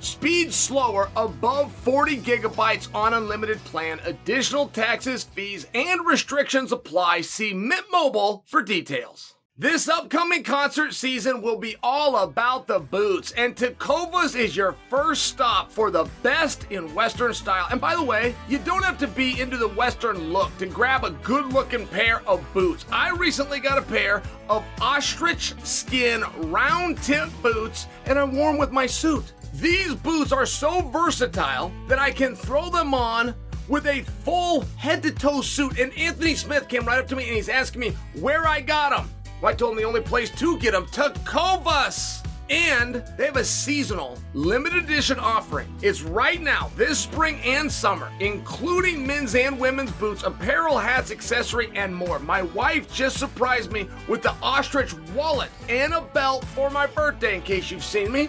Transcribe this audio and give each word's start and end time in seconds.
Speed 0.00 0.52
slower 0.52 1.10
above 1.14 1.72
40 1.72 2.16
gigabytes 2.18 2.88
on 2.94 3.12
unlimited 3.12 3.62
plan. 3.64 4.00
Additional 4.06 4.68
taxes, 4.68 5.24
fees, 5.24 5.66
and 5.74 6.06
restrictions 6.06 6.72
apply. 6.72 7.20
See 7.20 7.52
Mint 7.52 7.84
Mobile 7.92 8.42
for 8.46 8.62
details. 8.62 9.34
This 9.58 9.90
upcoming 9.90 10.42
concert 10.42 10.94
season 10.94 11.42
will 11.42 11.58
be 11.58 11.76
all 11.82 12.16
about 12.16 12.66
the 12.66 12.78
boots, 12.78 13.32
and 13.32 13.54
Tecovas 13.54 14.34
is 14.34 14.56
your 14.56 14.74
first 14.88 15.24
stop 15.24 15.70
for 15.70 15.90
the 15.90 16.08
best 16.22 16.66
in 16.70 16.94
Western 16.94 17.34
style. 17.34 17.66
And 17.70 17.78
by 17.78 17.94
the 17.94 18.02
way, 18.02 18.34
you 18.48 18.56
don't 18.56 18.82
have 18.86 18.96
to 19.00 19.06
be 19.06 19.38
into 19.38 19.58
the 19.58 19.68
Western 19.68 20.32
look 20.32 20.56
to 20.56 20.66
grab 20.66 21.04
a 21.04 21.10
good 21.10 21.52
looking 21.52 21.86
pair 21.88 22.26
of 22.26 22.42
boots. 22.54 22.86
I 22.90 23.10
recently 23.10 23.60
got 23.60 23.76
a 23.76 23.82
pair 23.82 24.22
of 24.48 24.64
ostrich 24.80 25.52
skin 25.62 26.24
round 26.50 26.96
tip 27.02 27.28
boots, 27.42 27.86
and 28.06 28.18
I 28.18 28.24
wore 28.24 28.52
them 28.52 28.58
with 28.58 28.72
my 28.72 28.86
suit. 28.86 29.34
These 29.54 29.94
boots 29.96 30.32
are 30.32 30.46
so 30.46 30.82
versatile 30.82 31.72
that 31.88 31.98
I 31.98 32.10
can 32.10 32.34
throw 32.36 32.70
them 32.70 32.94
on 32.94 33.34
with 33.68 33.86
a 33.86 34.02
full 34.02 34.62
head 34.76 35.02
to 35.02 35.10
toe 35.10 35.40
suit. 35.40 35.78
And 35.78 35.96
Anthony 35.96 36.34
Smith 36.34 36.68
came 36.68 36.84
right 36.84 36.98
up 36.98 37.08
to 37.08 37.16
me 37.16 37.24
and 37.26 37.36
he's 37.36 37.48
asking 37.48 37.80
me 37.80 37.90
where 38.20 38.46
I 38.46 38.60
got 38.60 38.90
them. 38.90 39.10
Well, 39.40 39.52
I 39.52 39.54
told 39.54 39.72
him 39.72 39.78
the 39.78 39.84
only 39.84 40.02
place 40.02 40.30
to 40.38 40.58
get 40.58 40.72
them, 40.72 40.86
Tecovas. 40.86 42.26
And 42.50 43.04
they 43.16 43.26
have 43.26 43.36
a 43.36 43.44
seasonal 43.44 44.18
limited 44.34 44.82
edition 44.82 45.20
offering. 45.20 45.72
It's 45.82 46.02
right 46.02 46.40
now, 46.40 46.68
this 46.74 46.98
spring 46.98 47.40
and 47.44 47.70
summer, 47.70 48.10
including 48.18 49.06
men's 49.06 49.36
and 49.36 49.56
women's 49.58 49.92
boots, 49.92 50.24
apparel, 50.24 50.76
hats, 50.76 51.12
accessory, 51.12 51.70
and 51.76 51.94
more. 51.94 52.18
My 52.18 52.42
wife 52.42 52.92
just 52.92 53.18
surprised 53.18 53.70
me 53.70 53.88
with 54.08 54.22
the 54.22 54.34
ostrich 54.42 54.94
wallet 55.14 55.50
and 55.68 55.94
a 55.94 56.00
belt 56.00 56.44
for 56.46 56.70
my 56.70 56.88
birthday, 56.88 57.36
in 57.36 57.42
case 57.42 57.70
you've 57.70 57.84
seen 57.84 58.10
me. 58.10 58.28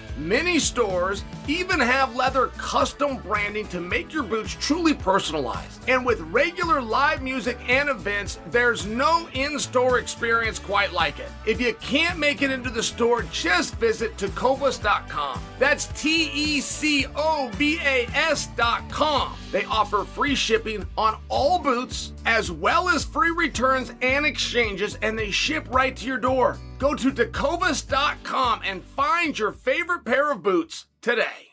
Many 0.17 0.59
stores 0.59 1.23
even 1.47 1.79
have 1.79 2.15
leather 2.15 2.47
custom 2.57 3.17
branding 3.17 3.67
to 3.69 3.79
make 3.79 4.13
your 4.13 4.23
boots 4.23 4.55
truly 4.59 4.93
personalized. 4.93 5.87
And 5.89 6.05
with 6.05 6.19
regular 6.21 6.81
live 6.81 7.21
music 7.21 7.57
and 7.67 7.89
events, 7.89 8.39
there's 8.51 8.85
no 8.85 9.27
in 9.33 9.59
store 9.59 9.99
experience 9.99 10.59
quite 10.59 10.93
like 10.93 11.19
it. 11.19 11.29
If 11.45 11.59
you 11.59 11.73
can't 11.75 12.19
make 12.19 12.41
it 12.41 12.51
into 12.51 12.69
the 12.69 12.83
store, 12.83 13.23
just 13.23 13.75
visit 13.75 14.15
tecovas.com. 14.17 15.41
That's 15.59 15.87
T 16.01 16.31
E 16.33 16.61
C 16.61 17.05
O 17.15 17.49
V 17.53 17.79
A 17.83 18.07
S.com. 18.13 19.37
They 19.51 19.65
offer 19.65 20.05
free 20.05 20.35
shipping 20.35 20.85
on 20.97 21.19
all 21.29 21.59
boots, 21.59 22.13
as 22.25 22.51
well 22.51 22.89
as 22.89 23.03
free 23.03 23.31
returns 23.31 23.91
and 24.01 24.25
exchanges, 24.25 24.97
and 25.01 25.17
they 25.19 25.29
ship 25.31 25.67
right 25.69 25.95
to 25.97 26.05
your 26.05 26.17
door. 26.17 26.57
Go 26.79 26.95
to 26.95 27.11
tecovas.com 27.11 28.61
and 28.65 28.83
find 28.83 29.37
your 29.37 29.51
favorite 29.51 30.05
pair 30.05 30.31
of 30.31 30.41
boots 30.41 30.87
today. 31.01 31.49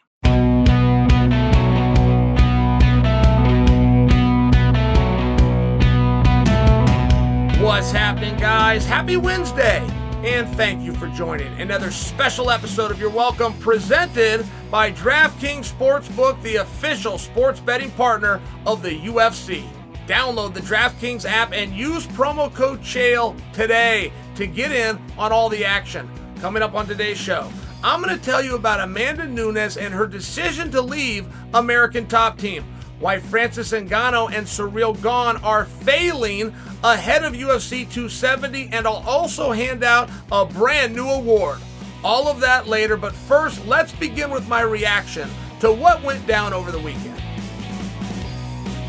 What's 7.61 7.91
happening, 7.91 8.37
guys? 8.37 8.87
Happy 8.87 9.17
Wednesday! 9.17 9.98
And 10.25 10.49
thank 10.57 10.83
you 10.83 10.93
for 10.95 11.07
joining 11.11 11.61
another 11.61 11.93
special 11.93 12.51
episode 12.51 12.91
of 12.91 12.99
You're 12.99 13.09
Welcome 13.09 13.53
presented 13.61 14.45
by 14.69 14.91
DraftKings 14.91 15.73
Sportsbook, 15.73 16.43
the 16.43 16.57
official 16.57 17.19
sports 17.19 17.61
betting 17.61 17.93
partner 17.93 18.41
of 18.67 18.83
the 18.83 18.99
UFC. 18.99 19.63
Download 20.09 20.53
the 20.53 20.61
DraftKings 20.61 21.25
app 21.25 21.53
and 21.53 21.73
use 21.73 22.05
promo 22.09 22.53
code 22.53 22.83
CHAEL 22.83 23.37
today 23.53 24.13
to 24.35 24.49
get 24.49 24.73
in 24.73 24.99
on 25.17 25.31
all 25.31 25.49
the 25.49 25.65
action. 25.65 26.11
Coming 26.41 26.65
up 26.65 26.75
on 26.75 26.89
today's 26.89 27.17
show, 27.17 27.49
I'm 27.85 28.03
going 28.03 28.19
to 28.19 28.25
tell 28.25 28.43
you 28.43 28.57
about 28.57 28.81
Amanda 28.81 29.25
Nunes 29.25 29.77
and 29.77 29.95
her 29.95 30.09
decision 30.09 30.73
to 30.73 30.83
leave 30.83 31.29
American 31.55 32.09
Top 32.09 32.39
Team, 32.39 32.65
why 33.01 33.19
Francis 33.19 33.73
Ngannou 33.73 34.33
and 34.33 34.47
Ciryl 34.47 34.95
Gane 34.95 35.43
are 35.43 35.67
failing 35.67 36.55
ahead 36.83 37.25
of 37.25 37.33
UFC 37.33 37.83
270, 37.91 38.71
and 38.73 38.87
I'll 38.87 39.05
also 39.07 39.53
hand 39.53 39.85
out 39.85 40.11
a 40.33 40.45
brand 40.45 40.95
new 40.95 41.07
award. 41.07 41.59
All 42.05 42.29
of 42.29 42.41
that 42.41 42.67
later, 42.67 42.97
but 42.97 43.13
first, 43.13 43.65
let's 43.67 43.93
begin 43.93 44.31
with 44.31 44.49
my 44.49 44.63
reaction 44.63 45.29
to 45.61 45.73
what 45.73 46.03
went 46.03 46.27
down 46.27 46.53
over 46.53 46.71
the 46.71 46.79
weekend. 46.79 47.21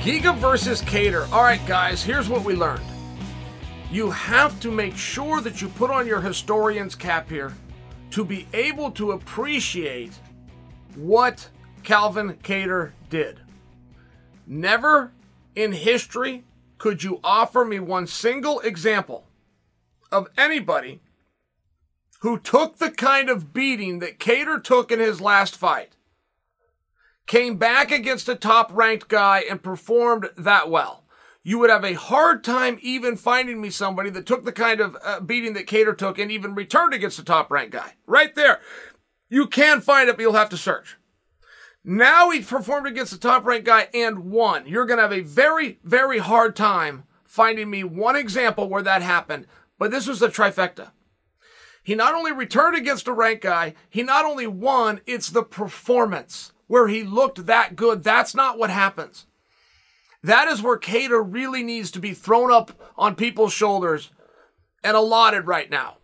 Giga 0.01 0.35
versus 0.38 0.81
Kattar. 0.81 1.31
All 1.31 1.44
right, 1.44 1.65
guys, 1.67 2.03
here's 2.03 2.29
what 2.29 2.44
we 2.44 2.56
learned. 2.56 2.83
You 3.91 4.11
have 4.11 4.59
to 4.61 4.71
make 4.71 4.95
sure 4.95 5.41
that 5.41 5.61
you 5.61 5.69
put 5.69 5.89
on 5.89 6.06
your 6.07 6.21
historian's 6.21 6.95
cap 6.95 7.29
here 7.29 7.53
to 8.11 8.23
be 8.23 8.47
able 8.53 8.91
to 8.91 9.11
appreciate 9.11 10.13
what 10.95 11.50
Calvin 11.83 12.33
Kattar 12.44 12.91
did. 13.09 13.39
Never 14.51 15.12
in 15.56 15.74
history 15.74 16.44
could 16.80 17.04
you 17.04 17.19
offer 17.24 17.63
me 17.63 17.80
one 17.80 18.07
single 18.07 18.60
example 18.62 19.28
of 20.12 20.28
anybody 20.36 21.01
who 22.22 22.40
took 22.40 22.78
the 22.78 22.90
kind 22.90 23.30
of 23.30 23.54
beating 23.54 24.00
that 24.00 24.18
Kattar 24.18 24.62
took 24.62 24.92
in 24.92 25.00
his 25.00 25.22
last 25.22 25.56
fight, 25.56 25.96
came 27.28 27.57
back 27.57 27.92
against 27.92 28.28
a 28.28 28.34
top 28.34 28.72
ranked 28.74 29.07
guy 29.07 29.44
and 29.48 29.62
performed 29.62 30.31
that 30.36 30.68
well, 30.68 31.04
you 31.44 31.60
would 31.60 31.69
have 31.69 31.86
a 31.86 31.94
hard 31.94 32.44
time 32.44 32.80
even 32.81 33.16
finding 33.18 33.62
me 33.62 33.69
somebody 33.69 34.10
that 34.10 34.25
took 34.25 34.45
the 34.45 34.52
kind 34.52 34.81
of 34.81 34.98
uh, 35.04 35.19
beating 35.19 35.54
that 35.54 35.68
Kattar 35.68 35.95
took 35.95 36.18
and 36.18 36.31
even 36.31 36.56
returned 36.56 36.95
against 36.95 37.19
a 37.19 37.24
top 37.24 37.52
ranked 37.52 37.74
guy. 37.74 37.94
Right 38.07 38.34
there. 38.34 38.62
You 39.30 39.45
can 39.45 39.80
find 39.80 40.10
it, 40.10 40.16
but 40.16 40.24
you'll 40.24 40.34
have 40.34 40.50
to 40.50 40.57
search. 40.57 40.98
Now 41.84 42.30
he 42.30 42.42
performed 42.42 42.88
against 42.88 43.12
the 43.12 43.18
top 43.18 43.46
ranked 43.46 43.66
guy 43.66 43.88
and 43.94 44.31
won. 44.31 44.68
You're 44.68 44.86
going 44.86 44.98
to 44.98 45.04
have 45.04 45.14
a 45.14 45.22
very, 45.22 45.80
very 45.84 46.20
hard 46.20 46.56
time 46.56 47.04
finding 47.24 47.70
me 47.70 47.84
one 47.84 48.16
example 48.16 48.68
where 48.68 48.81
that 48.81 49.02
happened, 49.02 49.48
but 49.78 49.92
this 49.92 50.08
was 50.08 50.22
a 50.22 50.30
trifecta. 50.30 50.92
He 51.84 51.96
not 51.96 52.14
only 52.14 52.31
returned 52.31 52.76
against 52.76 53.08
a 53.08 53.14
ranked 53.14 53.44
guy, 53.44 53.74
he 53.90 54.04
not 54.04 54.26
only 54.26 54.46
won, 54.46 55.02
it's 55.06 55.30
the 55.30 55.44
performance 55.44 56.52
where 56.68 56.88
he 56.88 57.04
looked 57.04 57.46
that 57.46 57.76
good. 57.76 58.04
That's 58.04 58.36
not 58.36 58.60
what 58.60 58.70
happens. 58.70 59.26
That 60.22 60.48
is 60.48 60.62
where 60.62 60.78
Kattar 60.78 61.26
really 61.26 61.64
needs 61.64 61.92
to 61.92 62.00
be 62.00 62.14
thrown 62.14 62.52
up 62.52 62.72
on 62.98 63.16
people's 63.16 63.54
shoulders 63.54 64.12
and 64.84 64.96
allotted 64.96 65.48
right 65.48 65.70
now. 65.70 65.98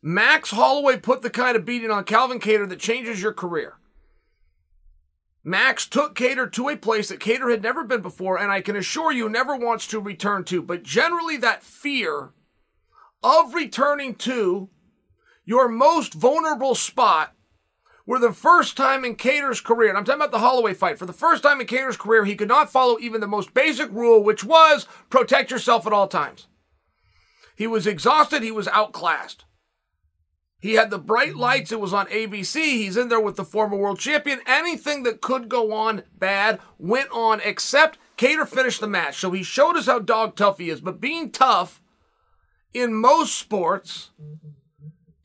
Max 0.00 0.50
Holloway 0.50 0.96
put 0.96 1.22
the 1.22 1.30
kind 1.30 1.56
of 1.56 1.64
beating 1.64 1.90
on 1.90 2.04
Calvin 2.04 2.40
Kattar 2.40 2.68
that 2.68 2.80
changes 2.80 3.22
your 3.22 3.32
career. 3.32 3.77
Max 5.44 5.86
took 5.86 6.14
Kattar 6.14 6.50
to 6.52 6.68
a 6.68 6.76
place 6.76 7.08
that 7.08 7.20
Kattar 7.20 7.50
had 7.50 7.62
never 7.62 7.84
been 7.84 8.02
before, 8.02 8.38
and 8.38 8.50
I 8.50 8.60
can 8.60 8.76
assure 8.76 9.12
you 9.12 9.28
never 9.28 9.56
wants 9.56 9.86
to 9.88 10.00
return 10.00 10.44
to. 10.44 10.60
But 10.60 10.82
generally, 10.82 11.36
that 11.38 11.62
fear 11.62 12.32
of 13.22 13.54
returning 13.54 14.14
to 14.16 14.68
your 15.44 15.68
most 15.68 16.14
vulnerable 16.14 16.74
spot 16.74 17.34
where 18.04 18.18
the 18.18 18.32
first 18.32 18.74
time 18.74 19.04
in 19.04 19.16
Kattar's 19.16 19.60
career, 19.60 19.90
and 19.90 19.98
I'm 19.98 20.04
talking 20.04 20.20
about 20.20 20.30
the 20.30 20.38
Holloway 20.38 20.72
fight, 20.72 20.98
for 20.98 21.04
the 21.04 21.12
first 21.12 21.42
time 21.42 21.60
in 21.60 21.66
Kattar's 21.66 21.98
career, 21.98 22.24
he 22.24 22.36
could 22.36 22.48
not 22.48 22.72
follow 22.72 22.98
even 22.98 23.20
the 23.20 23.26
most 23.26 23.52
basic 23.52 23.92
rule, 23.92 24.22
which 24.22 24.42
was 24.42 24.86
protect 25.10 25.50
yourself 25.50 25.86
at 25.86 25.92
all 25.92 26.08
times. 26.08 26.46
He 27.54 27.66
was 27.66 27.86
exhausted, 27.86 28.42
he 28.42 28.50
was 28.50 28.66
outclassed. 28.68 29.44
He 30.60 30.74
had 30.74 30.90
the 30.90 30.98
bright 30.98 31.36
lights. 31.36 31.70
It 31.70 31.80
was 31.80 31.94
on 31.94 32.06
ABC. 32.06 32.56
He's 32.56 32.96
in 32.96 33.08
there 33.08 33.20
with 33.20 33.36
the 33.36 33.44
former 33.44 33.76
world 33.76 34.00
champion. 34.00 34.40
Anything 34.46 35.04
that 35.04 35.20
could 35.20 35.48
go 35.48 35.72
on 35.72 36.02
bad 36.18 36.58
went 36.78 37.10
on, 37.12 37.40
except 37.44 37.98
Kattar 38.16 38.48
finished 38.48 38.80
the 38.80 38.88
match. 38.88 39.18
So 39.18 39.30
he 39.30 39.42
showed 39.42 39.76
us 39.76 39.86
how 39.86 40.00
dog 40.00 40.34
tough 40.34 40.58
he 40.58 40.68
is. 40.68 40.80
But 40.80 41.00
being 41.00 41.30
tough 41.30 41.80
in 42.74 42.92
most 42.92 43.38
sports 43.38 44.10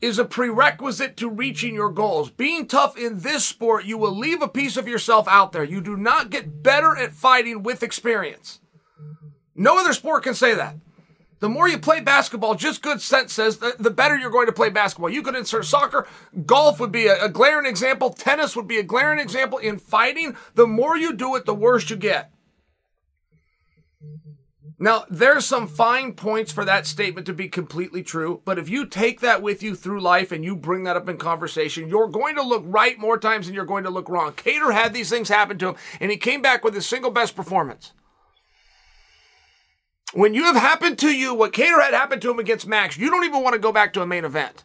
is 0.00 0.18
a 0.18 0.24
prerequisite 0.24 1.16
to 1.16 1.28
reaching 1.28 1.74
your 1.74 1.90
goals. 1.90 2.30
Being 2.30 2.66
tough 2.66 2.96
in 2.96 3.20
this 3.20 3.44
sport, 3.44 3.86
you 3.86 3.98
will 3.98 4.16
leave 4.16 4.42
a 4.42 4.48
piece 4.48 4.76
of 4.76 4.86
yourself 4.86 5.26
out 5.26 5.52
there. 5.52 5.64
You 5.64 5.80
do 5.80 5.96
not 5.96 6.30
get 6.30 6.62
better 6.62 6.96
at 6.96 7.12
fighting 7.12 7.62
with 7.62 7.82
experience. 7.82 8.60
No 9.56 9.78
other 9.78 9.94
sport 9.94 10.22
can 10.22 10.34
say 10.34 10.54
that. 10.54 10.76
The 11.40 11.48
more 11.48 11.68
you 11.68 11.78
play 11.78 12.00
basketball, 12.00 12.54
just 12.54 12.82
good 12.82 13.02
sense 13.02 13.32
says 13.32 13.58
the, 13.58 13.74
the 13.78 13.90
better 13.90 14.16
you're 14.16 14.30
going 14.30 14.46
to 14.46 14.52
play 14.52 14.70
basketball. 14.70 15.10
You 15.10 15.22
could 15.22 15.34
insert 15.34 15.66
soccer, 15.66 16.06
golf 16.46 16.80
would 16.80 16.92
be 16.92 17.06
a, 17.06 17.24
a 17.24 17.28
glaring 17.28 17.66
example, 17.66 18.10
tennis 18.10 18.56
would 18.56 18.68
be 18.68 18.78
a 18.78 18.82
glaring 18.82 19.18
example. 19.18 19.58
In 19.58 19.78
fighting, 19.78 20.36
the 20.54 20.66
more 20.66 20.96
you 20.96 21.12
do 21.12 21.34
it, 21.36 21.44
the 21.44 21.54
worse 21.54 21.90
you 21.90 21.96
get. 21.96 22.30
Now, 24.78 25.04
there's 25.08 25.46
some 25.46 25.68
fine 25.68 26.14
points 26.14 26.50
for 26.50 26.64
that 26.64 26.86
statement 26.86 27.26
to 27.26 27.32
be 27.32 27.48
completely 27.48 28.02
true, 28.02 28.42
but 28.44 28.58
if 28.58 28.68
you 28.68 28.86
take 28.86 29.20
that 29.20 29.40
with 29.40 29.62
you 29.62 29.76
through 29.76 30.00
life 30.00 30.32
and 30.32 30.44
you 30.44 30.56
bring 30.56 30.82
that 30.84 30.96
up 30.96 31.08
in 31.08 31.16
conversation, 31.16 31.88
you're 31.88 32.08
going 32.08 32.34
to 32.34 32.42
look 32.42 32.64
right 32.66 32.98
more 32.98 33.16
times 33.16 33.46
than 33.46 33.54
you're 33.54 33.64
going 33.64 33.84
to 33.84 33.90
look 33.90 34.08
wrong. 34.08 34.32
Kattar 34.32 34.72
had 34.72 34.92
these 34.92 35.08
things 35.08 35.28
happen 35.28 35.58
to 35.58 35.68
him, 35.68 35.76
and 36.00 36.10
he 36.10 36.16
came 36.16 36.42
back 36.42 36.64
with 36.64 36.74
his 36.74 36.86
single 36.86 37.12
best 37.12 37.36
performance. 37.36 37.92
When 40.14 40.32
you 40.32 40.44
have 40.44 40.54
happened 40.54 41.00
to 41.00 41.08
you 41.08 41.34
what 41.34 41.52
Kattar 41.52 41.82
had 41.82 41.92
happened 41.92 42.22
to 42.22 42.30
him 42.30 42.38
against 42.38 42.68
Max, 42.68 42.96
you 42.96 43.10
don't 43.10 43.24
even 43.24 43.42
want 43.42 43.54
to 43.54 43.58
go 43.58 43.72
back 43.72 43.92
to 43.94 44.00
a 44.00 44.06
main 44.06 44.24
event. 44.24 44.62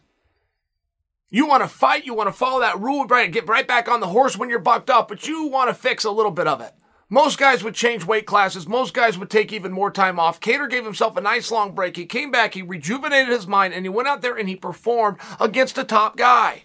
You 1.28 1.44
want 1.44 1.64
to 1.64 1.68
fight, 1.68 2.06
you 2.06 2.14
want 2.14 2.28
to 2.28 2.32
follow 2.32 2.60
that 2.60 2.78
rule, 2.78 3.04
right? 3.06 3.32
Get 3.32 3.48
right 3.48 3.66
back 3.66 3.88
on 3.88 3.98
the 3.98 4.06
horse 4.06 4.38
when 4.38 4.48
you're 4.48 4.60
bucked 4.60 4.90
up, 4.90 5.08
but 5.08 5.26
you 5.26 5.48
want 5.48 5.68
to 5.68 5.74
fix 5.74 6.04
a 6.04 6.10
little 6.12 6.30
bit 6.30 6.46
of 6.46 6.60
it. 6.60 6.72
Most 7.08 7.36
guys 7.36 7.64
would 7.64 7.74
change 7.74 8.04
weight 8.04 8.26
classes. 8.26 8.68
Most 8.68 8.94
guys 8.94 9.18
would 9.18 9.28
take 9.28 9.52
even 9.52 9.72
more 9.72 9.90
time 9.90 10.20
off. 10.20 10.40
Kattar 10.40 10.70
gave 10.70 10.84
himself 10.84 11.16
a 11.16 11.20
nice 11.20 11.50
long 11.50 11.74
break. 11.74 11.96
He 11.96 12.06
came 12.06 12.30
back, 12.30 12.54
he 12.54 12.62
rejuvenated 12.62 13.30
his 13.30 13.48
mind, 13.48 13.74
and 13.74 13.84
he 13.84 13.88
went 13.88 14.06
out 14.06 14.22
there 14.22 14.36
and 14.36 14.48
he 14.48 14.54
performed 14.54 15.18
against 15.40 15.76
a 15.78 15.82
top 15.82 16.16
guy. 16.16 16.62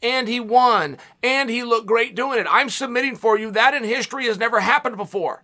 And 0.00 0.28
he 0.28 0.40
won. 0.40 0.96
And 1.22 1.50
he 1.50 1.62
looked 1.62 1.86
great 1.86 2.14
doing 2.14 2.38
it. 2.38 2.46
I'm 2.48 2.70
submitting 2.70 3.16
for 3.16 3.38
you. 3.38 3.50
That 3.50 3.74
in 3.74 3.84
history 3.84 4.24
has 4.28 4.38
never 4.38 4.60
happened 4.60 4.96
before. 4.96 5.42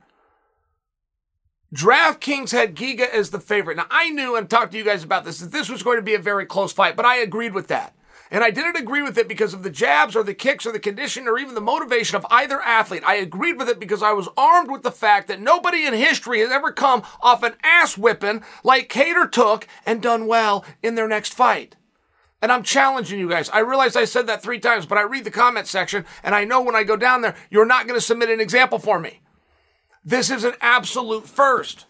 DraftKings 1.75 2.53
had 2.53 2.77
Giga 2.77 3.09
as 3.11 3.31
the 3.31 3.41
favorite. 3.41 3.77
Now, 3.77 3.87
I 3.91 4.09
knew 4.11 4.37
and 4.37 4.49
talked 4.49 4.73
to 4.73 4.79
you 4.79 4.85
guys 4.85 5.03
about 5.03 5.25
this, 5.25 5.41
that 5.41 5.51
this 5.51 5.69
was 5.69 5.83
going 5.83 5.97
to 5.97 6.03
be 6.03 6.15
a 6.15 6.21
very 6.21 6.47
close 6.47 6.73
fight, 6.73 6.95
but 6.95 7.05
I 7.05 7.17
agreed 7.17 7.53
with 7.53 7.67
that. 7.67 7.97
And 8.31 8.45
I 8.45 8.51
didn't 8.51 8.77
agree 8.77 9.03
with 9.03 9.19
it 9.19 9.27
because 9.27 9.53
of 9.53 9.65
the 9.65 9.71
jabs 9.71 10.15
or 10.15 10.23
the 10.23 10.35
kicks 10.35 10.67
or 10.67 10.73
the 10.73 10.79
condition 10.79 11.27
or 11.27 11.37
even 11.37 11.55
the 11.55 11.61
motivation 11.61 12.17
of 12.17 12.27
either 12.31 12.61
athlete. 12.61 13.03
I 13.05 13.17
agreed 13.17 13.59
with 13.59 13.69
it 13.69 13.81
because 13.81 14.05
I 14.05 14.13
was 14.13 14.29
armed 14.37 14.71
with 14.71 14.83
the 14.83 14.93
fact 14.93 15.27
that 15.27 15.41
nobody 15.41 15.85
in 15.85 15.95
history 15.95 16.41
has 16.41 16.51
ever 16.53 16.71
come 16.71 17.03
off 17.21 17.43
an 17.43 17.55
ass 17.65 17.99
whipping 17.99 18.45
like 18.63 18.89
Kattar 18.89 19.31
took 19.31 19.67
and 19.85 20.01
done 20.01 20.29
well 20.29 20.65
in 20.81 20.95
their 20.95 21.09
next 21.09 21.35
fight. 21.35 21.75
And 22.41 22.53
I'm 22.53 22.63
challenging 22.63 23.19
you 23.19 23.29
guys. 23.29 23.51
I 23.51 23.61
realize 23.61 23.97
I 23.97 24.05
said 24.05 24.29
that 24.29 24.43
three 24.43 24.61
times, 24.61 24.87
but 24.87 24.99
I 24.99 25.03
read 25.03 25.25
the 25.25 25.31
comment 25.33 25.67
section 25.67 26.05
and 26.23 26.37
I 26.37 26.45
know 26.45 26.63
when 26.63 26.77
I 26.77 26.85
go 26.85 26.97
down 26.97 27.23
there, 27.23 27.35
you're 27.51 27.67
not 27.67 27.89
going 27.89 27.99
to 27.99 28.05
submit 28.05 28.31
an 28.31 28.41
example 28.41 28.79
for 28.79 29.01
me. 29.01 29.21
This 30.05 30.31
is 30.31 30.45
an 30.45 30.55
absolute 30.61 31.27
first. 31.27 31.87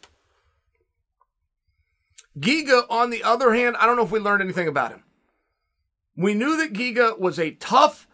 Giga, 2.38 2.84
on 2.88 3.10
the 3.10 3.22
other 3.22 3.54
hand, 3.54 3.76
I 3.76 3.86
don't 3.86 3.96
know 3.96 4.04
if 4.04 4.10
we 4.10 4.20
learned 4.20 4.42
anything 4.42 4.68
about 4.68 4.92
him. 4.92 5.02
We 6.16 6.34
knew 6.34 6.56
that 6.58 6.72
Giga 6.72 7.18
was 7.18 7.38
a 7.38 7.52
tough, 7.52 8.06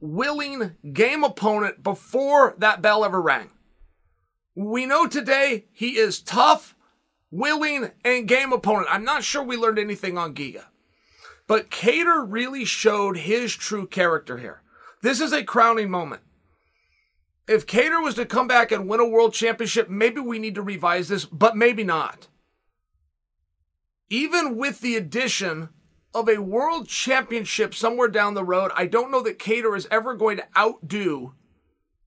willing 0.00 0.76
game 0.92 1.24
opponent 1.24 1.82
before 1.82 2.54
that 2.58 2.82
bell 2.82 3.04
ever 3.04 3.20
rang. 3.20 3.50
We 4.54 4.86
know 4.86 5.06
today 5.06 5.66
he 5.72 5.98
is 5.98 6.20
tough, 6.20 6.76
willing, 7.30 7.90
and 8.04 8.28
game 8.28 8.52
opponent. 8.52 8.88
I'm 8.90 9.04
not 9.04 9.24
sure 9.24 9.42
we 9.42 9.56
learned 9.56 9.78
anything 9.78 10.18
on 10.18 10.34
Giga. 10.34 10.64
But 11.46 11.70
Kattar 11.70 12.24
really 12.28 12.64
showed 12.64 13.16
his 13.18 13.54
true 13.54 13.86
character 13.86 14.38
here. 14.38 14.62
This 15.02 15.20
is 15.20 15.32
a 15.32 15.44
crowning 15.44 15.90
moment. 15.90 16.22
If 17.48 17.66
Kattar 17.66 18.04
was 18.04 18.14
to 18.16 18.26
come 18.26 18.46
back 18.46 18.70
and 18.70 18.86
win 18.86 19.00
a 19.00 19.08
world 19.08 19.32
championship, 19.32 19.88
maybe 19.88 20.20
we 20.20 20.38
need 20.38 20.54
to 20.56 20.62
revise 20.62 21.08
this, 21.08 21.24
but 21.24 21.56
maybe 21.56 21.82
not. 21.82 22.28
Even 24.10 24.58
with 24.58 24.80
the 24.80 24.96
addition 24.96 25.70
of 26.14 26.28
a 26.28 26.42
world 26.42 26.88
championship 26.88 27.74
somewhere 27.74 28.08
down 28.08 28.34
the 28.34 28.44
road, 28.44 28.70
I 28.76 28.86
don't 28.86 29.10
know 29.10 29.22
that 29.22 29.38
Kattar 29.38 29.76
is 29.78 29.88
ever 29.90 30.14
going 30.14 30.36
to 30.36 30.46
outdo 30.58 31.32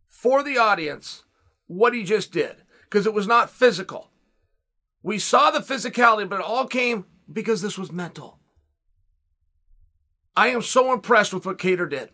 for 0.07 0.43
the 0.43 0.59
audience 0.59 1.23
what 1.65 1.95
he 1.95 2.03
just 2.03 2.31
did 2.31 2.57
because 2.83 3.07
it 3.07 3.13
was 3.13 3.25
not 3.25 3.49
physical. 3.49 4.11
We 5.01 5.17
saw 5.17 5.49
the 5.49 5.59
physicality, 5.59 6.29
but 6.29 6.39
it 6.39 6.45
all 6.45 6.67
came 6.67 7.05
because 7.31 7.63
this 7.63 7.79
was 7.79 7.91
mental. 7.91 8.37
I 10.35 10.49
am 10.49 10.61
so 10.61 10.93
impressed 10.93 11.33
with 11.33 11.47
what 11.47 11.57
Kattar 11.57 11.89
did, 11.89 12.11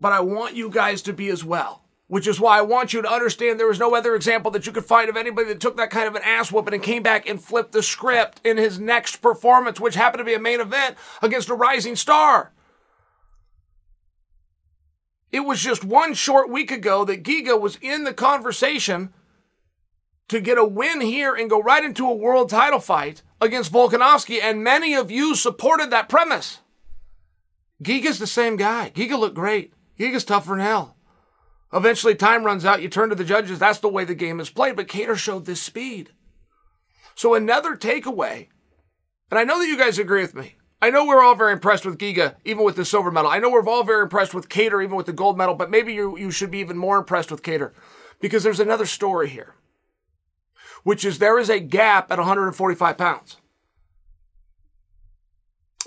but 0.00 0.12
I 0.12 0.20
want 0.20 0.54
you 0.54 0.70
guys 0.70 1.02
to 1.02 1.12
be 1.12 1.28
as 1.28 1.44
well 1.44 1.82
which 2.08 2.26
is 2.26 2.38
why 2.38 2.58
I 2.58 2.62
want 2.62 2.92
you 2.92 3.02
to 3.02 3.12
understand 3.12 3.58
there 3.58 3.70
is 3.70 3.80
no 3.80 3.94
other 3.94 4.14
example 4.14 4.50
that 4.52 4.66
you 4.66 4.72
could 4.72 4.84
find 4.84 5.08
of 5.08 5.16
anybody 5.16 5.48
that 5.48 5.60
took 5.60 5.76
that 5.76 5.90
kind 5.90 6.06
of 6.06 6.14
an 6.14 6.22
ass 6.22 6.52
whooping 6.52 6.74
and 6.74 6.82
came 6.82 7.02
back 7.02 7.28
and 7.28 7.42
flipped 7.42 7.72
the 7.72 7.82
script 7.82 8.40
in 8.44 8.56
his 8.56 8.78
next 8.78 9.16
performance, 9.16 9.80
which 9.80 9.96
happened 9.96 10.20
to 10.20 10.24
be 10.24 10.34
a 10.34 10.38
main 10.38 10.60
event 10.60 10.96
against 11.20 11.48
a 11.48 11.54
rising 11.54 11.96
star. 11.96 12.52
It 15.32 15.40
was 15.40 15.60
just 15.60 15.84
one 15.84 16.14
short 16.14 16.48
week 16.48 16.70
ago 16.70 17.04
that 17.04 17.24
Giga 17.24 17.60
was 17.60 17.76
in 17.82 18.04
the 18.04 18.14
conversation 18.14 19.12
to 20.28 20.40
get 20.40 20.58
a 20.58 20.64
win 20.64 21.00
here 21.00 21.34
and 21.34 21.50
go 21.50 21.60
right 21.60 21.84
into 21.84 22.08
a 22.08 22.14
world 22.14 22.50
title 22.50 22.80
fight 22.80 23.22
against 23.40 23.72
Volkanovski, 23.72 24.40
and 24.40 24.62
many 24.62 24.94
of 24.94 25.10
you 25.10 25.34
supported 25.34 25.90
that 25.90 26.08
premise. 26.08 26.60
Giga's 27.82 28.18
the 28.18 28.26
same 28.26 28.56
guy. 28.56 28.90
Giga 28.94 29.18
looked 29.18 29.34
great. 29.34 29.74
Giga's 29.98 30.24
tougher 30.24 30.50
than 30.50 30.60
hell. 30.60 30.95
Eventually, 31.72 32.14
time 32.14 32.44
runs 32.44 32.64
out. 32.64 32.82
You 32.82 32.88
turn 32.88 33.08
to 33.08 33.14
the 33.14 33.24
judges. 33.24 33.58
That's 33.58 33.80
the 33.80 33.88
way 33.88 34.04
the 34.04 34.14
game 34.14 34.40
is 34.40 34.50
played. 34.50 34.76
But 34.76 34.88
Kattar 34.88 35.16
showed 35.16 35.46
this 35.46 35.60
speed. 35.60 36.10
So, 37.14 37.34
another 37.34 37.76
takeaway, 37.76 38.48
and 39.30 39.38
I 39.38 39.44
know 39.44 39.58
that 39.58 39.66
you 39.66 39.78
guys 39.78 39.98
agree 39.98 40.22
with 40.22 40.34
me. 40.34 40.56
I 40.80 40.90
know 40.90 41.06
we're 41.06 41.22
all 41.22 41.34
very 41.34 41.52
impressed 41.52 41.86
with 41.86 41.98
Giga, 41.98 42.34
even 42.44 42.62
with 42.62 42.76
the 42.76 42.84
silver 42.84 43.10
medal. 43.10 43.30
I 43.30 43.38
know 43.38 43.50
we're 43.50 43.66
all 43.66 43.82
very 43.82 44.02
impressed 44.02 44.34
with 44.34 44.48
Kattar, 44.48 44.84
even 44.84 44.96
with 44.96 45.06
the 45.06 45.12
gold 45.12 45.38
medal, 45.38 45.54
but 45.54 45.70
maybe 45.70 45.94
you, 45.94 46.18
you 46.18 46.30
should 46.30 46.50
be 46.50 46.58
even 46.58 46.76
more 46.76 46.98
impressed 46.98 47.30
with 47.30 47.42
Kattar 47.42 47.72
because 48.20 48.42
there's 48.42 48.60
another 48.60 48.86
story 48.86 49.28
here, 49.28 49.54
which 50.84 51.04
is 51.04 51.18
there 51.18 51.38
is 51.38 51.48
a 51.48 51.60
gap 51.60 52.10
at 52.12 52.18
145 52.18 52.98
pounds. 52.98 53.38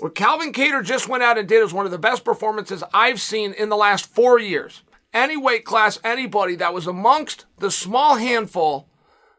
What 0.00 0.14
Calvin 0.14 0.52
Kattar 0.52 0.84
just 0.84 1.08
went 1.08 1.22
out 1.22 1.38
and 1.38 1.46
did 1.46 1.62
is 1.62 1.72
one 1.72 1.84
of 1.84 1.92
the 1.92 1.98
best 1.98 2.24
performances 2.24 2.82
I've 2.92 3.20
seen 3.20 3.52
in 3.52 3.68
the 3.68 3.76
last 3.76 4.06
four 4.06 4.38
years. 4.40 4.82
Any 5.12 5.36
weight 5.36 5.64
class, 5.64 5.98
anybody 6.04 6.54
that 6.56 6.74
was 6.74 6.86
amongst 6.86 7.46
the 7.58 7.70
small 7.70 8.16
handful 8.16 8.88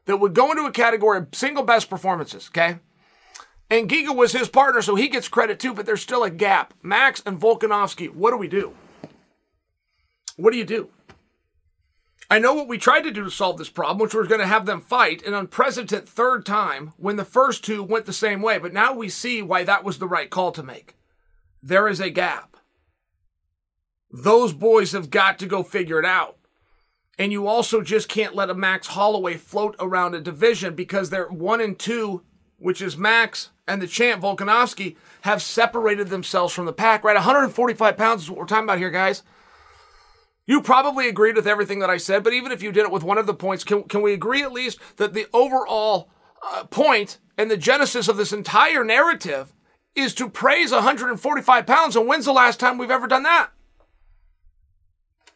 that 0.05 0.17
would 0.17 0.33
go 0.33 0.51
into 0.51 0.65
a 0.65 0.71
category 0.71 1.19
of 1.19 1.27
single 1.33 1.63
best 1.63 1.89
performances, 1.89 2.49
okay? 2.49 2.79
And 3.69 3.89
Giga 3.89 4.13
was 4.13 4.33
his 4.33 4.49
partner, 4.49 4.81
so 4.81 4.95
he 4.95 5.07
gets 5.07 5.29
credit 5.29 5.59
too, 5.59 5.73
but 5.73 5.85
there's 5.85 6.01
still 6.01 6.23
a 6.23 6.29
gap. 6.29 6.73
Max 6.83 7.23
and 7.25 7.39
Volkanovski, 7.39 8.13
what 8.13 8.31
do 8.31 8.37
we 8.37 8.49
do? 8.49 8.73
What 10.35 10.51
do 10.51 10.57
you 10.57 10.65
do? 10.65 10.89
I 12.29 12.39
know 12.39 12.53
what 12.53 12.67
we 12.67 12.77
tried 12.77 13.01
to 13.01 13.11
do 13.11 13.23
to 13.23 13.31
solve 13.31 13.57
this 13.57 13.69
problem, 13.69 13.99
which 13.99 14.13
was 14.13 14.27
going 14.27 14.39
to 14.41 14.47
have 14.47 14.65
them 14.65 14.81
fight 14.81 15.25
an 15.25 15.33
unprecedented 15.33 16.07
third 16.07 16.45
time 16.45 16.93
when 16.97 17.17
the 17.17 17.25
first 17.25 17.63
two 17.63 17.83
went 17.83 18.05
the 18.05 18.13
same 18.13 18.41
way, 18.41 18.57
but 18.57 18.73
now 18.73 18.93
we 18.93 19.09
see 19.09 19.41
why 19.41 19.63
that 19.63 19.83
was 19.83 19.99
the 19.99 20.07
right 20.07 20.29
call 20.29 20.51
to 20.53 20.63
make. 20.63 20.95
There 21.61 21.87
is 21.87 21.99
a 21.99 22.09
gap. 22.09 22.50
Those 24.11 24.53
boys 24.53 24.91
have 24.91 25.09
got 25.09 25.39
to 25.39 25.45
go 25.45 25.63
figure 25.63 25.99
it 25.99 26.05
out. 26.05 26.37
And 27.17 27.31
you 27.31 27.47
also 27.47 27.81
just 27.81 28.09
can't 28.09 28.35
let 28.35 28.49
a 28.49 28.55
Max 28.55 28.87
Holloway 28.87 29.35
float 29.35 29.75
around 29.79 30.15
a 30.15 30.21
division 30.21 30.75
because 30.75 31.09
they're 31.09 31.29
one 31.29 31.61
and 31.61 31.77
two, 31.77 32.23
which 32.57 32.81
is 32.81 32.97
Max 32.97 33.51
and 33.67 33.81
the 33.81 33.87
champ 33.87 34.21
Volkanovski, 34.21 34.95
have 35.21 35.41
separated 35.41 36.09
themselves 36.09 36.53
from 36.53 36.65
the 36.65 36.73
pack, 36.73 37.03
right? 37.03 37.15
145 37.15 37.97
pounds 37.97 38.23
is 38.23 38.29
what 38.29 38.39
we're 38.39 38.45
talking 38.45 38.63
about 38.63 38.79
here, 38.79 38.89
guys. 38.89 39.23
You 40.45 40.61
probably 40.61 41.07
agreed 41.07 41.35
with 41.35 41.47
everything 41.47 41.79
that 41.79 41.89
I 41.89 41.97
said, 41.97 42.23
but 42.23 42.33
even 42.33 42.51
if 42.51 42.63
you 42.63 42.71
did 42.71 42.85
it 42.85 42.91
with 42.91 43.03
one 43.03 43.17
of 43.17 43.27
the 43.27 43.33
points, 43.33 43.63
can, 43.63 43.83
can 43.83 44.01
we 44.01 44.13
agree 44.13 44.41
at 44.41 44.51
least 44.51 44.79
that 44.97 45.13
the 45.13 45.27
overall 45.31 46.09
uh, 46.51 46.63
point 46.65 47.19
and 47.37 47.49
the 47.49 47.57
genesis 47.57 48.07
of 48.07 48.17
this 48.17 48.33
entire 48.33 48.83
narrative 48.83 49.53
is 49.95 50.13
to 50.15 50.27
praise 50.27 50.71
145 50.71 51.65
pounds? 51.67 51.95
And 51.95 52.07
when's 52.07 52.25
the 52.25 52.33
last 52.33 52.59
time 52.59 52.77
we've 52.77 52.91
ever 52.91 53.07
done 53.07 53.23
that? 53.23 53.51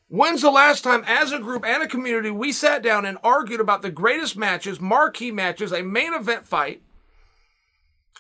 When's 0.08 0.42
the 0.42 0.52
last 0.52 0.84
time, 0.84 1.04
as 1.08 1.32
a 1.32 1.40
group 1.40 1.66
and 1.66 1.82
a 1.82 1.88
community, 1.88 2.30
we 2.30 2.52
sat 2.52 2.84
down 2.84 3.06
and 3.06 3.18
argued 3.24 3.60
about 3.60 3.82
the 3.82 3.90
greatest 3.90 4.38
matches, 4.38 4.80
marquee 4.80 5.32
matches, 5.32 5.72
a 5.72 5.82
main 5.82 6.14
event 6.14 6.46
fight? 6.46 6.84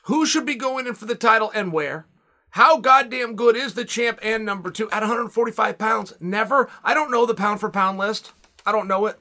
Who 0.05 0.25
should 0.25 0.45
be 0.45 0.55
going 0.55 0.87
in 0.87 0.95
for 0.95 1.05
the 1.05 1.15
title 1.15 1.51
and 1.53 1.71
where? 1.71 2.07
How 2.51 2.79
goddamn 2.79 3.35
good 3.35 3.55
is 3.55 3.73
the 3.73 3.85
champ 3.85 4.17
and 4.21 4.45
number 4.45 4.71
two 4.71 4.89
at 4.89 5.01
145 5.01 5.77
pounds? 5.77 6.13
Never. 6.19 6.69
I 6.83 6.93
don't 6.93 7.11
know 7.11 7.25
the 7.25 7.33
pound 7.33 7.59
for 7.59 7.69
pound 7.69 7.97
list. 7.97 8.31
I 8.65 8.71
don't 8.71 8.87
know 8.87 9.05
it. 9.05 9.19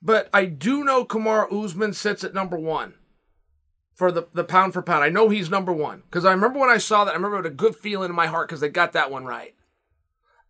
But 0.00 0.28
I 0.32 0.46
do 0.46 0.82
know 0.82 1.04
Kamaru 1.04 1.64
Usman 1.64 1.92
sits 1.92 2.24
at 2.24 2.34
number 2.34 2.56
one 2.56 2.94
for 3.94 4.10
the, 4.10 4.26
the 4.32 4.42
pound 4.42 4.72
for 4.72 4.82
pound. 4.82 5.04
I 5.04 5.08
know 5.10 5.28
he's 5.28 5.50
number 5.50 5.72
one 5.72 6.02
because 6.06 6.24
I 6.24 6.32
remember 6.32 6.58
when 6.58 6.70
I 6.70 6.78
saw 6.78 7.04
that, 7.04 7.12
I 7.12 7.14
remember 7.14 7.40
it 7.40 7.46
a 7.46 7.50
good 7.50 7.76
feeling 7.76 8.10
in 8.10 8.16
my 8.16 8.26
heart 8.26 8.48
because 8.48 8.60
they 8.60 8.68
got 8.68 8.92
that 8.92 9.10
one 9.10 9.24
right. 9.24 9.54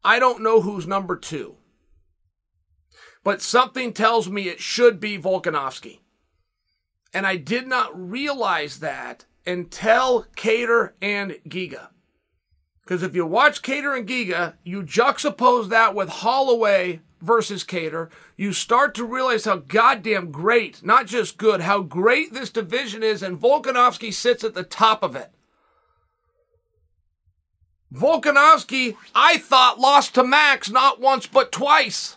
I 0.04 0.18
don't 0.18 0.42
know 0.42 0.60
who's 0.60 0.86
number 0.86 1.16
two, 1.16 1.56
but 3.22 3.40
something 3.40 3.92
tells 3.92 4.28
me 4.28 4.48
it 4.48 4.60
should 4.60 4.98
be 4.98 5.18
Volkanovski. 5.18 6.00
And 7.14 7.26
I 7.26 7.36
did 7.36 7.66
not 7.66 7.92
realize 7.94 8.80
that 8.80 9.26
until 9.46 10.26
Kattar 10.36 10.92
and 11.00 11.38
Giga. 11.48 11.88
Because 12.82 13.02
if 13.02 13.14
you 13.14 13.24
watch 13.26 13.62
Kattar 13.62 13.96
and 13.96 14.08
Giga, 14.08 14.54
you 14.64 14.82
juxtapose 14.82 15.68
that 15.68 15.94
with 15.94 16.08
Holloway 16.08 17.00
versus 17.20 17.62
Kattar, 17.62 18.10
you 18.36 18.52
start 18.52 18.94
to 18.96 19.04
realize 19.04 19.44
how 19.44 19.58
goddamn 19.58 20.32
great, 20.32 20.84
not 20.84 21.06
just 21.06 21.38
good, 21.38 21.60
how 21.60 21.80
great 21.80 22.32
this 22.32 22.50
division 22.50 23.04
is, 23.04 23.22
and 23.22 23.40
Volkanovski 23.40 24.12
sits 24.12 24.42
at 24.42 24.54
the 24.54 24.64
top 24.64 25.04
of 25.04 25.14
it. 25.14 25.30
Volkanovski, 27.92 28.96
I 29.14 29.38
thought, 29.38 29.78
lost 29.78 30.14
to 30.14 30.24
Max 30.24 30.70
not 30.70 31.00
once 31.00 31.26
but 31.26 31.52
twice. 31.52 32.16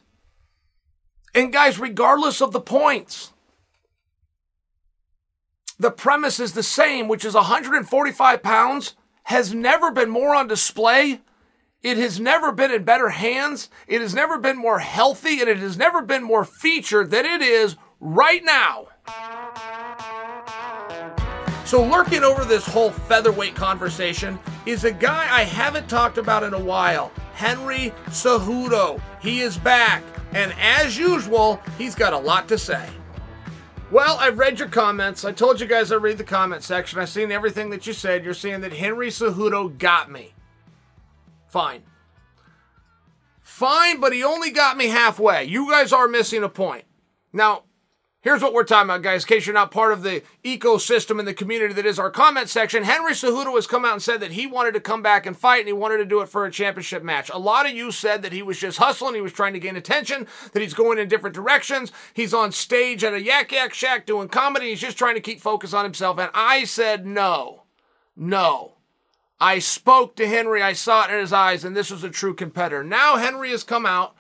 And 1.33 1.51
guys, 1.51 1.77
regardless 1.77 2.41
of 2.41 2.53
the 2.53 2.61
points, 2.61 3.33
the 5.77 5.91
premise 5.91 6.39
is 6.39 6.53
the 6.53 6.63
same, 6.63 7.07
which 7.07 7.25
is 7.25 7.33
145 7.33 8.41
pounds 8.41 8.95
has 9.23 9.53
never 9.53 9.91
been 9.91 10.09
more 10.09 10.35
on 10.35 10.47
display. 10.47 11.19
It 11.81 11.97
has 11.97 12.19
never 12.19 12.51
been 12.51 12.71
in 12.71 12.83
better 12.83 13.09
hands. 13.09 13.69
It 13.87 14.01
has 14.01 14.13
never 14.13 14.37
been 14.37 14.57
more 14.57 14.79
healthy 14.79 15.41
and 15.41 15.49
it 15.49 15.57
has 15.57 15.77
never 15.77 16.01
been 16.01 16.23
more 16.23 16.45
featured 16.45 17.11
than 17.11 17.25
it 17.25 17.41
is 17.41 17.75
right 17.99 18.43
now. 18.43 18.87
So, 21.65 21.83
lurking 21.83 22.23
over 22.23 22.45
this 22.45 22.65
whole 22.65 22.91
featherweight 22.91 23.55
conversation 23.55 24.37
is 24.67 24.83
a 24.83 24.91
guy 24.91 25.27
I 25.31 25.41
haven't 25.41 25.89
talked 25.89 26.19
about 26.19 26.43
in 26.43 26.53
a 26.53 26.59
while 26.59 27.11
Henry 27.33 27.91
Cejudo. 28.09 29.01
He 29.19 29.41
is 29.41 29.57
back, 29.57 30.03
and 30.33 30.53
as 30.59 30.95
usual, 30.95 31.59
he's 31.79 31.95
got 31.95 32.13
a 32.13 32.17
lot 32.17 32.47
to 32.49 32.59
say. 32.59 32.87
Well, 33.89 34.15
I've 34.19 34.37
read 34.37 34.59
your 34.59 34.67
comments. 34.67 35.25
I 35.25 35.31
told 35.31 35.59
you 35.59 35.65
guys 35.65 35.91
I 35.91 35.95
read 35.95 36.19
the 36.19 36.23
comment 36.23 36.61
section. 36.61 36.99
I've 36.99 37.09
seen 37.09 37.31
everything 37.31 37.71
that 37.71 37.87
you 37.87 37.93
said. 37.93 38.23
You're 38.23 38.35
saying 38.35 38.61
that 38.61 38.73
Henry 38.73 39.09
Cejudo 39.09 39.75
got 39.75 40.11
me. 40.11 40.33
Fine. 41.47 41.81
Fine, 43.41 43.99
but 43.99 44.13
he 44.13 44.23
only 44.23 44.51
got 44.51 44.77
me 44.77 44.87
halfway. 44.87 45.45
You 45.45 45.71
guys 45.71 45.91
are 45.91 46.07
missing 46.07 46.43
a 46.43 46.49
point. 46.49 46.85
Now, 47.33 47.63
Here's 48.25 48.41
what 48.41 48.53
we're 48.53 48.63
talking 48.63 48.89
about, 48.89 49.03
guys, 49.03 49.23
in 49.23 49.27
case 49.27 49.45
you're 49.45 49.53
not 49.53 49.69
part 49.69 49.93
of 49.93 50.01
the 50.01 50.23
ecosystem 50.43 51.19
and 51.19 51.27
the 51.27 51.33
community 51.35 51.75
that 51.75 51.85
is 51.85 51.99
our 51.99 52.09
comment 52.09 52.49
section. 52.49 52.81
Henry 52.81 53.11
Cejudo 53.11 53.53
has 53.53 53.67
come 53.67 53.85
out 53.85 53.93
and 53.93 54.01
said 54.01 54.19
that 54.19 54.31
he 54.31 54.47
wanted 54.47 54.73
to 54.73 54.79
come 54.79 55.03
back 55.03 55.27
and 55.27 55.37
fight 55.37 55.59
and 55.59 55.67
he 55.67 55.73
wanted 55.73 55.97
to 55.97 56.05
do 56.05 56.21
it 56.21 56.29
for 56.29 56.43
a 56.43 56.51
championship 56.51 57.03
match. 57.03 57.29
A 57.31 57.37
lot 57.37 57.67
of 57.67 57.73
you 57.73 57.91
said 57.91 58.23
that 58.23 58.33
he 58.33 58.41
was 58.41 58.57
just 58.57 58.79
hustling, 58.79 59.13
he 59.13 59.21
was 59.21 59.31
trying 59.31 59.53
to 59.53 59.59
gain 59.59 59.75
attention, 59.75 60.25
that 60.53 60.61
he's 60.63 60.73
going 60.73 60.97
in 60.97 61.07
different 61.07 61.35
directions. 61.35 61.91
He's 62.15 62.33
on 62.33 62.51
stage 62.51 63.03
at 63.03 63.13
a 63.13 63.21
Yak 63.21 63.51
Yak 63.51 63.75
Shack 63.75 64.07
doing 64.07 64.27
comedy, 64.27 64.69
he's 64.69 64.81
just 64.81 64.97
trying 64.97 65.13
to 65.13 65.21
keep 65.21 65.39
focus 65.39 65.71
on 65.71 65.85
himself. 65.85 66.17
And 66.17 66.31
I 66.33 66.63
said 66.63 67.05
no. 67.05 67.65
No. 68.15 68.77
I 69.39 69.59
spoke 69.59 70.15
to 70.15 70.27
Henry, 70.27 70.63
I 70.63 70.73
saw 70.73 71.05
it 71.05 71.13
in 71.13 71.19
his 71.19 71.31
eyes, 71.31 71.63
and 71.63 71.77
this 71.77 71.91
was 71.91 72.03
a 72.03 72.09
true 72.09 72.33
competitor. 72.33 72.83
Now 72.83 73.17
Henry 73.17 73.51
has 73.51 73.63
come 73.63 73.85
out 73.85 74.14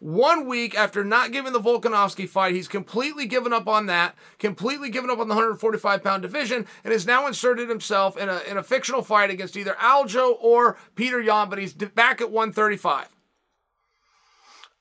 one 0.00 0.46
week 0.46 0.74
after 0.74 1.04
not 1.04 1.30
giving 1.30 1.52
the 1.52 1.60
Volkanovski 1.60 2.26
fight, 2.26 2.54
he's 2.54 2.68
completely 2.68 3.26
given 3.26 3.52
up 3.52 3.68
on 3.68 3.86
that, 3.86 4.16
completely 4.38 4.88
given 4.88 5.10
up 5.10 5.18
on 5.18 5.28
the 5.28 5.34
145 5.34 6.02
pound 6.02 6.22
division, 6.22 6.66
and 6.82 6.92
has 6.92 7.06
now 7.06 7.26
inserted 7.26 7.68
himself 7.68 8.16
in 8.16 8.28
a, 8.28 8.40
in 8.48 8.56
a 8.56 8.62
fictional 8.62 9.02
fight 9.02 9.30
against 9.30 9.56
either 9.56 9.74
Aljo 9.74 10.36
or 10.40 10.78
Petr 10.96 11.24
Yan, 11.24 11.50
but 11.50 11.58
he's 11.58 11.74
back 11.74 12.20
at 12.20 12.30
135. 12.30 13.08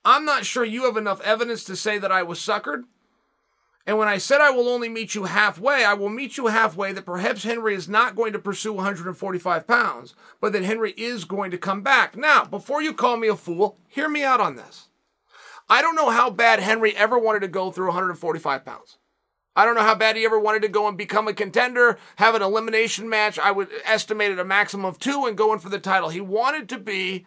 I'm 0.05 0.23
not 0.23 0.45
sure 0.45 0.63
you 0.63 0.85
have 0.85 0.97
enough 0.97 1.21
evidence 1.21 1.65
to 1.65 1.75
say 1.75 1.97
that 1.97 2.11
I 2.11 2.23
was 2.23 2.39
suckered. 2.39 2.83
And 3.85 3.97
when 3.97 4.07
I 4.07 4.19
said 4.19 4.39
I 4.39 4.51
will 4.51 4.69
only 4.69 4.88
meet 4.88 5.15
you 5.15 5.25
halfway, 5.25 5.83
I 5.83 5.95
will 5.95 6.09
meet 6.09 6.38
you 6.38 6.47
halfway 6.47 6.93
that 6.93 7.05
perhaps 7.05 7.43
Henry 7.43 7.73
is 7.73 7.89
not 7.89 8.15
going 8.15 8.33
to 8.33 8.39
pursue 8.39 8.71
145 8.71 9.67
pounds, 9.67 10.13
but 10.39 10.53
that 10.53 10.63
Henry 10.63 10.91
is 10.91 11.25
going 11.25 11.51
to 11.51 11.57
come 11.57 11.81
back. 11.81 12.15
Now, 12.15 12.45
before 12.45 12.81
you 12.81 12.93
call 12.93 13.17
me 13.17 13.27
a 13.27 13.35
fool, 13.35 13.77
hear 13.88 14.07
me 14.07 14.23
out 14.23 14.39
on 14.39 14.55
this. 14.55 14.88
I 15.69 15.81
don't 15.81 15.95
know 15.95 16.09
how 16.09 16.29
bad 16.29 16.59
Henry 16.59 16.95
ever 16.95 17.19
wanted 17.19 17.41
to 17.41 17.47
go 17.47 17.71
through 17.71 17.88
145 17.88 18.65
pounds. 18.65 18.97
I 19.55 19.65
don't 19.65 19.75
know 19.75 19.81
how 19.81 19.95
bad 19.95 20.15
he 20.15 20.25
ever 20.25 20.39
wanted 20.39 20.61
to 20.63 20.69
go 20.69 20.88
and 20.88 20.97
become 20.97 21.27
a 21.27 21.33
contender, 21.33 21.97
have 22.15 22.33
an 22.33 22.41
elimination 22.41 23.09
match. 23.09 23.38
I 23.38 23.51
would 23.51 23.67
estimate 23.83 24.31
it 24.31 24.39
a 24.39 24.45
maximum 24.45 24.85
of 24.85 24.99
two 24.99 25.25
and 25.25 25.38
go 25.38 25.53
in 25.53 25.59
for 25.59 25.69
the 25.69 25.79
title. 25.79 26.09
He 26.09 26.21
wanted 26.21 26.69
to 26.69 26.79
be 26.79 27.25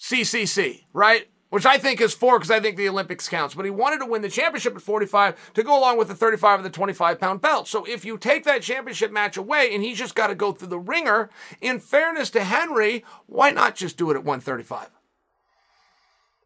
CCC, 0.00 0.84
right? 0.92 1.28
Which 1.50 1.66
I 1.66 1.78
think 1.78 2.00
is 2.00 2.14
four 2.14 2.38
because 2.38 2.50
I 2.50 2.60
think 2.60 2.76
the 2.76 2.88
Olympics 2.88 3.28
counts. 3.28 3.54
But 3.54 3.64
he 3.64 3.70
wanted 3.70 3.98
to 4.00 4.06
win 4.06 4.22
the 4.22 4.28
championship 4.28 4.74
at 4.74 4.82
45 4.82 5.52
to 5.54 5.62
go 5.62 5.78
along 5.78 5.98
with 5.98 6.08
the 6.08 6.14
35 6.14 6.60
and 6.60 6.66
the 6.66 6.70
25 6.70 7.20
pound 7.20 7.40
belt. 7.40 7.68
So 7.68 7.84
if 7.84 8.04
you 8.04 8.18
take 8.18 8.44
that 8.44 8.62
championship 8.62 9.12
match 9.12 9.36
away 9.36 9.74
and 9.74 9.82
he's 9.82 9.98
just 9.98 10.14
got 10.14 10.28
to 10.28 10.34
go 10.34 10.52
through 10.52 10.68
the 10.68 10.78
ringer, 10.78 11.30
in 11.60 11.78
fairness 11.78 12.30
to 12.30 12.44
Henry, 12.44 13.04
why 13.26 13.50
not 13.50 13.74
just 13.74 13.96
do 13.96 14.10
it 14.10 14.14
at 14.14 14.24
135? 14.24 14.88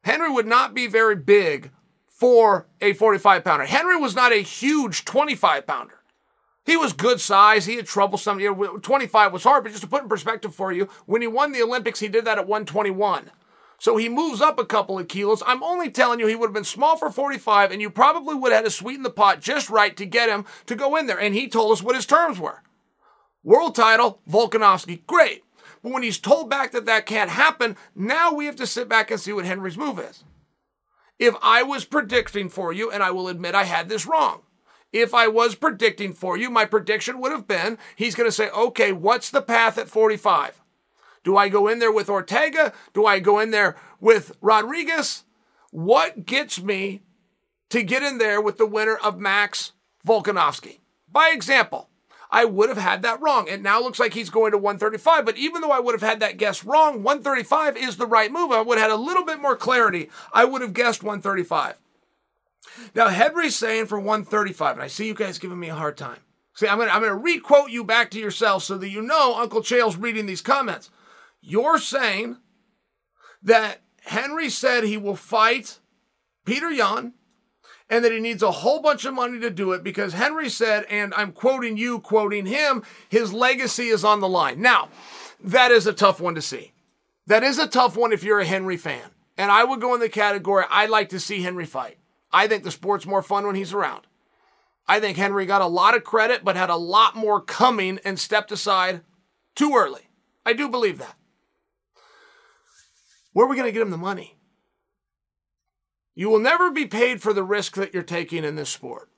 Henry 0.05 0.31
would 0.31 0.47
not 0.47 0.75
be 0.75 0.87
very 0.87 1.17
big 1.17 1.71
for 2.07 2.67
a 2.81 2.93
45 2.93 3.43
pounder. 3.45 3.65
Henry 3.65 3.97
was 3.97 4.15
not 4.15 4.33
a 4.33 4.37
huge 4.37 5.05
25 5.05 5.67
pounder. 5.67 6.01
He 6.65 6.77
was 6.77 6.93
good 6.93 7.21
size. 7.21 7.67
He 7.67 7.77
had 7.77 7.87
troublesome. 7.87 8.41
You 8.41 8.55
know, 8.55 8.79
25 8.79 9.33
was 9.33 9.45
hard, 9.45 9.65
but 9.65 9.71
just 9.71 9.83
to 9.83 9.89
put 9.89 10.03
in 10.03 10.09
perspective 10.09 10.55
for 10.55 10.73
you, 10.73 10.89
when 11.07 11.23
he 11.23 11.29
won 11.29 11.53
the 11.53 11.63
Olympics, 11.63 12.01
he 12.01 12.09
did 12.09 12.25
that 12.25 12.39
at 12.39 12.47
121. 12.47 13.31
So 13.79 13.97
he 13.97 14.09
moves 14.09 14.41
up 14.41 14.59
a 14.59 14.65
couple 14.65 14.99
of 14.99 15.09
kilos. 15.09 15.43
I'm 15.47 15.63
only 15.63 15.91
telling 15.91 16.21
you, 16.21 16.27
he 16.27 16.35
would 16.35 16.49
have 16.49 16.55
been 16.55 16.65
small 16.65 16.97
for 16.97 17.11
45, 17.11 17.71
and 17.71 17.83
you 17.83 17.91
probably 17.91 18.35
would 18.35 18.53
have 18.53 18.65
had 18.65 18.65
to 18.65 18.71
sweeten 18.71 19.03
the 19.03 19.11
pot 19.11 19.41
just 19.41 19.69
right 19.69 19.97
to 19.97 20.07
get 20.07 20.29
him 20.29 20.47
to 20.67 20.75
go 20.75 20.97
in 20.97 21.07
there. 21.07 21.21
And 21.21 21.35
he 21.35 21.49
told 21.49 21.73
us 21.73 21.83
what 21.83 21.97
his 21.97 22.07
terms 22.07 22.39
were. 22.39 22.63
World 23.43 23.75
title, 23.75 24.21
Volkanovski. 24.29 25.05
Great. 25.07 25.44
But 25.85 25.93
when 25.93 26.03
he's 26.03 26.19
told 26.19 26.49
back 26.49 26.73
that 26.73 26.87
that 26.87 27.05
can't 27.05 27.29
happen, 27.29 27.77
now 27.95 28.33
we 28.33 28.47
have 28.47 28.57
to 28.57 28.67
sit 28.67 28.89
back 28.89 29.11
and 29.11 29.21
see 29.21 29.35
what 29.35 29.45
Henry's 29.45 29.77
move 29.77 29.99
is. 29.99 30.25
If 31.19 31.35
I 31.43 31.63
was 31.63 31.85
predicting 31.85 32.49
for 32.49 32.73
you, 32.73 32.91
and 32.91 33.03
I 33.03 33.11
will 33.11 33.29
admit 33.29 33.55
I 33.55 33.65
had 33.65 33.91
this 33.91 34.07
wrong, 34.07 34.41
if 34.95 35.13
I 35.13 35.29
was 35.29 35.55
predicting 35.55 36.15
for 36.15 36.39
you, 36.39 36.49
my 36.49 36.65
prediction 36.65 37.21
would 37.21 37.33
have 37.33 37.47
been 37.47 37.77
he's 37.97 38.15
going 38.15 38.27
to 38.27 38.33
say, 38.33 38.49
okay, 38.49 38.93
what's 38.93 39.31
the 39.31 39.43
path 39.43 39.77
at 39.77 39.91
45? 39.91 40.63
Do 41.23 41.37
I 41.37 41.51
go 41.51 41.69
in 41.69 41.81
there 41.81 41.93
with 41.93 42.09
Ortega? 42.09 42.73
Do 42.95 43.05
I 43.05 43.19
go 43.21 43.39
in 43.39 43.51
there 43.51 43.77
with 44.01 44.33
Rodriguez? 44.41 45.25
What 45.71 46.25
gets 46.25 46.63
me 46.63 47.03
to 47.69 47.83
get 47.83 48.03
in 48.03 48.17
there 48.17 48.41
with 48.41 48.57
the 48.57 48.67
winner 48.67 48.97
of 48.97 49.19
Max 49.19 49.73
Volkanovski? 50.07 50.79
By 51.13 51.29
example, 51.29 51.91
I 52.35 52.45
would 52.45 52.69
have 52.69 52.79
had 52.79 53.03
that 53.03 53.23
wrong. 53.23 53.47
It 53.47 53.63
now 53.63 53.81
looks 53.81 54.01
like 54.01 54.13
he's 54.13 54.29
going 54.29 54.51
to 54.51 54.59
135, 54.59 55.25
but 55.25 55.39
even 55.39 55.61
though 55.61 55.71
I 55.71 55.79
would 55.79 55.95
have 55.95 56.03
had 56.03 56.19
that 56.19 56.37
guess 56.37 56.65
wrong, 56.65 57.05
135 57.05 57.77
is 57.77 57.97
the 57.97 58.09
right 58.09 58.33
move. 58.33 58.51
I 58.51 58.61
would 58.61 58.77
have 58.77 58.91
had 58.91 58.95
a 58.95 59.01
little 59.01 59.25
bit 59.25 59.41
more 59.41 59.55
clarity. 59.55 60.11
I 60.33 60.45
would 60.45 60.61
have 60.61 60.75
guessed 60.75 61.05
135. 61.05 61.77
Now, 62.93 63.07
Henry's 63.07 63.55
saying 63.55 63.87
for 63.87 64.01
135, 64.01 64.75
and 64.75 64.83
I 64.83 64.89
see 64.89 65.07
you 65.07 65.15
guys 65.15 65.39
giving 65.39 65.61
me 65.61 65.69
a 65.69 65.77
hard 65.77 65.97
time. 65.97 66.19
See, 66.55 66.67
I'm 66.67 66.79
going 66.79 66.89
to 66.89 66.95
I'm 66.95 67.03
gonna 67.03 67.15
requote 67.15 67.71
you 67.71 67.85
back 67.85 68.11
to 68.11 68.19
yourself 68.19 68.65
so 68.65 68.79
that 68.79 68.89
you 68.89 69.01
know 69.01 69.37
Uncle 69.37 69.61
Chael's 69.61 69.97
reading 69.97 70.27
these 70.27 70.43
comments. 70.43 70.91
You're 71.41 71.79
saying 71.79 72.39
that 73.45 73.83
Henry 74.07 74.51
said 74.51 74.83
he 74.83 74.97
will 74.97 75.15
fight 75.15 75.79
Petr 76.45 76.77
Yan 76.77 77.13
and 77.95 78.05
that 78.05 78.11
he 78.11 78.19
needs 78.19 78.43
a 78.43 78.51
whole 78.51 78.83
bunch 78.83 79.05
of 79.05 79.15
money 79.15 79.39
to 79.39 79.51
do 79.51 79.71
it 79.71 79.85
because 79.85 80.15
Henry 80.15 80.49
said, 80.49 80.85
and 80.91 81.15
I'm 81.15 81.31
quoting 81.31 81.77
you, 81.77 82.01
quoting 82.01 82.45
him, 82.45 82.83
his 83.09 83.33
legacy 83.33 83.87
is 83.87 84.05
on 84.05 84.19
the 84.19 84.29
line. 84.29 84.61
Now, 84.61 84.89
that 85.39 85.71
is 85.71 85.87
a 85.87 85.93
tough 85.93 86.21
one 86.21 86.35
to 86.35 86.43
see. 86.43 86.73
That 87.29 87.45
is 87.45 87.57
a 87.57 87.69
tough 87.69 87.97
one 87.97 88.13
if 88.13 88.25
you're 88.25 88.41
a 88.41 88.45
Henry 88.45 88.77
fan. 88.77 89.11
And 89.39 89.49
I 89.49 89.63
would 89.63 89.81
go 89.81 89.95
in 89.95 90.01
the 90.01 90.09
category, 90.09 90.65
I'd 90.71 90.91
like 90.91 91.11
to 91.11 91.21
see 91.21 91.43
Henry 91.43 91.67
fight. 91.67 91.99
I 92.33 92.49
think 92.49 92.65
the 92.65 92.73
sport's 92.73 93.07
more 93.07 93.23
fun 93.23 93.47
when 93.47 93.55
he's 93.55 93.73
around. 93.73 94.09
I 94.89 94.99
think 94.99 95.17
Henry 95.17 95.47
got 95.47 95.63
a 95.63 95.67
lot 95.67 95.95
of 95.97 96.03
credit, 96.03 96.45
but 96.45 96.57
had 96.57 96.71
a 96.71 96.77
lot 96.77 97.15
more 97.15 97.41
coming 97.41 98.01
and 98.05 98.19
stepped 98.19 98.51
aside 98.51 99.03
too 99.55 99.77
early. 99.77 100.09
I 100.45 100.53
do 100.53 100.69
believe 100.69 100.99
that. 100.99 101.15
Where 103.33 103.47
are 103.47 103.49
we 103.49 103.55
going 103.55 103.69
to 103.69 103.73
get 103.73 103.83
him 103.83 103.91
the 103.91 103.97
money? 103.97 104.34
You 106.15 106.29
will 106.29 106.39
never 106.39 106.71
be 106.71 106.87
paid 106.87 107.21
for 107.21 107.33
the 107.33 107.43
risk 107.43 107.75
that 107.75 107.93
you're 107.93 108.03
taking 108.03 108.45
in 108.45 108.57
this 108.57 108.71
sport. 108.71 109.09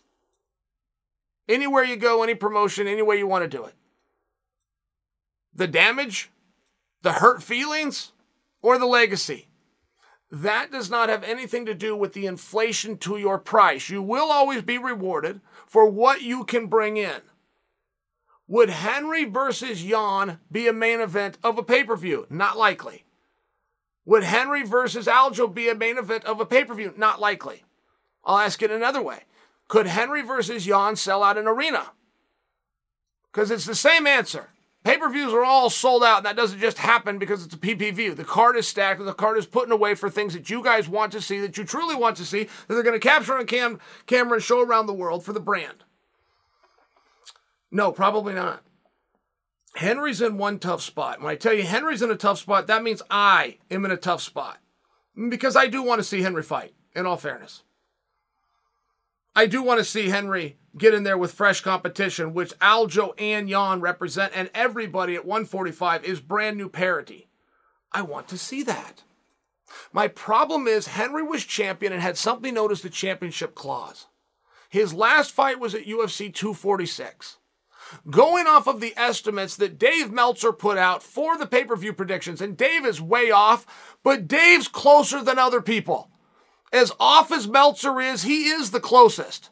Anywhere 1.48 1.84
you 1.84 1.96
go, 1.96 2.22
any 2.22 2.34
promotion, 2.34 2.86
any 2.86 3.02
way 3.02 3.18
you 3.18 3.26
want 3.26 3.44
to 3.44 3.56
do 3.56 3.64
it. 3.64 3.74
The 5.54 5.66
damage, 5.66 6.30
the 7.02 7.12
hurt 7.12 7.42
feelings, 7.42 8.12
or 8.62 8.78
the 8.78 8.86
legacy. 8.86 9.46
That 10.30 10.72
does 10.72 10.90
not 10.90 11.08
have 11.08 11.22
anything 11.22 11.66
to 11.66 11.74
do 11.74 11.94
with 11.94 12.12
the 12.12 12.26
inflation 12.26 12.98
to 12.98 13.16
your 13.16 13.38
price. 13.38 13.88
You 13.88 14.02
will 14.02 14.30
always 14.30 14.62
be 14.62 14.76
rewarded 14.76 15.40
for 15.66 15.88
what 15.88 16.22
you 16.22 16.44
can 16.44 16.66
bring 16.66 16.96
in. 16.96 17.20
Would 18.48 18.70
Henry 18.70 19.24
versus 19.24 19.84
Yan 19.84 20.40
be 20.50 20.66
a 20.66 20.72
main 20.72 21.00
event 21.00 21.38
of 21.42 21.58
a 21.58 21.62
pay 21.62 21.84
per 21.84 21.96
view? 21.96 22.26
Not 22.28 22.56
likely. 22.56 23.05
Would 24.06 24.22
Henry 24.22 24.62
versus 24.62 25.06
Aljo 25.06 25.52
be 25.52 25.68
a 25.68 25.74
main 25.74 25.98
event 25.98 26.24
of 26.24 26.40
a 26.40 26.46
pay 26.46 26.64
per 26.64 26.74
view? 26.74 26.94
Not 26.96 27.20
likely. 27.20 27.64
I'll 28.24 28.38
ask 28.38 28.62
it 28.62 28.70
another 28.70 29.02
way. 29.02 29.24
Could 29.68 29.86
Henry 29.86 30.22
versus 30.22 30.66
Yan 30.66 30.96
sell 30.96 31.22
out 31.22 31.36
an 31.36 31.48
arena? 31.48 31.90
Because 33.30 33.50
it's 33.50 33.66
the 33.66 33.74
same 33.74 34.06
answer. 34.06 34.50
Pay 34.84 34.98
per 34.98 35.10
views 35.10 35.32
are 35.32 35.44
all 35.44 35.68
sold 35.68 36.04
out, 36.04 36.18
and 36.18 36.26
that 36.26 36.36
doesn't 36.36 36.60
just 36.60 36.78
happen 36.78 37.18
because 37.18 37.44
it's 37.44 37.54
a 37.54 37.58
PPV. 37.58 38.14
The 38.14 38.24
card 38.24 38.56
is 38.56 38.68
stacked, 38.68 39.00
and 39.00 39.08
the 39.08 39.12
card 39.12 39.36
is 39.36 39.44
putting 39.44 39.72
away 39.72 39.96
for 39.96 40.08
things 40.08 40.32
that 40.34 40.48
you 40.48 40.62
guys 40.62 40.88
want 40.88 41.10
to 41.10 41.20
see, 41.20 41.40
that 41.40 41.58
you 41.58 41.64
truly 41.64 41.96
want 41.96 42.16
to 42.18 42.24
see, 42.24 42.44
that 42.44 42.74
they're 42.74 42.84
going 42.84 42.98
to 42.98 43.00
capture 43.00 43.36
on 43.36 43.46
cam- 43.46 43.80
camera 44.06 44.34
and 44.34 44.42
show 44.44 44.62
around 44.62 44.86
the 44.86 44.92
world 44.92 45.24
for 45.24 45.32
the 45.32 45.40
brand. 45.40 45.82
No, 47.72 47.90
probably 47.90 48.32
not. 48.32 48.62
Henry's 49.76 50.22
in 50.22 50.38
one 50.38 50.58
tough 50.58 50.80
spot. 50.80 51.20
When 51.20 51.30
I 51.30 51.36
tell 51.36 51.52
you 51.52 51.62
Henry's 51.62 52.00
in 52.00 52.10
a 52.10 52.16
tough 52.16 52.38
spot, 52.38 52.66
that 52.66 52.82
means 52.82 53.02
I 53.10 53.58
am 53.70 53.84
in 53.84 53.90
a 53.90 53.96
tough 53.96 54.22
spot. 54.22 54.58
Because 55.28 55.54
I 55.54 55.66
do 55.66 55.82
want 55.82 55.98
to 55.98 56.04
see 56.04 56.22
Henry 56.22 56.42
fight, 56.42 56.72
in 56.94 57.04
all 57.04 57.18
fairness. 57.18 57.62
I 59.34 59.46
do 59.46 59.62
want 59.62 59.78
to 59.78 59.84
see 59.84 60.08
Henry 60.08 60.56
get 60.78 60.94
in 60.94 61.02
there 61.02 61.18
with 61.18 61.32
fresh 61.32 61.60
competition, 61.60 62.32
which 62.32 62.58
Aljo 62.58 63.12
and 63.18 63.50
Yan 63.50 63.82
represent, 63.82 64.32
and 64.34 64.50
everybody 64.54 65.14
at 65.14 65.26
145 65.26 66.04
is 66.04 66.20
brand 66.20 66.56
new 66.56 66.70
parity. 66.70 67.28
I 67.92 68.00
want 68.00 68.28
to 68.28 68.38
see 68.38 68.62
that. 68.62 69.02
My 69.92 70.08
problem 70.08 70.66
is 70.66 70.86
Henry 70.86 71.22
was 71.22 71.44
champion 71.44 71.92
and 71.92 72.00
had 72.00 72.16
something 72.16 72.54
known 72.54 72.70
as 72.70 72.80
the 72.80 72.88
championship 72.88 73.54
clause. 73.54 74.06
His 74.70 74.94
last 74.94 75.32
fight 75.32 75.60
was 75.60 75.74
at 75.74 75.86
UFC 75.86 76.32
246. 76.32 77.38
Going 78.10 78.46
off 78.46 78.66
of 78.66 78.80
the 78.80 78.94
estimates 78.96 79.56
that 79.56 79.78
Dave 79.78 80.10
Meltzer 80.10 80.52
put 80.52 80.78
out 80.78 81.02
for 81.02 81.36
the 81.36 81.46
pay 81.46 81.64
per 81.64 81.76
view 81.76 81.92
predictions, 81.92 82.40
and 82.40 82.56
Dave 82.56 82.84
is 82.84 83.00
way 83.00 83.30
off, 83.30 83.98
but 84.02 84.28
Dave's 84.28 84.68
closer 84.68 85.22
than 85.22 85.38
other 85.38 85.60
people. 85.60 86.10
As 86.72 86.92
off 86.98 87.30
as 87.32 87.48
Meltzer 87.48 88.00
is, 88.00 88.22
he 88.22 88.48
is 88.48 88.70
the 88.70 88.80
closest. 88.80 89.50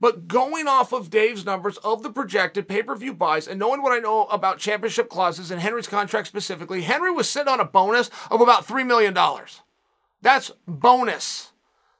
But 0.00 0.28
going 0.28 0.68
off 0.68 0.92
of 0.92 1.08
Dave's 1.08 1.46
numbers 1.46 1.78
of 1.78 2.02
the 2.02 2.10
projected 2.10 2.68
pay 2.68 2.82
per 2.82 2.94
view 2.94 3.14
buys 3.14 3.48
and 3.48 3.58
knowing 3.58 3.80
what 3.80 3.92
I 3.92 4.00
know 4.00 4.26
about 4.26 4.58
championship 4.58 5.08
clauses 5.08 5.50
and 5.50 5.62
Henry's 5.62 5.88
contract 5.88 6.28
specifically, 6.28 6.82
Henry 6.82 7.10
was 7.10 7.26
sitting 7.26 7.50
on 7.50 7.58
a 7.58 7.64
bonus 7.64 8.10
of 8.30 8.42
about 8.42 8.66
$3 8.66 8.86
million. 8.86 9.16
That's 10.20 10.50
bonus. 10.66 11.53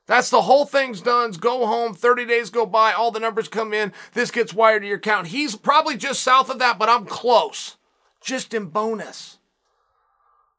That's 0.06 0.30
the 0.30 0.42
whole 0.42 0.66
thing's 0.66 1.00
done. 1.00 1.32
Go 1.32 1.66
home, 1.66 1.94
30 1.94 2.26
days 2.26 2.50
go 2.50 2.66
by, 2.66 2.92
all 2.92 3.10
the 3.10 3.20
numbers 3.20 3.48
come 3.48 3.72
in, 3.72 3.92
this 4.12 4.30
gets 4.30 4.52
wired 4.52 4.82
to 4.82 4.88
your 4.88 4.98
account. 4.98 5.28
He's 5.28 5.56
probably 5.56 5.96
just 5.96 6.22
south 6.22 6.50
of 6.50 6.58
that, 6.58 6.78
but 6.78 6.88
I'm 6.88 7.06
close. 7.06 7.76
Just 8.20 8.52
in 8.52 8.66
bonus. 8.66 9.38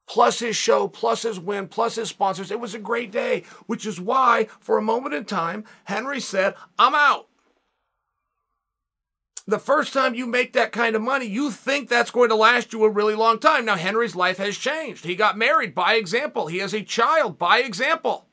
Plus 0.07 0.39
his 0.39 0.55
show, 0.55 0.87
plus 0.87 1.23
his 1.23 1.39
win, 1.39 1.67
plus 1.67 1.95
his 1.95 2.09
sponsors. 2.09 2.51
It 2.51 2.59
was 2.59 2.75
a 2.75 2.79
great 2.79 3.11
day, 3.11 3.43
which 3.65 3.85
is 3.85 3.99
why, 3.99 4.47
for 4.59 4.77
a 4.77 4.83
moment 4.83 5.15
in 5.15 5.25
time, 5.25 5.63
Henry 5.85 6.19
said, 6.19 6.55
I'm 6.77 6.93
out 6.93 7.27
the 9.47 9.59
first 9.59 9.93
time 9.93 10.15
you 10.15 10.25
make 10.25 10.53
that 10.53 10.71
kind 10.71 10.95
of 10.95 11.01
money, 11.01 11.25
you 11.25 11.51
think 11.51 11.87
that's 11.87 12.11
going 12.11 12.29
to 12.29 12.35
last 12.35 12.73
you 12.73 12.83
a 12.83 12.89
really 12.89 13.15
long 13.15 13.39
time. 13.39 13.65
Now, 13.65 13.75
Henry's 13.75 14.15
life 14.15 14.37
has 14.37 14.57
changed. 14.57 15.05
He 15.05 15.15
got 15.15 15.37
married 15.37 15.75
by 15.75 15.95
example, 15.95 16.47
he 16.47 16.59
has 16.59 16.73
a 16.73 16.81
child 16.81 17.37
by 17.37 17.59
example. 17.59 18.24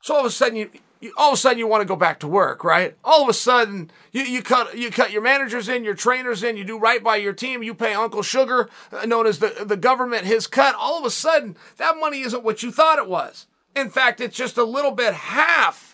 So 0.00 0.14
all 0.14 0.20
of 0.20 0.26
a 0.26 0.30
sudden, 0.30 0.56
you, 0.56 0.70
you 1.00 1.12
all 1.16 1.30
of 1.30 1.34
a 1.34 1.36
sudden 1.36 1.58
you 1.58 1.66
want 1.66 1.82
to 1.82 1.86
go 1.86 1.96
back 1.96 2.20
to 2.20 2.28
work, 2.28 2.64
right? 2.64 2.96
All 3.04 3.22
of 3.22 3.28
a 3.28 3.34
sudden, 3.34 3.90
you, 4.12 4.22
you 4.22 4.42
cut 4.42 4.76
you 4.76 4.90
cut 4.90 5.10
your 5.10 5.22
managers 5.22 5.68
in, 5.68 5.84
your 5.84 5.94
trainers 5.94 6.42
in, 6.42 6.56
you 6.56 6.64
do 6.64 6.78
right 6.78 7.02
by 7.02 7.16
your 7.16 7.32
team, 7.32 7.62
you 7.62 7.74
pay 7.74 7.94
Uncle 7.94 8.22
Sugar, 8.22 8.68
uh, 8.92 9.06
known 9.06 9.26
as 9.26 9.38
the, 9.38 9.64
the 9.64 9.76
government, 9.76 10.24
his 10.24 10.46
cut. 10.46 10.74
All 10.74 10.98
of 10.98 11.04
a 11.04 11.10
sudden, 11.10 11.56
that 11.76 11.98
money 11.98 12.20
isn't 12.20 12.44
what 12.44 12.62
you 12.62 12.70
thought 12.70 12.98
it 12.98 13.08
was. 13.08 13.46
In 13.76 13.90
fact, 13.90 14.20
it's 14.20 14.36
just 14.36 14.56
a 14.56 14.64
little 14.64 14.90
bit 14.90 15.14
half 15.14 15.90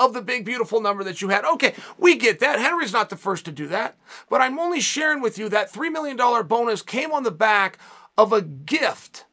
of 0.00 0.14
the 0.14 0.22
big, 0.22 0.46
beautiful 0.46 0.80
number 0.80 1.04
that 1.04 1.20
you 1.20 1.28
had. 1.28 1.44
Okay, 1.44 1.74
we 1.98 2.16
get 2.16 2.40
that. 2.40 2.58
Henry's 2.58 2.92
not 2.92 3.10
the 3.10 3.16
first 3.16 3.44
to 3.44 3.52
do 3.52 3.66
that. 3.68 3.96
But 4.30 4.40
I'm 4.40 4.58
only 4.58 4.80
sharing 4.80 5.20
with 5.20 5.38
you 5.38 5.48
that 5.50 5.70
$3 5.70 5.92
million 5.92 6.16
bonus 6.46 6.80
came 6.80 7.12
on 7.12 7.22
the 7.22 7.30
back 7.30 7.78
of 8.16 8.32
a 8.32 8.40
gift, 8.40 9.26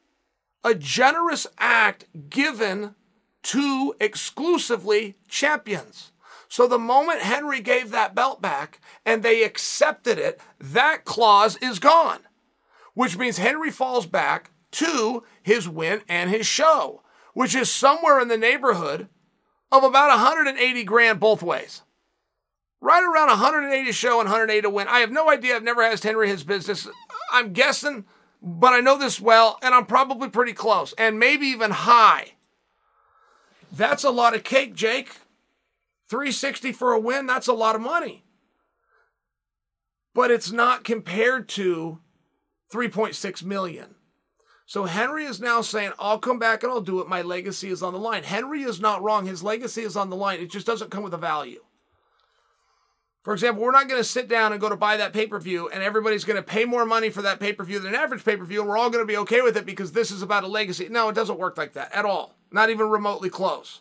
a 0.62 0.74
generous 0.74 1.46
act 1.58 2.04
given 2.28 2.94
to 3.48 3.94
exclusively 3.98 5.16
champions. 5.26 6.12
So 6.50 6.66
the 6.66 6.78
moment 6.78 7.22
Henry 7.22 7.60
gave 7.62 7.90
that 7.90 8.14
belt 8.14 8.42
back 8.42 8.78
and 9.06 9.22
they 9.22 9.42
accepted 9.42 10.18
it, 10.18 10.38
that 10.60 11.06
clause 11.06 11.56
is 11.62 11.78
gone, 11.78 12.20
which 12.92 13.16
means 13.16 13.38
Henry 13.38 13.70
falls 13.70 14.04
back 14.04 14.50
to 14.72 15.24
his 15.42 15.66
win 15.66 16.02
and 16.10 16.28
his 16.28 16.46
show, 16.46 17.02
which 17.32 17.54
is 17.54 17.70
somewhere 17.72 18.20
in 18.20 18.28
the 18.28 18.36
neighborhood 18.36 19.08
of 19.72 19.82
about 19.82 20.10
180 20.10 20.84
grand 20.84 21.18
both 21.18 21.42
ways. 21.42 21.80
Right 22.82 23.02
around 23.02 23.28
180 23.28 23.92
show 23.92 24.20
and 24.20 24.28
180 24.28 24.60
to 24.60 24.70
win. 24.70 24.88
I 24.88 24.98
have 24.98 25.10
no 25.10 25.30
idea. 25.30 25.56
I've 25.56 25.62
never 25.62 25.82
asked 25.82 26.04
Henry 26.04 26.28
his 26.28 26.44
business. 26.44 26.86
I'm 27.32 27.54
guessing, 27.54 28.04
but 28.42 28.74
I 28.74 28.80
know 28.80 28.98
this 28.98 29.18
well, 29.18 29.58
and 29.62 29.74
I'm 29.74 29.86
probably 29.86 30.28
pretty 30.28 30.52
close, 30.52 30.92
and 30.98 31.18
maybe 31.18 31.46
even 31.46 31.70
high. 31.70 32.34
That's 33.72 34.04
a 34.04 34.10
lot 34.10 34.34
of 34.34 34.44
cake, 34.44 34.74
Jake. 34.74 35.10
360 36.08 36.72
for 36.72 36.92
a 36.92 37.00
win, 37.00 37.26
that's 37.26 37.48
a 37.48 37.52
lot 37.52 37.74
of 37.74 37.82
money. 37.82 38.24
But 40.14 40.30
it's 40.30 40.50
not 40.50 40.84
compared 40.84 41.48
to 41.50 42.00
3.6 42.72 43.44
million. 43.44 43.94
So 44.66 44.84
Henry 44.84 45.24
is 45.24 45.40
now 45.40 45.60
saying, 45.62 45.92
I'll 45.98 46.18
come 46.18 46.38
back 46.38 46.62
and 46.62 46.72
I'll 46.72 46.80
do 46.80 47.00
it. 47.00 47.08
My 47.08 47.22
legacy 47.22 47.68
is 47.68 47.82
on 47.82 47.92
the 47.92 47.98
line. 47.98 48.22
Henry 48.22 48.62
is 48.62 48.80
not 48.80 49.02
wrong. 49.02 49.26
His 49.26 49.42
legacy 49.42 49.82
is 49.82 49.96
on 49.96 50.10
the 50.10 50.16
line. 50.16 50.40
It 50.40 50.50
just 50.50 50.66
doesn't 50.66 50.90
come 50.90 51.02
with 51.02 51.14
a 51.14 51.18
value. 51.18 51.64
For 53.22 53.32
example, 53.32 53.62
we're 53.62 53.72
not 53.72 53.88
going 53.88 54.00
to 54.00 54.08
sit 54.08 54.28
down 54.28 54.52
and 54.52 54.60
go 54.60 54.68
to 54.68 54.76
buy 54.76 54.96
that 54.96 55.12
pay 55.12 55.26
per 55.26 55.38
view, 55.38 55.68
and 55.68 55.82
everybody's 55.82 56.24
going 56.24 56.36
to 56.36 56.42
pay 56.42 56.64
more 56.64 56.86
money 56.86 57.10
for 57.10 57.22
that 57.22 57.40
pay 57.40 57.52
per 57.52 57.64
view 57.64 57.78
than 57.78 57.94
an 57.94 58.00
average 58.00 58.24
pay 58.24 58.36
per 58.36 58.44
view, 58.44 58.60
and 58.60 58.68
we're 58.68 58.78
all 58.78 58.90
going 58.90 59.02
to 59.02 59.10
be 59.10 59.18
okay 59.18 59.42
with 59.42 59.56
it 59.56 59.66
because 59.66 59.92
this 59.92 60.10
is 60.10 60.22
about 60.22 60.44
a 60.44 60.48
legacy. 60.48 60.88
No, 60.88 61.08
it 61.08 61.14
doesn't 61.14 61.38
work 61.38 61.58
like 61.58 61.74
that 61.74 61.92
at 61.92 62.06
all. 62.06 62.37
Not 62.50 62.70
even 62.70 62.88
remotely 62.88 63.30
close. 63.30 63.80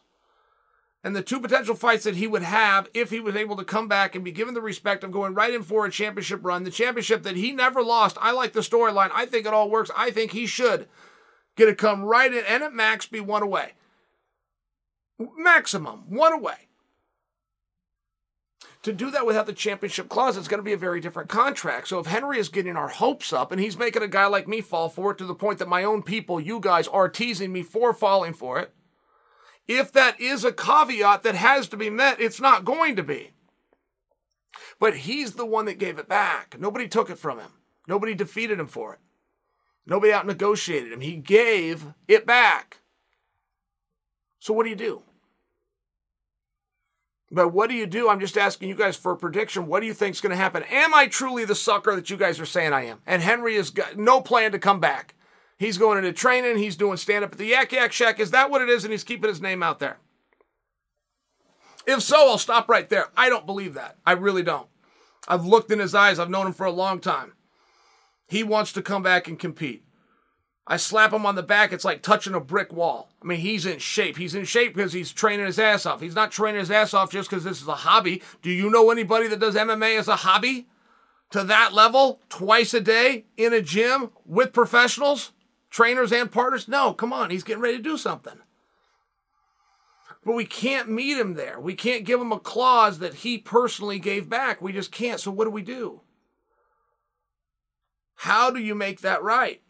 and 1.04 1.16
the 1.16 1.22
two 1.22 1.40
potential 1.40 1.76
fights 1.76 2.04
that 2.04 2.16
he 2.18 2.28
would 2.28 2.42
have 2.42 2.90
if 2.94 3.12
he 3.12 3.20
was 3.20 3.36
able 3.36 3.56
to 3.56 3.64
come 3.64 3.88
back 3.88 4.14
and 4.14 4.26
be 4.26 4.32
given 4.32 4.54
the 4.54 4.62
respect 4.62 5.04
of 5.04 5.12
going 5.12 5.34
right 5.34 5.54
in 5.54 5.64
for 5.64 5.86
a 5.86 5.92
championship 5.92 6.44
run, 6.44 6.64
the 6.64 6.72
championship 6.72 7.24
that 7.24 7.38
he 7.38 7.52
never 7.52 7.82
lost. 7.82 8.18
I 8.20 8.32
like 8.32 8.52
the 8.54 8.60
storyline. 8.60 9.10
I 9.14 9.26
think 9.26 9.46
it 9.46 9.54
all 9.54 9.70
works. 9.70 9.90
I 9.96 10.12
think 10.12 10.32
he 10.32 10.46
should 10.46 10.88
get 11.56 11.68
to 11.68 11.76
come 11.76 12.04
right 12.04 12.34
in 12.34 12.44
and 12.46 12.64
at 12.64 12.74
max 12.74 13.06
be 13.06 13.22
one 13.22 13.42
away. 13.42 13.74
Maximum, 15.38 16.04
one 16.10 16.34
away. 16.34 16.67
To 18.88 18.94
do 18.94 19.12
that 19.12 19.26
without 19.26 19.48
the 19.48 19.52
championship 19.52 20.08
clause, 20.08 20.38
it's 20.38 20.48
going 20.48 20.60
to 20.60 20.64
be 20.64 20.72
a 20.72 20.78
very 20.78 21.02
different 21.02 21.28
contract. 21.28 21.90
So 21.90 22.00
if 22.00 22.06
Henry 22.06 22.40
is 22.40 22.48
getting 22.48 22.78
our 22.78 22.88
hopes 22.88 23.34
up 23.34 23.52
and 23.52 23.60
he's 23.60 23.78
making 23.78 24.02
a 24.02 24.08
guy 24.08 24.28
like 24.28 24.48
me 24.48 24.62
fall 24.62 24.88
for 24.88 25.12
it 25.12 25.18
to 25.18 25.26
the 25.26 25.36
point 25.36 25.60
that 25.60 25.68
my 25.68 25.84
own 25.84 26.04
people, 26.04 26.40
you 26.40 26.62
guys, 26.62 26.88
are 26.88 27.10
teasing 27.10 27.52
me 27.52 27.64
for 27.64 27.94
falling 27.94 28.32
for 28.32 28.60
it, 28.60 28.74
if 29.68 29.92
that 29.92 30.18
is 30.22 30.46
a 30.46 30.54
caveat 30.54 31.24
that 31.24 31.36
has 31.36 31.68
to 31.68 31.76
be 31.76 31.90
met, 31.90 32.22
it's 32.22 32.40
not 32.40 32.64
going 32.64 32.96
to 32.96 33.04
be. 33.04 33.32
But 34.80 35.00
he's 35.00 35.34
the 35.34 35.46
one 35.46 35.66
that 35.66 35.80
gave 35.80 36.00
it 36.00 36.08
back. 36.08 36.56
Nobody 36.58 36.88
took 36.88 37.10
it 37.10 37.20
from 37.20 37.40
him. 37.40 37.52
Nobody 37.90 38.16
defeated 38.16 38.58
him 38.58 38.68
for 38.68 38.94
it. 38.94 39.00
Nobody 39.86 40.14
out 40.14 40.26
negotiated 40.26 40.94
him. 40.94 41.02
He 41.02 41.18
gave 41.18 41.88
it 42.08 42.26
back. 42.26 42.78
So 44.40 44.54
what 44.54 44.64
do 44.64 44.70
you 44.70 44.78
do? 44.78 45.02
But 47.30 47.50
what 47.50 47.70
do 47.70 47.76
you 47.76 47.86
do? 47.86 48.10
I'm 48.10 48.22
just 48.22 48.38
asking 48.38 48.70
you 48.70 48.76
guys 48.76 48.96
for 48.96 49.12
a 49.12 49.18
prediction. 49.18 49.68
What 49.68 49.82
do 49.82 49.86
you 49.86 49.94
think 49.94 50.16
is 50.16 50.22
going 50.22 50.32
to 50.32 50.38
happen? 50.38 50.64
Am 50.64 50.94
I 50.94 51.08
truly 51.08 51.44
the 51.44 51.56
sucker 51.56 51.96
that 51.96 52.10
you 52.10 52.16
guys 52.16 52.40
are 52.40 52.46
saying 52.46 52.72
I 52.72 52.86
am? 52.86 53.00
And 53.06 53.22
Henry 53.22 53.56
has 53.56 53.70
got 53.70 53.98
no 53.98 54.22
plan 54.22 54.54
to 54.54 54.60
come 54.60 54.80
back. 54.80 55.14
He's 55.58 55.78
going 55.78 55.98
into 55.98 56.14
training. 56.14 56.58
He's 56.58 56.76
doing 56.76 56.98
stand 56.98 57.26
up 57.26 57.34
at 57.34 57.38
the 57.38 57.48
Yak 57.48 57.72
Yak 57.72 57.92
Shack. 57.92 58.20
Is 58.20 58.32
that 58.32 58.50
what 58.50 58.62
it 58.62 58.70
is? 58.70 58.86
And 58.86 58.94
he's 58.94 59.04
keeping 59.04 59.30
his 59.30 59.42
name 59.42 59.62
out 59.62 59.80
there. 59.80 59.98
If 61.86 62.02
so, 62.02 62.30
I'll 62.30 62.38
stop 62.38 62.70
right 62.70 62.88
there. 62.88 63.08
I 63.16 63.30
don't 63.30 63.46
believe 63.46 63.74
that. 63.74 63.98
I 64.06 64.12
really 64.12 64.44
don't. 64.44 64.68
I've 65.28 65.46
looked 65.46 65.72
in 65.72 65.80
his 65.80 65.96
eyes. 65.96 66.20
I've 66.20 66.30
known 66.30 66.48
him 66.48 66.54
for 66.54 66.66
a 66.66 66.72
long 66.72 67.00
time. 67.00 67.34
He 68.28 68.44
wants 68.44 68.72
to 68.74 68.82
come 68.82 69.04
back 69.04 69.28
and 69.28 69.40
compete. 69.40 69.84
I 70.70 70.76
slap 70.76 71.14
him 71.14 71.26
on 71.26 71.36
the 71.36 71.44
back, 71.44 71.72
it's 71.72 71.86
like 71.86 72.02
touching 72.02 72.34
a 72.34 72.42
brick 72.42 72.74
wall. 72.74 73.10
I 73.24 73.26
mean, 73.26 73.40
he's 73.40 73.66
in 73.66 73.80
shape. 73.80 74.18
He's 74.18 74.36
in 74.36 74.44
shape 74.44 74.76
because 74.76 74.92
he's 74.92 75.14
training 75.14 75.46
his 75.46 75.60
ass 75.60 75.86
off. 75.86 76.02
He's 76.02 76.16
not 76.16 76.30
training 76.30 76.60
his 76.60 76.72
ass 76.72 76.94
off 76.94 77.10
just 77.10 77.30
because 77.30 77.46
this 77.46 77.62
is 77.62 77.68
a 77.68 77.76
hobby. 77.76 78.22
Do 78.42 78.52
you 78.52 78.70
know 78.70 78.92
anybody 78.92 79.28
that 79.30 79.40
does 79.40 79.56
MMA 79.56 79.98
as 79.98 80.10
a 80.10 80.18
hobby? 80.18 80.68
To 81.32 81.44
that 81.46 81.74
level, 81.74 82.22
twice 82.30 82.74
a 82.74 82.82
day 82.82 83.26
in 83.38 83.54
a 83.54 83.62
gym 83.62 84.12
with 84.26 84.54
professionals, 84.54 85.32
trainers, 85.70 86.12
and 86.12 86.32
partners? 86.32 86.68
No, 86.68 86.94
come 86.94 87.14
on, 87.14 87.30
he's 87.30 87.44
getting 87.44 87.62
ready 87.62 87.78
to 87.78 87.84
do 87.84 87.98
something. 87.98 88.40
But 90.26 90.36
we 90.36 90.46
can't 90.46 90.90
meet 90.90 91.18
him 91.18 91.36
there. 91.36 91.60
We 91.60 91.76
can't 91.76 92.06
give 92.06 92.20
him 92.20 92.34
a 92.34 92.40
clause 92.40 93.00
that 93.00 93.16
he 93.16 93.38
personally 93.38 94.00
gave 94.00 94.28
back. 94.28 94.62
We 94.62 94.74
just 94.74 94.92
can't. 94.92 95.22
So, 95.22 95.32
what 95.32 95.46
do 95.46 95.52
we 95.52 95.62
do? 95.62 96.02
How 98.16 98.50
do 98.52 98.60
you 98.60 98.76
make 98.76 99.02
that 99.02 99.24
right? 99.24 99.62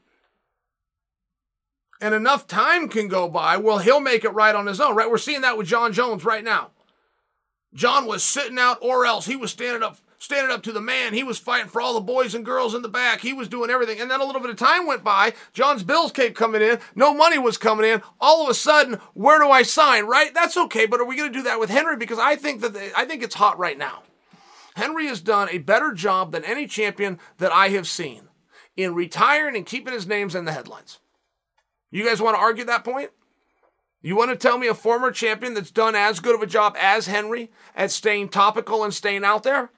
And 2.00 2.14
enough 2.14 2.46
time 2.48 2.90
can 2.90 3.08
go 3.08 3.28
by, 3.28 3.58
well, 3.58 3.80
he'll 3.80 4.00
make 4.00 4.24
it 4.24 4.30
right 4.30 4.54
on 4.54 4.68
his 4.68 4.80
own, 4.80 4.96
right? 4.96 5.10
We're 5.10 5.18
seeing 5.18 5.42
that 5.42 5.58
with 5.58 5.68
Jon 5.68 5.94
Jones 5.94 6.24
right 6.24 6.44
now. 6.44 6.72
Jon 7.74 8.06
was 8.06 8.24
sitting 8.24 8.60
out, 8.60 8.78
or 8.82 9.06
else 9.06 9.26
he 9.26 9.36
was 9.36 9.52
standing 9.52 9.84
up, 9.84 9.98
standing 10.20 10.52
up 10.52 10.64
to 10.64 10.72
the 10.72 10.82
man. 10.82 11.14
He 11.14 11.24
was 11.24 11.40
fighting 11.40 11.70
for 11.70 11.82
all 11.82 11.94
the 11.94 12.00
boys 12.00 12.34
and 12.34 12.46
girls 12.46 12.76
in 12.76 12.82
the 12.82 12.88
back. 12.88 13.22
He 13.22 13.34
was 13.34 13.48
doing 13.48 13.70
everything. 13.70 14.00
And 14.00 14.10
then 14.10 14.22
a 14.22 14.26
little 14.26 14.42
bit 14.42 14.50
of 14.50 14.58
time 14.58 14.86
went 14.86 15.04
by. 15.04 15.34
Jon's 15.54 15.84
bills 15.84 16.12
kept 16.12 16.36
coming 16.36 16.62
in. 16.62 16.80
No 16.96 17.14
money 17.14 17.38
was 17.40 17.58
coming 17.58 17.90
in. 17.90 18.02
All 18.22 18.44
of 18.44 18.50
a 18.50 18.54
sudden, 18.54 19.00
where 19.14 19.40
do 19.40 19.50
I 19.50 19.64
sign? 19.64 20.06
Right? 20.06 20.34
That's 20.34 20.58
okay. 20.58 20.86
But 20.86 21.00
are 21.00 21.06
we 21.06 21.18
going 21.18 21.32
to 21.32 21.38
do 21.38 21.44
that 21.44 21.60
with 21.60 21.70
Henry? 21.70 21.98
Because 21.98 22.20
I 22.20 22.36
think 22.36 22.62
that 22.62 22.74
the, 22.74 22.92
I 22.98 23.06
think 23.06 23.24
it's 23.24 23.36
hot 23.36 23.58
right 23.58 23.78
now. 23.78 24.04
Henry 24.76 25.08
has 25.08 25.22
done 25.22 25.50
a 25.50 25.58
better 25.58 25.94
job 25.94 26.32
than 26.32 26.46
any 26.46 26.68
champion 26.68 27.20
that 27.40 27.52
I 27.52 27.70
have 27.70 27.88
seen 27.88 28.30
in 28.76 28.94
retiring 28.94 29.56
and 29.56 29.66
keeping 29.66 29.94
his 29.94 30.06
names 30.06 30.36
in 30.36 30.46
the 30.46 30.52
headlines. 30.52 31.00
You 31.98 32.06
guys 32.06 32.22
want 32.22 32.36
to 32.36 32.40
argue 32.40 32.64
that 32.66 32.84
point? 32.84 33.10
You 34.04 34.16
want 34.16 34.30
to 34.30 34.36
tell 34.36 34.60
me 34.60 34.68
a 34.68 34.76
former 34.76 35.10
champion 35.10 35.56
that's 35.56 35.72
done 35.72 35.96
as 35.96 36.20
good 36.20 36.36
of 36.36 36.44
a 36.44 36.46
job 36.46 36.78
as 36.80 37.08
Henry 37.08 37.50
at 37.76 37.90
staying 37.90 38.30
topical 38.30 38.84
and 38.84 38.94
staying 38.94 39.26
out 39.26 39.42
there? 39.42 39.72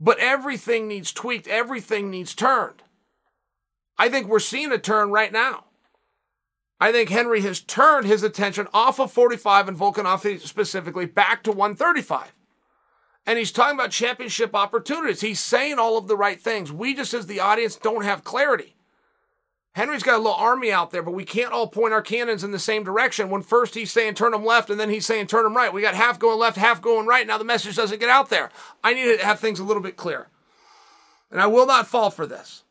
But 0.00 0.18
everything 0.18 0.88
needs 0.88 1.12
tweaked, 1.12 1.46
everything 1.46 2.10
needs 2.10 2.34
turned. 2.34 2.82
I 3.98 4.08
think 4.08 4.26
we're 4.26 4.38
seeing 4.38 4.72
a 4.72 4.78
turn 4.78 5.10
right 5.10 5.30
now. 5.30 5.64
I 6.80 6.90
think 6.90 7.10
Henry 7.10 7.42
has 7.42 7.60
turned 7.60 8.06
his 8.06 8.22
attention 8.22 8.66
off 8.72 8.98
of 8.98 9.12
45 9.12 9.68
and 9.68 9.78
Volkanovski 9.78 10.40
specifically 10.40 11.04
back 11.04 11.42
to 11.42 11.52
135. 11.52 12.32
And 13.26 13.38
he's 13.38 13.52
talking 13.52 13.78
about 13.78 13.90
championship 13.90 14.54
opportunities. 14.54 15.20
He's 15.20 15.38
saying 15.38 15.78
all 15.78 15.98
of 15.98 16.08
the 16.08 16.16
right 16.16 16.40
things. 16.40 16.72
We 16.72 16.94
just, 16.94 17.12
as 17.12 17.26
the 17.26 17.40
audience, 17.40 17.76
don't 17.76 18.04
have 18.04 18.24
clarity. 18.24 18.74
Henry's 19.74 20.02
got 20.02 20.16
a 20.16 20.18
little 20.18 20.34
army 20.34 20.70
out 20.70 20.90
there, 20.90 21.02
but 21.02 21.14
we 21.14 21.24
can't 21.24 21.52
all 21.52 21.66
point 21.66 21.94
our 21.94 22.02
cannons 22.02 22.44
in 22.44 22.50
the 22.50 22.58
same 22.58 22.84
direction 22.84 23.30
when 23.30 23.40
first 23.40 23.74
he's 23.74 23.90
saying 23.90 24.14
turn 24.14 24.32
them 24.32 24.44
left 24.44 24.68
and 24.68 24.78
then 24.78 24.90
he's 24.90 25.06
saying 25.06 25.26
turn 25.26 25.44
them 25.44 25.56
right. 25.56 25.72
We 25.72 25.80
got 25.80 25.94
half 25.94 26.18
going 26.18 26.38
left, 26.38 26.58
half 26.58 26.82
going 26.82 27.06
right. 27.06 27.26
Now 27.26 27.38
the 27.38 27.44
message 27.44 27.76
doesn't 27.76 27.98
get 28.00 28.10
out 28.10 28.28
there. 28.28 28.50
I 28.84 28.92
need 28.92 29.18
to 29.18 29.24
have 29.24 29.40
things 29.40 29.58
a 29.58 29.64
little 29.64 29.82
bit 29.82 29.96
clear. 29.96 30.28
And 31.30 31.40
I 31.40 31.46
will 31.46 31.66
not 31.66 31.86
fall 31.86 32.10
for 32.10 32.26
this. 32.26 32.64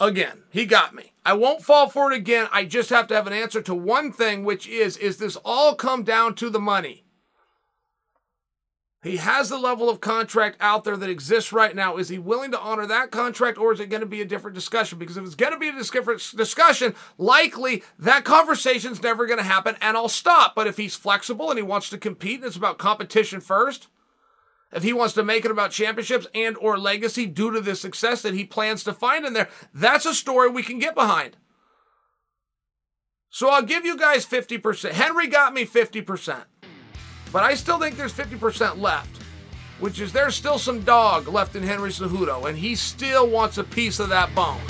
Again, 0.00 0.44
he 0.50 0.64
got 0.64 0.94
me. 0.94 1.12
I 1.26 1.34
won't 1.34 1.62
fall 1.62 1.88
for 1.88 2.10
it 2.10 2.16
again. 2.16 2.48
I 2.50 2.64
just 2.64 2.90
have 2.90 3.06
to 3.08 3.14
have 3.14 3.26
an 3.26 3.32
answer 3.34 3.60
to 3.62 3.74
one 3.74 4.10
thing, 4.10 4.44
which 4.44 4.66
is 4.66 4.96
is 4.96 5.18
this 5.18 5.36
all 5.44 5.74
come 5.74 6.02
down 6.02 6.34
to 6.36 6.48
the 6.48 6.58
money? 6.58 7.03
He 9.04 9.18
has 9.18 9.50
the 9.50 9.58
level 9.58 9.90
of 9.90 10.00
contract 10.00 10.56
out 10.60 10.84
there 10.84 10.96
that 10.96 11.10
exists 11.10 11.52
right 11.52 11.76
now. 11.76 11.98
Is 11.98 12.08
he 12.08 12.18
willing 12.18 12.50
to 12.52 12.58
honor 12.58 12.86
that 12.86 13.10
contract 13.10 13.58
or 13.58 13.70
is 13.70 13.78
it 13.78 13.90
going 13.90 14.00
to 14.00 14.06
be 14.06 14.22
a 14.22 14.24
different 14.24 14.54
discussion? 14.54 14.98
Because 14.98 15.18
if 15.18 15.24
it's 15.26 15.34
going 15.34 15.52
to 15.52 15.58
be 15.58 15.68
a 15.68 15.82
different 15.82 16.22
discussion, 16.34 16.94
likely 17.18 17.82
that 17.98 18.24
conversation's 18.24 19.02
never 19.02 19.26
going 19.26 19.36
to 19.36 19.44
happen 19.44 19.76
and 19.82 19.94
I'll 19.94 20.08
stop. 20.08 20.54
But 20.54 20.68
if 20.68 20.78
he's 20.78 20.96
flexible 20.96 21.50
and 21.50 21.58
he 21.58 21.62
wants 21.62 21.90
to 21.90 21.98
compete 21.98 22.36
and 22.36 22.46
it's 22.46 22.56
about 22.56 22.78
competition 22.78 23.42
first, 23.42 23.88
if 24.72 24.82
he 24.82 24.94
wants 24.94 25.12
to 25.14 25.22
make 25.22 25.44
it 25.44 25.50
about 25.50 25.70
championships 25.70 26.26
and 26.34 26.56
or 26.56 26.78
legacy 26.78 27.26
due 27.26 27.52
to 27.52 27.60
the 27.60 27.76
success 27.76 28.22
that 28.22 28.32
he 28.32 28.46
plans 28.46 28.84
to 28.84 28.94
find 28.94 29.26
in 29.26 29.34
there, 29.34 29.50
that's 29.74 30.06
a 30.06 30.14
story 30.14 30.48
we 30.48 30.62
can 30.62 30.78
get 30.78 30.94
behind. 30.94 31.36
So 33.28 33.50
I'll 33.50 33.62
give 33.62 33.84
you 33.84 33.98
guys 33.98 34.24
50%. 34.24 34.92
Henry 34.92 35.26
got 35.26 35.52
me 35.52 35.66
50%. 35.66 36.44
But 37.34 37.42
I 37.42 37.54
still 37.54 37.80
think 37.80 37.96
there's 37.96 38.12
50% 38.12 38.80
left, 38.80 39.20
which 39.80 39.98
is 39.98 40.12
there's 40.12 40.36
still 40.36 40.56
some 40.56 40.82
dog 40.82 41.26
left 41.26 41.56
in 41.56 41.64
Henry 41.64 41.90
Cejudo, 41.90 42.48
and 42.48 42.56
he 42.56 42.76
still 42.76 43.28
wants 43.28 43.58
a 43.58 43.64
piece 43.64 43.98
of 43.98 44.08
that 44.10 44.32
bone. 44.36 44.60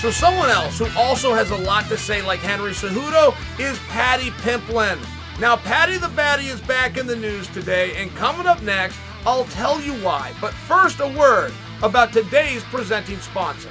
So 0.00 0.10
someone 0.10 0.50
else 0.50 0.80
who 0.80 0.88
also 0.98 1.32
has 1.32 1.52
a 1.52 1.56
lot 1.58 1.84
to 1.90 1.96
say 1.96 2.22
like 2.22 2.40
Henry 2.40 2.72
Cejudo 2.72 3.36
is 3.60 3.78
Paddy 3.88 4.30
Pimblett. 4.42 4.98
Now, 5.38 5.56
Paddy 5.58 5.96
the 5.96 6.08
Baddy 6.08 6.52
is 6.52 6.60
back 6.62 6.98
in 6.98 7.06
the 7.06 7.14
news 7.14 7.46
today, 7.46 7.94
and 7.94 8.12
coming 8.16 8.48
up 8.48 8.62
next, 8.62 8.98
I'll 9.24 9.44
tell 9.44 9.80
you 9.80 9.92
why. 10.04 10.32
But 10.40 10.54
first, 10.54 10.98
a 10.98 11.06
word 11.06 11.52
about 11.84 12.12
today's 12.12 12.64
presenting 12.64 13.20
sponsor. 13.20 13.70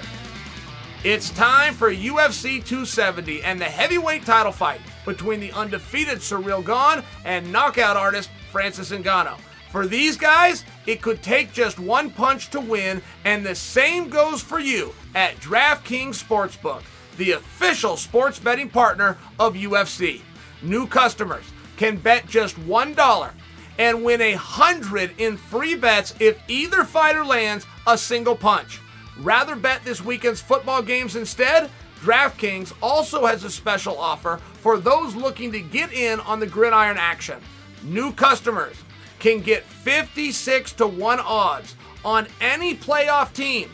It's 1.04 1.32
time 1.32 1.74
for 1.74 1.94
UFC 1.94 2.64
270 2.64 3.44
and 3.44 3.60
the 3.60 3.66
heavyweight 3.66 4.26
title 4.26 4.54
fight 4.54 4.80
between 5.06 5.40
the 5.40 5.52
undefeated 5.52 6.20
Ciryl 6.20 6.66
Gane 6.66 7.04
and 7.26 7.52
knockout 7.52 7.98
artist 7.98 8.30
Francis 8.52 8.92
Ngannou. 8.92 9.38
For 9.72 9.88
these 9.88 10.18
guys, 10.18 10.66
it 10.86 11.02
could 11.02 11.24
take 11.24 11.54
just 11.54 11.80
one 11.80 12.12
punch 12.12 12.50
to 12.50 12.60
win, 12.60 13.02
and 13.24 13.46
the 13.46 13.56
same 13.56 14.10
goes 14.10 14.42
for 14.42 14.60
you 14.60 14.94
at 15.16 15.38
DraftKings 15.38 16.22
Sportsbook, 16.22 16.84
the 17.18 17.32
official 17.32 17.96
sports 17.96 18.38
betting 18.38 18.70
partner 18.70 19.18
of 19.40 19.54
UFC. 19.54 20.22
New 20.62 20.88
customers 20.88 21.46
can 21.78 21.96
bet 21.96 22.28
just 22.28 22.60
$1 22.60 23.32
and 23.80 24.04
win 24.04 24.22
a 24.22 24.34
hundred 24.34 25.14
in 25.18 25.38
free 25.38 25.76
bets 25.76 26.14
if 26.20 26.38
either 26.50 26.84
fighter 26.84 27.26
lands 27.26 27.66
a 27.88 27.98
single 27.98 28.36
punch. 28.36 28.82
Rather 29.20 29.56
bet 29.56 29.84
this 29.84 30.04
weekend's 30.04 30.42
football 30.42 30.82
games 30.82 31.16
instead? 31.16 31.70
DraftKings 32.02 32.74
also 32.82 33.28
has 33.28 33.44
a 33.44 33.50
special 33.50 33.98
offer 33.98 34.38
for 34.56 34.78
those 34.78 35.16
looking 35.16 35.52
to 35.52 35.62
get 35.62 35.94
in 35.94 36.20
on 36.22 36.40
the 36.40 36.48
gridiron 36.48 36.98
action. 36.98 37.40
New 37.84 38.12
customers 38.14 38.76
can 39.20 39.40
get 39.40 39.64
56 39.64 40.74
to 40.74 40.88
1 40.88 41.20
odds 41.20 41.76
on 42.04 42.28
any 42.40 42.76
playoff 42.76 43.34
team. 43.34 43.70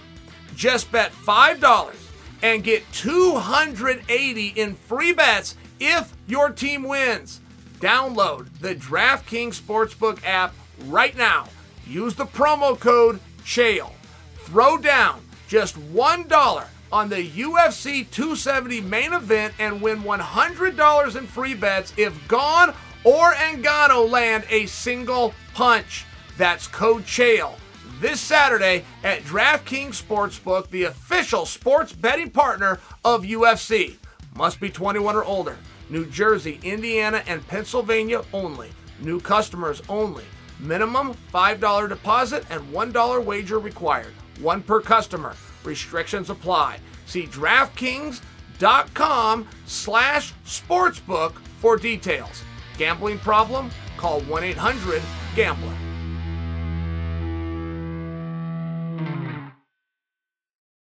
Just 0.55 0.91
bet 0.91 1.13
$5 1.13 1.95
and 2.41 2.63
get 2.63 2.83
280 2.91 4.47
in 4.49 4.75
free 4.75 5.13
bets 5.13 5.55
if 5.79 6.13
your 6.27 6.49
team 6.49 6.83
wins. 6.83 7.39
Download 7.79 8.47
the 8.59 8.75
DraftKings 8.75 9.61
Sportsbook 9.61 10.19
app 10.25 10.53
right 10.85 11.15
now. 11.15 11.47
Use 11.85 12.15
the 12.15 12.25
promo 12.25 12.77
code 12.77 13.21
CHAEL. 13.45 13.93
Throw 14.39 14.77
down 14.77 15.21
just 15.47 15.77
$1 15.93 16.67
on 16.91 17.09
the 17.09 17.29
UFC 17.29 18.09
270 18.09 18.81
main 18.81 19.13
event 19.13 19.53
and 19.59 19.81
win 19.81 20.01
$100 20.03 21.15
in 21.15 21.27
free 21.27 21.53
bets 21.53 21.93
if 21.97 22.13
Gane 22.27 22.73
or 23.03 23.33
Ngannou 23.33 24.09
land 24.09 24.45
a 24.49 24.65
single 24.65 25.33
punch. 25.53 26.05
That's 26.37 26.67
code 26.67 27.05
CHAEL. 27.05 27.55
This 27.99 28.21
Saturday 28.21 28.85
at 29.03 29.23
DraftKings 29.23 30.01
Sportsbook, 30.01 30.69
the 30.69 30.83
official 30.83 31.45
sports 31.45 31.93
betting 31.93 32.29
partner 32.29 32.79
of 33.03 33.23
UFC. 33.23 33.95
Must 34.35 34.59
be 34.59 34.69
21 34.69 35.15
or 35.15 35.23
older. 35.23 35.57
New 35.89 36.05
Jersey, 36.05 36.59
Indiana, 36.63 37.23
and 37.25 37.47
Pennsylvania 37.47 38.23
only. 38.33 38.69
New 39.01 39.19
customers 39.19 39.81
only. 39.89 40.25
Minimum 40.59 41.15
$5 41.33 41.89
deposit 41.89 42.45
and 42.49 42.61
$1 42.71 43.23
wager 43.23 43.57
required. 43.57 44.13
One 44.39 44.61
per 44.61 44.81
customer. 44.81 45.35
Restrictions 45.63 46.29
apply. 46.29 46.79
See 47.05 47.25
DraftKings.com 47.25 49.47
slash 49.65 50.33
sportsbook 50.45 51.33
for 51.59 51.77
details. 51.77 52.43
Gambling 52.77 53.19
problem? 53.19 53.69
Call 53.97 54.21
1-800-GAMBLER. 54.21 55.87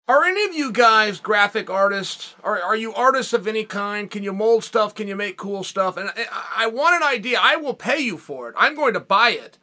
Are 0.05 0.25
any 0.25 0.43
of 0.43 0.53
you 0.53 0.71
guys 0.71 1.21
graphic 1.21 1.69
artists? 1.69 2.35
Are, 2.43 2.61
are 2.61 2.75
you 2.75 2.93
artists 2.93 3.31
of 3.31 3.47
any 3.47 3.63
kind? 3.63 4.11
Can 4.11 4.21
you 4.21 4.33
mold 4.33 4.63
stuff? 4.63 4.93
Can 4.93 5.07
you 5.07 5.15
make 5.15 5.37
cool 5.37 5.63
stuff? 5.63 5.95
And 5.95 6.09
I, 6.09 6.27
I 6.57 6.67
want 6.67 7.01
an 7.01 7.03
idea. 7.03 7.39
I 7.41 7.55
will 7.55 7.73
pay 7.73 7.99
you 7.99 8.17
for 8.17 8.49
it. 8.49 8.55
I'm 8.57 8.75
going 8.75 8.93
to 8.95 8.99
buy 8.99 9.29
it. 9.29 9.57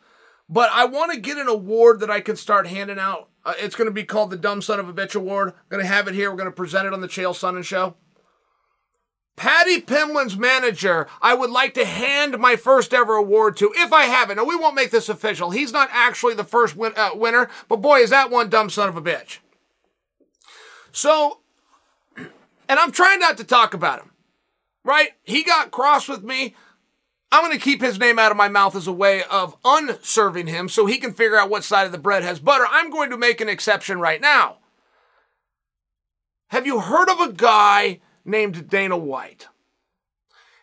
But 0.49 0.70
I 0.73 0.87
want 0.87 1.12
to 1.12 1.20
get 1.20 1.38
an 1.38 1.46
award 1.46 2.01
that 2.01 2.11
I 2.11 2.20
can 2.20 2.37
start 2.37 2.66
handing 2.66 2.99
out. 2.99 3.30
Uh, 3.44 3.55
it's 3.59 3.74
going 3.74 3.87
to 3.87 3.92
be 3.92 4.05
called 4.05 4.31
the 4.31 4.37
Dumb 4.37 4.61
Son 4.62 4.79
of 4.79 4.88
a 4.88 4.92
Bitch 4.92 5.14
Award. 5.14 5.48
I'm 5.50 5.55
going 5.68 5.83
to 5.83 5.88
have 5.88 6.09
it 6.09 6.14
here. 6.14 6.31
We're 6.31 6.37
going 6.37 6.46
to 6.46 6.53
present 6.53 6.87
it 6.87 6.92
on 6.92 7.00
the 7.00 7.09
Chael 7.09 7.33
Sonnen 7.33 7.64
Show. 7.64 7.96
Paddy 9.37 9.81
Pimblett's 9.81 10.37
manager, 10.37 11.07
I 11.22 11.33
would 11.33 11.50
like 11.50 11.72
to 11.74 11.87
hand 11.87 12.38
my 12.38 12.57
first 12.57 12.92
ever 12.92 13.14
award 13.14 13.57
to, 13.57 13.72
if 13.74 13.90
I 13.90 14.03
haven't. 14.03 14.37
Now, 14.37 14.44
we 14.44 14.55
won't 14.55 14.74
make 14.74 14.90
this 14.90 15.09
official. 15.09 15.50
He's 15.50 15.72
not 15.72 15.88
actually 15.92 16.35
the 16.35 16.44
first 16.44 16.76
win- 16.76 16.92
uh, 16.94 17.12
winner, 17.14 17.48
but 17.66 17.76
boy, 17.76 18.00
is 18.00 18.11
that 18.11 18.31
one 18.31 18.50
dumb 18.50 18.68
son 18.68 18.90
of 18.90 18.98
a 18.98 19.03
bitch. 19.03 19.38
So, 20.92 21.40
and 22.16 22.29
I'm 22.68 22.92
trying 22.92 23.20
not 23.20 23.38
to 23.38 23.44
talk 23.44 23.72
about 23.72 24.03
him, 24.03 24.11
right? 24.85 25.12
He 25.22 25.42
got 25.42 25.70
cross 25.70 26.07
with 26.07 26.22
me. 26.22 26.55
I'm 27.33 27.45
going 27.45 27.57
to 27.57 27.64
keep 27.64 27.81
his 27.81 27.99
name 27.99 28.19
out 28.19 28.33
of 28.33 28.37
my 28.37 28.49
mouth 28.49 28.75
as 28.75 28.87
a 28.87 28.93
way 28.93 29.23
of 29.23 29.57
unserving 29.64 30.49
him 30.49 30.69
so 30.69 30.87
he 30.87 30.99
can 30.99 31.12
figure 31.12 31.37
out 31.37 31.51
what 31.51 31.62
side 31.62 31.87
of 31.87 31.93
the 31.93 31.99
bread 31.99 32.25
has 32.25 32.40
butter. 32.40 32.64
I'm 32.69 32.90
going 32.90 33.11
to 33.11 33.16
make 33.16 33.40
an 33.40 33.49
exception 33.49 34.01
right 34.01 34.21
now. 34.21 34.57
Have 36.49 36.66
you 36.66 36.81
heard 36.81 37.09
of 37.09 37.21
a 37.21 37.33
guy 37.33 38.01
named 38.25 38.69
Dana 38.69 38.97
White? 38.97 39.47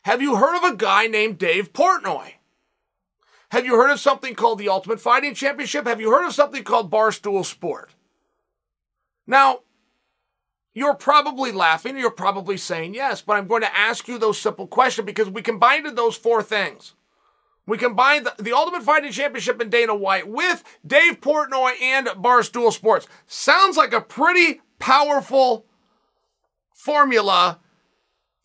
Have 0.04 0.22
you 0.22 0.36
heard 0.36 0.58
of 0.58 0.64
a 0.64 0.76
guy 0.76 1.08
named 1.08 1.38
Dave 1.38 1.72
Portnoy? 1.72 2.34
Have 3.52 3.66
you 3.66 3.76
heard 3.76 3.92
of 3.92 4.00
something 4.00 4.36
called 4.36 4.60
the 4.60 4.68
Ultimate 4.68 5.00
Fighting 5.00 5.34
Championship? 5.34 5.88
Have 5.88 6.02
you 6.02 6.12
heard 6.12 6.26
of 6.26 6.34
something 6.34 6.66
called 6.66 6.92
Barstool 6.92 7.46
Sport? 7.46 7.94
Now, 9.26 9.60
you're 10.78 10.94
probably 10.94 11.52
laughing, 11.52 11.98
you're 11.98 12.12
probably 12.12 12.56
saying 12.56 12.94
yes, 12.94 13.24
but 13.24 13.36
I'm 13.36 13.48
going 13.48 13.64
to 13.64 13.76
ask 13.76 14.08
you 14.08 14.20
those 14.20 14.38
simple 14.38 14.68
questions 14.68 15.08
because 15.08 15.28
we 15.28 15.42
combined 15.42 15.88
those 15.98 16.16
four 16.16 16.44
things. 16.44 16.94
We 17.66 17.80
combined 17.80 18.28
the, 18.28 18.44
the, 18.44 18.54
Ultimate 18.54 18.84
Fighting 18.84 19.12
Championship 19.12 19.60
and 19.60 19.72
Dana 19.72 19.96
White 19.96 20.28
with 20.28 20.64
Dave 20.86 21.20
Portnoy 21.20 21.72
and 21.82 22.06
Barstool 22.10 22.72
Sports. 22.72 23.08
Sounds 23.26 23.76
like 23.76 23.92
a 23.92 24.02
pretty 24.02 24.62
powerful 24.78 25.66
formula 26.76 27.60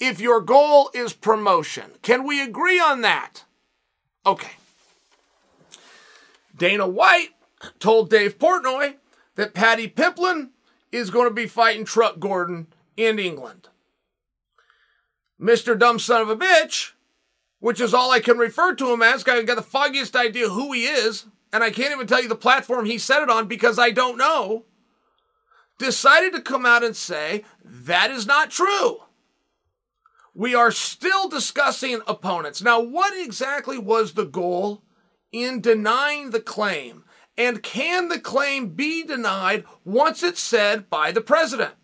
if 0.00 0.18
your 0.18 0.40
goal 0.40 0.88
is 0.94 1.12
promotion. 1.12 1.90
Can 2.00 2.26
we 2.26 2.42
agree 2.42 2.80
on 2.80 3.02
that? 3.02 3.44
Okay. 4.24 4.52
Dana 6.56 6.88
White 6.88 7.34
told 7.78 8.08
Dave 8.08 8.38
Portnoy 8.38 8.94
that 9.34 9.52
Paddy 9.52 9.86
Pimblett 9.86 10.48
is 10.92 11.10
going 11.10 11.28
to 11.28 11.34
be 11.34 11.46
fighting 11.46 11.84
Truck 11.84 12.20
Gordon 12.20 12.68
in 12.96 13.18
England. 13.18 13.68
Mr. 15.40 15.76
Dumb 15.76 15.98
Son 15.98 16.20
of 16.22 16.28
a 16.28 16.36
Bitch, 16.36 16.92
which 17.58 17.80
is 17.80 17.94
all 17.94 18.12
I 18.12 18.20
can 18.20 18.38
refer 18.38 18.74
to 18.74 18.92
him 18.92 19.02
as, 19.02 19.26
I've 19.26 19.46
got 19.46 19.56
the 19.56 19.62
foggiest 19.62 20.14
idea 20.14 20.50
who 20.50 20.72
he 20.72 20.84
is, 20.84 21.26
and 21.52 21.64
I 21.64 21.70
can't 21.70 21.92
even 21.92 22.06
tell 22.06 22.22
you 22.22 22.28
the 22.28 22.36
platform 22.36 22.84
he 22.84 22.98
said 22.98 23.22
it 23.22 23.30
on 23.30 23.48
because 23.48 23.78
I 23.78 23.90
don't 23.90 24.18
know, 24.18 24.66
decided 25.78 26.32
to 26.34 26.40
come 26.40 26.64
out 26.64 26.84
and 26.84 26.94
say 26.94 27.44
that 27.64 28.10
is 28.10 28.26
not 28.26 28.50
true. 28.50 28.98
We 30.34 30.54
are 30.54 30.70
still 30.70 31.28
discussing 31.28 32.00
opponents. 32.06 32.62
Now, 32.62 32.80
what 32.80 33.12
exactly 33.18 33.78
was 33.78 34.12
the 34.12 34.24
goal 34.24 34.82
in 35.30 35.60
denying 35.60 36.30
the 36.30 36.40
claim? 36.40 37.04
And 37.36 37.62
can 37.62 38.08
the 38.08 38.20
claim 38.20 38.70
be 38.70 39.04
denied 39.04 39.64
once 39.84 40.22
it's 40.22 40.42
said 40.42 40.90
by 40.90 41.12
the 41.12 41.20
president? 41.20 41.74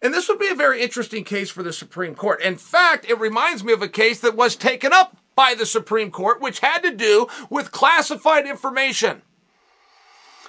And 0.00 0.14
this 0.14 0.28
would 0.28 0.38
be 0.38 0.48
a 0.48 0.54
very 0.54 0.80
interesting 0.80 1.24
case 1.24 1.50
for 1.50 1.62
the 1.62 1.72
Supreme 1.72 2.14
Court. 2.14 2.40
In 2.40 2.56
fact, 2.56 3.04
it 3.08 3.18
reminds 3.18 3.64
me 3.64 3.72
of 3.72 3.82
a 3.82 3.88
case 3.88 4.20
that 4.20 4.36
was 4.36 4.56
taken 4.56 4.92
up 4.92 5.16
by 5.34 5.54
the 5.54 5.66
Supreme 5.66 6.10
Court, 6.10 6.40
which 6.40 6.60
had 6.60 6.82
to 6.82 6.94
do 6.94 7.26
with 7.50 7.72
classified 7.72 8.46
information. 8.46 9.22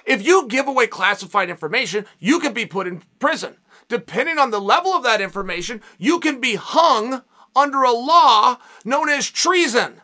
If 0.06 0.24
you 0.24 0.46
give 0.48 0.66
away 0.66 0.86
classified 0.86 1.50
information, 1.50 2.06
you 2.18 2.40
can 2.40 2.52
be 2.52 2.64
put 2.64 2.86
in 2.86 3.02
prison. 3.18 3.56
Depending 3.88 4.38
on 4.38 4.50
the 4.50 4.60
level 4.60 4.92
of 4.92 5.02
that 5.02 5.20
information, 5.20 5.82
you 5.98 6.20
can 6.20 6.40
be 6.40 6.54
hung 6.54 7.22
under 7.54 7.82
a 7.82 7.92
law 7.92 8.58
known 8.84 9.08
as 9.08 9.28
treason. 9.28 10.00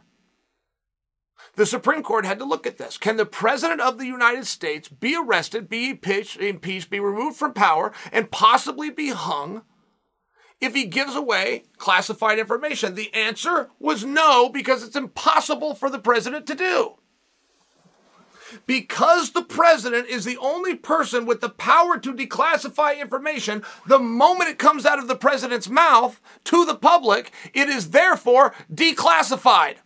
The 1.57 1.67
Supreme 1.67 2.03
Court 2.03 2.27
had 2.27 2.39
to 2.39 2.45
look 2.45 2.67
at 2.67 2.77
this. 2.77 2.99
Can 2.99 3.17
the 3.17 3.25
President 3.25 3.81
of 3.81 3.97
the 3.97 4.07
United 4.07 4.47
States 4.47 4.89
be 4.89 5.17
arrested, 5.17 5.71
be 5.71 5.89
impeached, 5.91 6.91
be 6.91 7.01
removed 7.01 7.39
from 7.39 7.55
power, 7.55 7.93
and 8.13 8.31
possibly 8.31 8.91
be 8.91 9.09
hung 9.09 9.63
if 10.61 10.75
he 10.75 10.85
gives 10.85 11.17
away 11.17 11.65
classified 11.79 12.39
information? 12.39 12.95
The 12.95 13.13
answer 13.15 13.71
was 13.79 14.05
no, 14.05 14.51
because 14.51 14.83
it's 14.83 14.97
impossible 14.97 15.75
for 15.75 15.89
the 15.89 15.99
President 15.99 16.47
to 16.47 16.55
do. 16.55 16.97
Because 18.67 19.31
the 19.31 19.43
president 19.43 20.07
is 20.09 20.25
the 20.25 20.37
only 20.37 20.77
person 20.77 21.27
with 21.27 21.41
the 21.41 21.49
power 21.49 21.99
to 21.99 22.15
declassify 22.15 22.99
information, 22.99 23.65
the 23.87 23.99
moment 23.99 24.51
it 24.51 24.59
comes 24.59 24.87
out 24.87 25.01
of 25.01 25.09
the 25.09 25.17
president's 25.17 25.69
mouth 25.69 26.21
to 26.45 26.65
the 26.65 26.77
public, 26.77 27.33
it 27.53 27.69
is 27.69 27.91
therefore 27.91 28.55
declassified. 28.73 29.79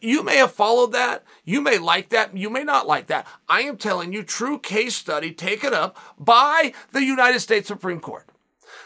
You 0.00 0.22
may 0.24 0.36
have 0.36 0.52
followed 0.52 0.92
that. 0.92 1.24
You 1.44 1.60
may 1.60 1.78
like 1.78 2.08
that. 2.08 2.36
You 2.36 2.50
may 2.50 2.64
not 2.64 2.88
like 2.88 3.06
that. 3.06 3.26
I 3.48 3.62
am 3.62 3.76
telling 3.76 4.12
you, 4.12 4.22
true 4.24 4.58
case 4.58 4.96
study 4.96 5.32
taken 5.32 5.72
up 5.72 5.96
by 6.18 6.72
the 6.92 7.04
United 7.04 7.40
States 7.40 7.68
Supreme 7.68 8.00
Court. 8.00 8.26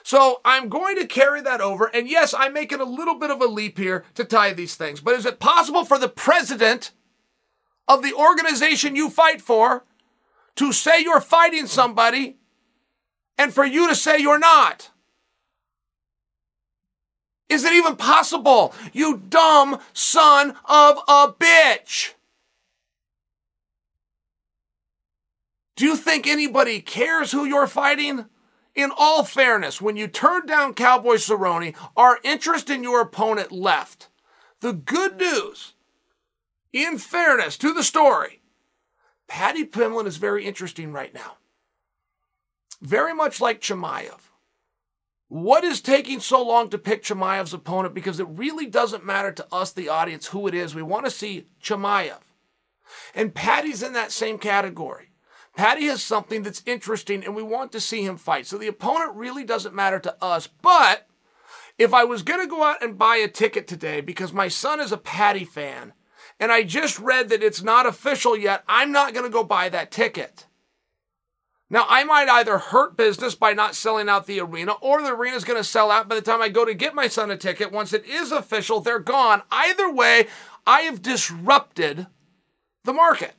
So 0.02 0.40
I'm 0.44 0.68
going 0.68 0.96
to 0.96 1.06
carry 1.06 1.40
that 1.42 1.60
over. 1.60 1.86
And 1.86 2.08
yes, 2.08 2.34
I'm 2.36 2.52
making 2.52 2.80
a 2.80 2.84
little 2.84 3.14
bit 3.14 3.30
of 3.30 3.40
a 3.40 3.46
leap 3.46 3.78
here 3.78 4.04
to 4.14 4.24
tie 4.24 4.52
these 4.52 4.74
things. 4.74 5.00
But 5.00 5.14
is 5.14 5.26
it 5.26 5.40
possible 5.40 5.84
for 5.84 5.98
the 5.98 6.08
president 6.08 6.92
of 7.88 8.02
the 8.02 8.14
organization 8.14 8.96
you 8.96 9.08
fight 9.08 9.40
for 9.40 9.84
to 10.56 10.72
say 10.72 11.00
you're 11.00 11.20
fighting 11.20 11.66
somebody 11.66 12.36
and 13.38 13.52
for 13.52 13.64
you 13.64 13.88
to 13.88 13.94
say 13.94 14.18
you're 14.18 14.38
not? 14.38 14.90
Is 17.52 17.64
it 17.64 17.74
even 17.74 17.96
possible? 17.96 18.74
You 18.94 19.18
dumb 19.28 19.78
son 19.92 20.56
of 20.64 20.96
a 21.06 21.28
bitch. 21.38 22.14
Do 25.76 25.84
you 25.84 25.96
think 25.96 26.26
anybody 26.26 26.80
cares 26.80 27.32
who 27.32 27.44
you're 27.44 27.66
fighting? 27.66 28.24
In 28.74 28.90
all 28.96 29.22
fairness, 29.22 29.82
when 29.82 29.98
you 29.98 30.08
turned 30.08 30.48
down 30.48 30.72
Cowboy 30.72 31.16
Cerrone, 31.16 31.76
our 31.94 32.20
interest 32.24 32.70
in 32.70 32.82
your 32.82 33.02
opponent 33.02 33.52
left. 33.52 34.08
The 34.60 34.72
good 34.72 35.18
news, 35.18 35.74
in 36.72 36.96
fairness 36.96 37.58
to 37.58 37.74
the 37.74 37.82
story, 37.82 38.40
Paddy 39.28 39.66
Pimblett 39.66 40.06
is 40.06 40.16
very 40.16 40.46
interesting 40.46 40.90
right 40.90 41.12
now. 41.12 41.36
Very 42.80 43.12
much 43.12 43.42
like 43.42 43.60
Chimaev. 43.60 44.31
What 45.32 45.64
is 45.64 45.80
taking 45.80 46.20
so 46.20 46.44
long 46.44 46.68
to 46.68 46.76
pick 46.76 47.02
Chimaev's 47.02 47.54
opponent? 47.54 47.94
Because 47.94 48.20
it 48.20 48.28
really 48.28 48.66
doesn't 48.66 49.06
matter 49.06 49.32
to 49.32 49.46
us, 49.50 49.72
the 49.72 49.88
audience, 49.88 50.26
who 50.26 50.46
it 50.46 50.52
is. 50.52 50.74
We 50.74 50.82
want 50.82 51.06
to 51.06 51.10
see 51.10 51.46
Chimaev. 51.62 52.18
And 53.14 53.34
Paddy's 53.34 53.82
in 53.82 53.94
that 53.94 54.12
same 54.12 54.36
category. 54.36 55.08
Paddy 55.56 55.86
has 55.86 56.02
something 56.02 56.42
that's 56.42 56.62
interesting 56.66 57.24
and 57.24 57.34
we 57.34 57.42
want 57.42 57.72
to 57.72 57.80
see 57.80 58.04
him 58.04 58.18
fight. 58.18 58.46
So 58.46 58.58
the 58.58 58.66
opponent 58.66 59.14
really 59.14 59.42
doesn't 59.42 59.74
matter 59.74 59.98
to 60.00 60.22
us. 60.22 60.48
But 60.48 61.08
if 61.78 61.94
I 61.94 62.04
was 62.04 62.22
going 62.22 62.40
to 62.40 62.46
go 62.46 62.62
out 62.62 62.82
and 62.82 62.98
buy 62.98 63.16
a 63.16 63.26
ticket 63.26 63.66
today 63.66 64.02
because 64.02 64.34
my 64.34 64.48
son 64.48 64.80
is 64.80 64.92
a 64.92 64.98
Paddy 64.98 65.46
fan 65.46 65.94
and 66.38 66.52
I 66.52 66.62
just 66.62 66.98
read 66.98 67.30
that 67.30 67.42
it's 67.42 67.62
not 67.62 67.86
official 67.86 68.36
yet, 68.36 68.64
I'm 68.68 68.92
not 68.92 69.14
going 69.14 69.24
to 69.24 69.32
go 69.32 69.44
buy 69.44 69.70
that 69.70 69.90
ticket. 69.90 70.44
Now, 71.72 71.86
I 71.88 72.04
might 72.04 72.28
either 72.28 72.58
hurt 72.58 72.98
business 72.98 73.34
by 73.34 73.54
not 73.54 73.74
selling 73.74 74.06
out 74.06 74.26
the 74.26 74.40
arena, 74.40 74.72
or 74.82 75.00
the 75.00 75.14
arena 75.14 75.36
is 75.36 75.44
going 75.44 75.58
to 75.58 75.64
sell 75.64 75.90
out 75.90 76.06
by 76.06 76.14
the 76.14 76.20
time 76.20 76.42
I 76.42 76.50
go 76.50 76.66
to 76.66 76.74
get 76.74 76.94
my 76.94 77.08
son 77.08 77.30
a 77.30 77.36
ticket. 77.36 77.72
Once 77.72 77.94
it 77.94 78.04
is 78.04 78.30
official, 78.30 78.80
they're 78.80 78.98
gone. 78.98 79.40
Either 79.50 79.90
way, 79.90 80.26
I 80.66 80.82
have 80.82 81.00
disrupted 81.00 82.08
the 82.84 82.92
market. 82.92 83.32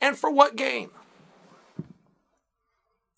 And 0.00 0.18
for 0.18 0.32
what 0.32 0.56
gain? 0.56 0.90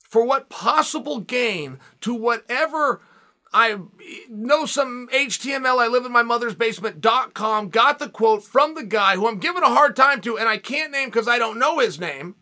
For 0.02 0.22
what 0.22 0.50
possible 0.50 1.20
gain 1.20 1.78
to 2.02 2.12
whatever 2.12 3.00
I 3.54 3.78
know 4.28 4.66
some 4.66 5.08
HTML. 5.14 5.82
I 5.82 5.86
live 5.86 6.04
in 6.04 6.12
my 6.12 6.22
mother's 6.22 6.54
basement.com. 6.54 7.70
Got 7.70 8.00
the 8.00 8.10
quote 8.10 8.44
from 8.44 8.74
the 8.74 8.82
guy 8.82 9.14
who 9.14 9.26
I'm 9.26 9.38
giving 9.38 9.62
a 9.62 9.68
hard 9.68 9.96
time 9.96 10.20
to, 10.22 10.36
and 10.36 10.46
I 10.46 10.58
can't 10.58 10.92
name 10.92 11.08
because 11.08 11.26
I 11.26 11.38
don't 11.38 11.58
know 11.58 11.78
his 11.78 11.98
name 11.98 12.34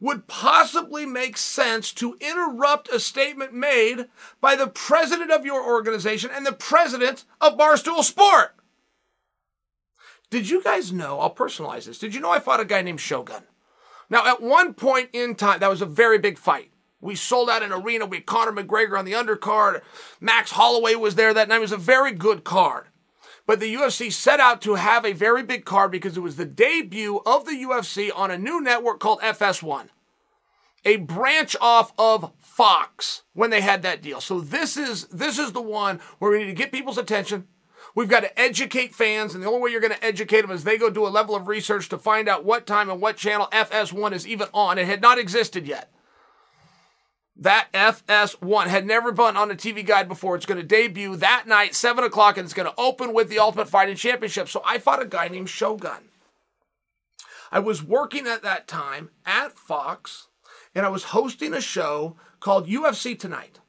would 0.00 0.28
possibly 0.28 1.04
make 1.04 1.36
sense 1.36 1.92
to 1.92 2.16
interrupt 2.20 2.88
a 2.88 3.00
statement 3.00 3.52
made 3.52 4.06
by 4.40 4.54
the 4.54 4.68
president 4.68 5.30
of 5.30 5.44
your 5.44 5.64
organization 5.64 6.30
and 6.32 6.46
the 6.46 6.52
president 6.52 7.24
of 7.40 7.58
Barstool 7.58 8.04
Sport. 8.04 8.54
Did 10.30 10.50
you 10.50 10.62
guys 10.62 10.92
know? 10.92 11.18
I'll 11.20 11.34
personalize 11.34 11.86
this. 11.86 11.98
Did 11.98 12.14
you 12.14 12.20
know 12.20 12.30
I 12.30 12.38
fought 12.38 12.60
a 12.60 12.64
guy 12.64 12.82
named 12.82 13.00
Shogun? 13.00 13.44
Now, 14.10 14.26
at 14.26 14.42
one 14.42 14.74
point 14.74 15.10
in 15.12 15.34
time, 15.34 15.60
that 15.60 15.70
was 15.70 15.82
a 15.82 15.86
very 15.86 16.18
big 16.18 16.38
fight. 16.38 16.70
We 17.00 17.14
sold 17.14 17.48
out 17.48 17.62
an 17.62 17.72
arena. 17.72 18.06
We 18.06 18.18
had 18.18 18.26
Conor 18.26 18.52
McGregor 18.52 18.98
on 18.98 19.04
the 19.04 19.12
undercard. 19.12 19.82
Max 20.20 20.52
Holloway 20.52 20.94
was 20.94 21.14
there 21.14 21.32
that 21.32 21.48
night. 21.48 21.56
It 21.56 21.60
was 21.60 21.72
a 21.72 21.76
very 21.76 22.12
good 22.12 22.44
card. 22.44 22.86
But 23.48 23.60
the 23.60 23.74
UFC 23.74 24.12
set 24.12 24.40
out 24.40 24.60
to 24.60 24.74
have 24.74 25.06
a 25.06 25.14
very 25.14 25.42
big 25.42 25.64
card 25.64 25.90
because 25.90 26.18
it 26.18 26.20
was 26.20 26.36
the 26.36 26.44
debut 26.44 27.22
of 27.24 27.46
the 27.46 27.52
UFC 27.52 28.10
on 28.14 28.30
a 28.30 28.36
new 28.36 28.60
network 28.60 29.00
called 29.00 29.20
FS1, 29.20 29.88
a 30.84 30.96
branch 30.96 31.56
off 31.58 31.94
of 31.96 32.30
Fox 32.38 33.22
when 33.32 33.48
they 33.48 33.62
had 33.62 33.80
that 33.80 34.02
deal. 34.02 34.20
So 34.20 34.42
this 34.42 34.76
is 34.76 35.06
this 35.06 35.38
is 35.38 35.52
the 35.52 35.62
one 35.62 35.98
where 36.18 36.30
we 36.30 36.40
need 36.40 36.44
to 36.44 36.52
get 36.52 36.70
people's 36.70 36.98
attention. 36.98 37.46
We've 37.94 38.06
got 38.06 38.20
to 38.20 38.38
educate 38.38 38.94
fans, 38.94 39.34
and 39.34 39.42
the 39.42 39.48
only 39.48 39.62
way 39.62 39.70
you're 39.70 39.80
going 39.80 39.94
to 39.94 40.04
educate 40.04 40.42
them 40.42 40.50
is 40.50 40.64
they 40.64 40.76
go 40.76 40.90
do 40.90 41.06
a 41.06 41.08
level 41.08 41.34
of 41.34 41.48
research 41.48 41.88
to 41.88 41.96
find 41.96 42.28
out 42.28 42.44
what 42.44 42.66
time 42.66 42.90
and 42.90 43.00
what 43.00 43.16
channel 43.16 43.48
FS1 43.50 44.12
is 44.12 44.28
even 44.28 44.48
on. 44.52 44.76
It 44.76 44.84
had 44.86 45.00
not 45.00 45.18
existed 45.18 45.66
yet. 45.66 45.90
That 47.38 47.68
FS1 47.72 48.66
had 48.66 48.84
never 48.84 49.12
been 49.12 49.36
on 49.36 49.50
a 49.50 49.54
TV 49.54 49.86
guide 49.86 50.08
before. 50.08 50.34
It's 50.34 50.46
going 50.46 50.60
to 50.60 50.66
debut 50.66 51.14
that 51.16 51.44
night, 51.46 51.74
7 51.74 52.02
o'clock, 52.02 52.36
and 52.36 52.44
it's 52.44 52.54
going 52.54 52.68
to 52.68 52.74
open 52.76 53.14
with 53.14 53.28
the 53.28 53.38
Ultimate 53.38 53.68
Fighting 53.68 53.94
Championship. 53.94 54.48
So 54.48 54.60
I 54.64 54.78
fought 54.78 55.02
a 55.02 55.06
guy 55.06 55.28
named 55.28 55.48
Shogun. 55.48 56.08
I 57.52 57.60
was 57.60 57.82
working 57.82 58.26
at 58.26 58.42
that 58.42 58.66
time 58.66 59.10
at 59.24 59.56
Fox, 59.56 60.26
and 60.74 60.84
I 60.84 60.88
was 60.88 61.04
hosting 61.04 61.54
a 61.54 61.60
show 61.60 62.16
called 62.40 62.68
UFC 62.68 63.16
Tonight. 63.16 63.60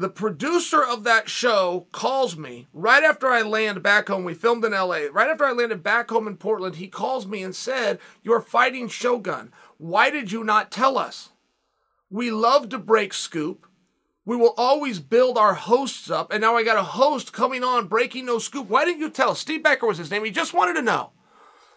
The 0.00 0.08
producer 0.08 0.82
of 0.82 1.04
that 1.04 1.28
show 1.28 1.86
calls 1.92 2.34
me 2.34 2.68
right 2.72 3.04
after 3.04 3.26
I 3.28 3.42
land 3.42 3.82
back 3.82 4.08
home. 4.08 4.24
We 4.24 4.32
filmed 4.32 4.64
in 4.64 4.72
LA. 4.72 5.08
Right 5.12 5.28
after 5.28 5.44
I 5.44 5.52
landed 5.52 5.82
back 5.82 6.08
home 6.08 6.26
in 6.26 6.38
Portland, 6.38 6.76
he 6.76 6.88
calls 6.88 7.26
me 7.26 7.42
and 7.42 7.54
said, 7.54 7.98
You're 8.22 8.40
fighting 8.40 8.88
Shogun. 8.88 9.52
Why 9.80 10.10
did 10.10 10.30
you 10.30 10.44
not 10.44 10.70
tell 10.70 10.98
us? 10.98 11.30
We 12.10 12.30
love 12.30 12.68
to 12.68 12.78
break 12.78 13.14
scoop. 13.14 13.66
We 14.26 14.36
will 14.36 14.52
always 14.58 15.00
build 15.00 15.38
our 15.38 15.54
hosts 15.54 16.10
up. 16.10 16.30
And 16.30 16.42
now 16.42 16.54
I 16.54 16.64
got 16.64 16.76
a 16.76 16.82
host 16.82 17.32
coming 17.32 17.64
on 17.64 17.88
breaking 17.88 18.26
no 18.26 18.38
scoop. 18.38 18.68
Why 18.68 18.84
didn't 18.84 19.00
you 19.00 19.08
tell 19.08 19.30
us? 19.30 19.40
Steve 19.40 19.62
Becker 19.62 19.86
was 19.86 19.96
his 19.96 20.10
name. 20.10 20.22
He 20.22 20.30
just 20.30 20.52
wanted 20.52 20.74
to 20.74 20.82
know. 20.82 21.12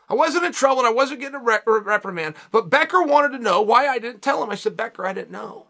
I 0.09 0.15
wasn't 0.15 0.43
in 0.43 0.51
trouble 0.51 0.79
and 0.79 0.87
I 0.87 0.91
wasn't 0.91 1.21
getting 1.21 1.39
a 1.39 1.43
rep- 1.43 1.63
reprimand, 1.65 2.35
but 2.51 2.69
Becker 2.69 3.01
wanted 3.01 3.37
to 3.37 3.43
know 3.43 3.61
why 3.61 3.87
I 3.87 3.99
didn't 3.99 4.21
tell 4.21 4.43
him. 4.43 4.49
I 4.49 4.55
said, 4.55 4.75
Becker, 4.75 5.07
I 5.07 5.13
didn't 5.13 5.31
know. 5.31 5.67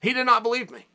He 0.00 0.14
did 0.14 0.24
not 0.24 0.42
believe 0.42 0.70
me. 0.70 0.86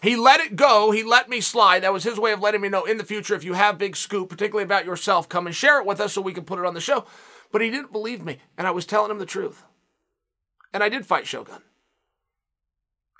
He 0.00 0.14
let 0.14 0.38
it 0.38 0.54
go. 0.54 0.92
He 0.92 1.02
let 1.02 1.28
me 1.28 1.40
slide. 1.40 1.82
That 1.82 1.92
was 1.92 2.04
his 2.04 2.20
way 2.20 2.30
of 2.30 2.40
letting 2.40 2.60
me 2.60 2.68
know 2.68 2.84
in 2.84 2.98
the 2.98 3.04
future 3.04 3.34
if 3.34 3.42
you 3.42 3.54
have 3.54 3.78
big 3.78 3.96
scoop, 3.96 4.28
particularly 4.28 4.62
about 4.62 4.84
yourself, 4.84 5.28
come 5.28 5.48
and 5.48 5.56
share 5.56 5.80
it 5.80 5.86
with 5.86 6.00
us 6.00 6.12
so 6.12 6.22
we 6.22 6.32
can 6.32 6.44
put 6.44 6.60
it 6.60 6.64
on 6.64 6.74
the 6.74 6.80
show. 6.80 7.04
But 7.50 7.62
he 7.62 7.70
didn't 7.70 7.92
believe 7.92 8.24
me, 8.24 8.38
and 8.56 8.66
I 8.66 8.70
was 8.70 8.86
telling 8.86 9.10
him 9.10 9.18
the 9.18 9.26
truth. 9.26 9.64
And 10.72 10.82
I 10.82 10.88
did 10.88 11.06
fight 11.06 11.26
Shogun. 11.26 11.62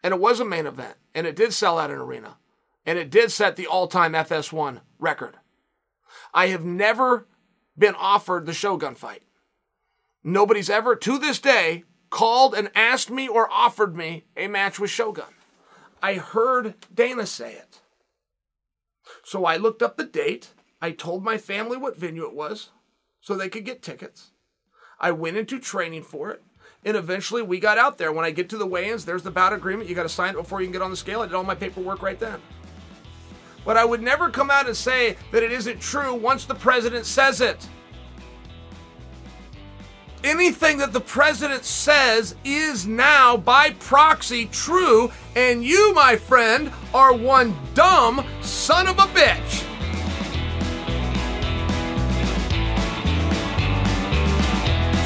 And 0.03 0.14
it 0.14 0.21
was 0.21 0.38
a 0.38 0.45
main 0.45 0.67
event, 0.67 0.97
and 1.14 1.27
it 1.27 1.35
did 1.35 1.53
sell 1.53 1.79
out 1.79 1.91
an 1.91 1.97
arena, 1.97 2.37
and 2.87 2.99
it 2.99 3.11
did 3.11 3.33
set 3.33 3.57
the 3.57 3.67
all 3.67 3.88
time 3.88 4.12
FS1 4.12 4.81
record. 4.99 5.37
I 6.33 6.49
have 6.49 6.64
never 6.64 7.27
been 7.77 7.95
offered 7.95 8.47
the 8.47 8.53
Shogun 8.53 8.95
fight. 8.95 9.23
Nobody's 10.23 10.71
ever, 10.71 10.95
to 10.97 11.19
this 11.19 11.38
day, 11.38 11.85
called 12.11 12.55
and 12.55 12.71
asked 12.75 13.11
me 13.11 13.29
or 13.29 13.51
offered 13.51 13.97
me 13.97 14.25
a 14.37 14.47
match 14.47 14.79
with 14.79 14.91
Shogun. 14.91 15.25
I 16.03 16.14
heard 16.14 16.75
Dana 16.95 17.27
say 17.27 17.55
it. 17.55 17.81
So 19.25 19.45
I 19.45 19.57
looked 19.57 19.83
up 19.83 19.97
the 19.97 20.05
date. 20.05 20.51
I 20.81 20.93
told 20.93 21.25
my 21.25 21.38
family 21.38 21.77
what 21.77 21.97
venue 21.97 22.25
it 22.25 22.35
was 22.35 22.71
so 23.29 23.37
they 23.37 23.51
could 23.51 23.67
get 23.67 23.83
tickets. 23.83 24.31
I 24.99 25.11
went 25.11 25.37
into 25.37 25.59
training 25.59 26.05
for 26.05 26.31
it. 26.31 26.43
And 26.83 26.97
eventually 26.97 27.43
we 27.43 27.61
got 27.61 27.77
out 27.77 27.99
there. 27.99 28.11
When 28.11 28.25
I 28.25 28.31
get 28.31 28.49
to 28.49 28.57
the 28.57 28.64
weigh 28.64 28.88
ins, 28.88 29.05
there's 29.05 29.23
the 29.23 29.31
bout 29.31 29.53
agreement. 29.53 29.87
You 29.87 29.95
got 29.95 30.05
to 30.05 30.09
sign 30.09 30.31
it 30.31 30.38
before 30.38 30.62
you 30.62 30.67
can 30.67 30.73
get 30.73 30.81
on 30.81 30.91
the 30.91 30.97
scale. 30.97 31.21
I 31.21 31.27
did 31.27 31.35
all 31.35 31.45
my 31.45 31.55
paperwork 31.55 32.01
right 32.01 32.19
then. 32.19 32.41
But 33.67 33.77
I 33.77 33.85
would 33.85 34.01
never 34.01 34.31
come 34.31 34.51
out 34.51 34.64
and 34.64 34.75
say 34.75 35.19
that 35.31 35.43
it 35.43 35.53
isn't 35.53 35.79
true 35.79 36.14
once 36.14 36.47
the 36.47 36.55
president 36.55 37.05
says 37.05 37.43
it 37.43 37.69
anything 40.25 40.79
that 40.79 40.93
the 40.93 41.01
president 41.01 41.64
says 41.64 42.35
is 42.45 42.88
now 42.88 43.37
by 43.37 43.71
proxy 43.71 44.47
true, 44.47 45.12
and 45.37 45.62
you, 45.62 45.95
my 45.95 46.17
friend, 46.17 46.73
are 46.93 47.14
one 47.14 47.57
dumb 47.75 48.27
son 48.41 48.88
of 48.88 48.99
a 48.99 49.03
bitch. 49.03 49.78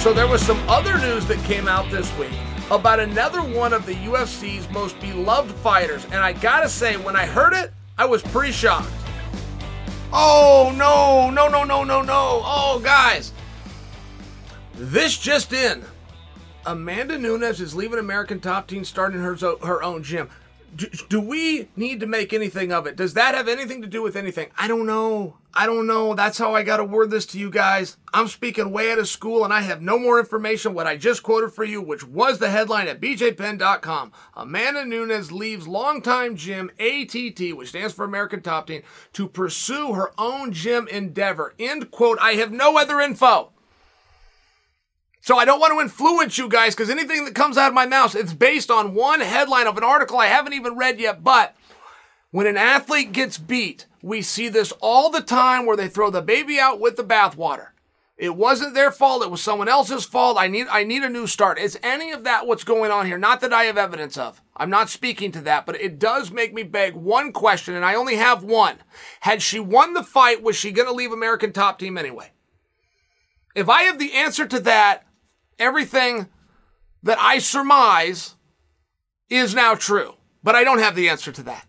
So 0.03 0.13
there 0.13 0.27
was 0.27 0.45
some 0.45 0.59
other 0.69 0.99
news 0.99 1.27
that 1.27 1.39
came 1.45 1.69
out 1.69 1.89
this 1.89 2.13
week 2.19 2.33
about 2.73 2.99
another 2.99 3.41
one 3.41 3.73
of 3.73 3.87
the 3.87 3.95
UFC's 3.95 4.69
most 4.71 4.99
beloved 4.99 5.55
fighters, 5.59 6.05
and 6.07 6.17
I 6.17 6.33
gotta 6.33 6.69
say, 6.69 6.97
when 6.97 7.15
I 7.15 7.25
heard 7.25 7.53
it, 7.53 7.73
I 7.97 8.07
was 8.07 8.21
pretty 8.21 8.51
shocked. 8.51 8.91
Oh 10.13 10.75
no, 10.77 11.31
no, 11.31 11.47
no, 11.47 11.63
no, 11.63 11.85
no, 11.85 12.03
no. 12.03 12.43
Oh, 12.45 12.81
guys, 12.83 13.33
this 14.75 15.17
just 15.17 15.53
in. 15.53 15.85
Amanda 16.67 17.17
Nunes 17.17 17.61
is 17.61 17.73
leaving 17.77 18.01
American 18.01 18.41
Top 18.41 18.67
Team, 18.67 18.85
starting 18.85 19.21
her, 19.21 19.37
her 19.37 19.85
own 19.85 20.03
gym. 20.03 20.29
Do, 20.75 20.87
do, 21.09 21.21
we 21.21 21.69
need 21.77 22.01
to 22.01 22.07
make 22.07 22.33
anything 22.33 22.73
of 22.73 22.87
it? 22.87 22.97
Does 22.97 23.15
that 23.15 23.35
have 23.35 23.47
anything 23.47 23.83
to 23.83 23.89
do 23.89 24.03
with 24.03 24.17
anything? 24.17 24.49
I 24.57 24.69
don't 24.69 24.87
know. 24.87 25.37
I 25.55 25.67
don't 25.67 25.87
know. 25.87 26.15
That's 26.15 26.39
how 26.39 26.55
I 26.55 26.63
got 26.63 26.79
to 26.79 26.85
word 26.85 27.11
this 27.11 27.27
to 27.27 27.39
you 27.39 27.51
guys. 27.51 27.99
I'm 28.15 28.27
speaking 28.27 28.73
way 28.73 28.91
out 28.91 28.99
of 28.99 29.07
school 29.07 29.45
and 29.45 29.53
I 29.53 29.61
have 29.61 29.83
no 29.83 29.99
more 29.99 30.19
information 30.19 30.73
what 30.73 30.87
I 30.87 30.97
just 30.97 31.23
quoted 31.23 31.53
for 31.53 31.65
you, 31.65 31.83
which 31.83 32.07
was 32.07 32.39
the 32.39 32.49
headline 32.49 32.89
at 32.89 33.03
bjpenn.com. 33.03 34.13
Amanda 34.35 34.87
Nunes 34.87 35.31
leaves 35.31 35.69
longtime 35.69 36.37
gym 36.37 36.71
ATT, 36.81 37.55
which 37.55 37.69
stands 37.69 37.93
for 37.93 38.07
American 38.07 38.41
Top 38.41 38.67
Team, 38.67 38.83
to 39.13 39.29
pursue 39.29 39.93
her 39.93 40.13
own 40.17 40.53
gym 40.53 40.89
endeavor. 40.89 41.53
End 41.59 41.91
quote. 41.91 42.19
I 42.21 42.33
have 42.33 42.51
no 42.51 42.79
other 42.79 43.01
info. 43.01 43.52
So 45.23 45.39
I 45.39 45.45
don't 45.45 45.61
want 45.61 45.73
to 45.73 45.81
influence 45.81 46.37
you 46.37 46.49
guys 46.49 46.75
because 46.75 46.91
anything 46.91 47.25
that 47.25 47.37
comes 47.37 47.57
out 47.57 47.69
of 47.69 47.75
my 47.75 47.87
mouth, 47.87 48.17
it's 48.17 48.33
based 48.33 48.73
on 48.73 48.93
one 48.93 49.21
headline 49.21 49.69
of 49.69 49.79
an 49.79 49.85
article 49.85 50.19
I 50.19 50.27
haven't 50.27 50.53
even 50.53 50.77
read 50.77 50.99
yet. 50.99 51.23
But 51.23 51.57
when 52.33 52.49
an 52.49 52.57
athlete 52.57 53.13
gets 53.13 53.39
beat, 53.39 53.87
we 54.03 54.21
see 54.21 54.49
this 54.49 54.73
all 54.81 55.11
the 55.11 55.21
time 55.21 55.65
where 55.65 55.77
they 55.77 55.87
throw 55.87 56.11
the 56.11 56.23
baby 56.23 56.59
out 56.59 56.81
with 56.81 56.97
the 56.97 57.05
bathwater. 57.05 57.69
It 58.17 58.37
wasn't 58.37 58.75
their 58.75 58.91
fault. 58.91 59.23
It 59.23 59.31
was 59.31 59.41
someone 59.41 59.69
else's 59.69 60.05
fault. 60.05 60.39
I 60.39 60.49
need, 60.49 60.67
I 60.69 60.83
need 60.83 61.05
a 61.05 61.09
new 61.09 61.29
start. 61.29 61.57
Is 61.57 61.79
any 61.85 62.11
of 62.11 62.25
that 62.25 62.49
what's 62.49 62.65
going 62.65 62.91
on 62.91 63.07
here? 63.07 63.17
Not 63.17 63.41
that 63.43 63.53
I 63.53 63.65
have 63.65 63.79
evidence 63.79 64.19
of. 64.19 64.43
I'm 64.57 64.71
not 64.71 64.91
speaking 64.91 65.31
to 65.33 65.41
that, 65.43 65.67
but 65.67 65.81
it 65.81 66.01
does 66.01 66.33
make 66.33 66.53
me 66.53 66.65
beg 66.65 66.95
one 66.95 67.33
question, 67.33 67.75
and 67.75 67.85
I 67.85 67.95
only 67.95 68.17
have 68.17 68.43
one. 68.43 68.79
Had 69.21 69.41
she 69.41 69.61
won 69.61 69.95
the 69.95 70.03
fight, 70.03 70.43
was 70.43 70.57
she 70.57 70.73
going 70.73 70.89
to 70.89 70.95
leave 70.95 71.13
American 71.13 71.53
top 71.53 71.79
team 71.79 71.97
anyway? 71.97 72.33
If 73.55 73.69
I 73.69 73.83
have 73.85 73.99
the 73.99 74.15
answer 74.15 74.47
to 74.47 74.61
that, 74.61 75.05
everything 75.59 76.29
that 77.03 77.19
I 77.19 77.39
surmise 77.39 78.35
is 79.29 79.55
now 79.55 79.75
true. 79.75 80.15
But 80.43 80.55
I 80.55 80.65
don't 80.65 80.81
have 80.81 80.97
the 80.97 81.09
answer 81.09 81.33
to 81.33 81.43
that. 81.45 81.67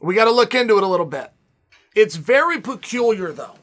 We 0.00 0.14
got 0.14 0.24
to 0.24 0.30
look 0.30 0.54
into 0.54 0.76
it 0.76 0.82
a 0.82 0.88
little 0.88 1.06
bit. 1.06 1.30
It's 1.94 2.16
very 2.16 2.60
peculiar, 2.60 3.32
though. 3.32 3.54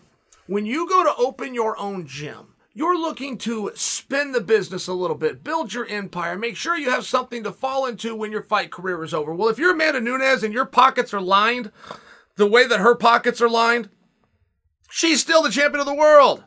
When 0.48 0.66
you 0.66 0.88
go 0.88 1.04
to 1.04 1.14
open 1.16 1.54
your 1.54 1.78
own 1.78 2.08
gym, 2.08 2.56
you're 2.74 2.98
looking 2.98 3.38
to 3.40 3.72
spin 3.76 4.32
the 4.32 4.42
business 4.42 4.88
a 4.88 4.94
little 4.94 5.16
bit, 5.16 5.44
build 5.44 5.74
your 5.74 5.86
empire, 5.88 6.38
make 6.38 6.56
sure 6.56 6.78
you 6.78 6.90
have 6.90 7.06
something 7.06 7.44
to 7.44 7.52
fall 7.52 7.86
into 7.86 8.16
when 8.16 8.32
your 8.32 8.44
fight 8.44 8.72
career 8.72 9.04
is 9.04 9.14
over. 9.14 9.34
Well, 9.34 9.50
if 9.50 9.58
you're 9.58 9.74
Amanda 9.74 10.00
Nunes 10.00 10.44
and 10.44 10.54
your 10.54 10.66
pockets 10.66 11.14
are 11.14 11.22
lined 11.22 11.72
the 12.36 12.48
way 12.48 12.66
that 12.66 12.80
her 12.80 12.96
pockets 12.96 13.42
are 13.42 13.50
lined, 13.50 13.90
she's 14.90 15.20
still 15.20 15.44
the 15.44 15.52
champion 15.52 15.82
of 15.82 15.86
the 15.86 15.94
world. 15.94 16.46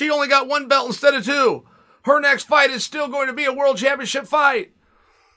She 0.00 0.08
only 0.08 0.28
got 0.28 0.48
one 0.48 0.66
belt 0.66 0.86
instead 0.86 1.12
of 1.12 1.26
two. 1.26 1.66
Her 2.04 2.22
next 2.22 2.44
fight 2.44 2.70
is 2.70 2.82
still 2.82 3.06
going 3.06 3.26
to 3.26 3.34
be 3.34 3.44
a 3.44 3.52
world 3.52 3.76
championship 3.76 4.26
fight. 4.26 4.72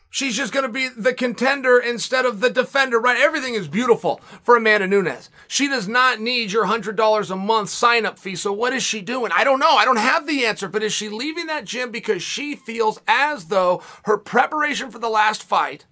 She's 0.09 0.37
just 0.37 0.53
going 0.53 0.65
to 0.65 0.71
be 0.71 0.87
the 0.87 1.13
contender 1.13 1.77
instead 1.77 2.25
of 2.25 2.39
the 2.39 2.49
defender, 2.49 2.97
right? 2.97 3.19
Everything 3.19 3.55
is 3.55 3.67
beautiful 3.67 4.21
for 4.41 4.55
Amanda 4.55 4.87
Nunes. 4.87 5.29
She 5.49 5.67
does 5.67 5.89
not 5.89 6.21
need 6.21 6.53
your 6.53 6.65
$100 6.65 7.29
a 7.29 7.35
month 7.35 7.71
sign 7.71 8.05
up 8.05 8.17
fee. 8.17 8.37
So 8.37 8.53
what 8.53 8.71
is 8.71 8.83
she 8.83 9.01
doing? 9.01 9.33
I 9.35 9.43
don't 9.43 9.59
know. 9.59 9.75
I 9.75 9.83
don't 9.83 9.97
have 9.97 10.27
the 10.27 10.45
answer, 10.45 10.69
but 10.69 10.81
is 10.81 10.93
she 10.93 11.09
leaving 11.09 11.47
that 11.47 11.65
gym 11.65 11.91
because 11.91 12.23
she 12.23 12.55
feels 12.55 13.01
as 13.05 13.47
though 13.47 13.83
her 14.05 14.17
preparation 14.17 14.91
for 14.91 14.99
the 14.99 15.09
last 15.09 15.43
fight 15.43 15.87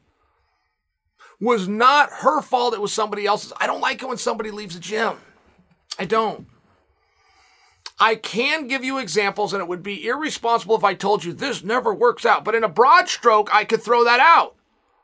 was 1.42 1.68
not 1.68 2.10
her 2.20 2.42
fault? 2.42 2.74
It 2.74 2.80
was 2.80 2.94
somebody 2.94 3.26
else's. 3.26 3.52
I 3.60 3.68
don't 3.68 3.82
like 3.82 4.02
it 4.02 4.08
when 4.08 4.18
somebody 4.18 4.50
leaves 4.50 4.78
a 4.78 4.80
gym. 4.80 5.18
I 6.00 6.06
don't. 6.06 6.48
I 8.02 8.16
can 8.16 8.68
give 8.68 8.84
you 8.84 8.98
examples, 8.98 9.54
and 9.54 9.62
it 9.62 9.68
would 9.68 9.84
be 9.84 10.08
irresponsible 10.08 10.76
if 10.76 10.84
I 10.84 10.96
told 10.96 11.24
you 11.24 11.34
this 11.34 11.64
never 11.64 11.94
works 11.94 12.26
out. 12.26 12.44
But 12.44 12.56
in 12.56 12.64
a 12.64 12.68
broad 12.68 13.08
stroke, 13.08 13.54
I 13.54 13.64
could 13.64 13.84
throw 13.84 14.04
that 14.04 14.20
out. 14.20 14.56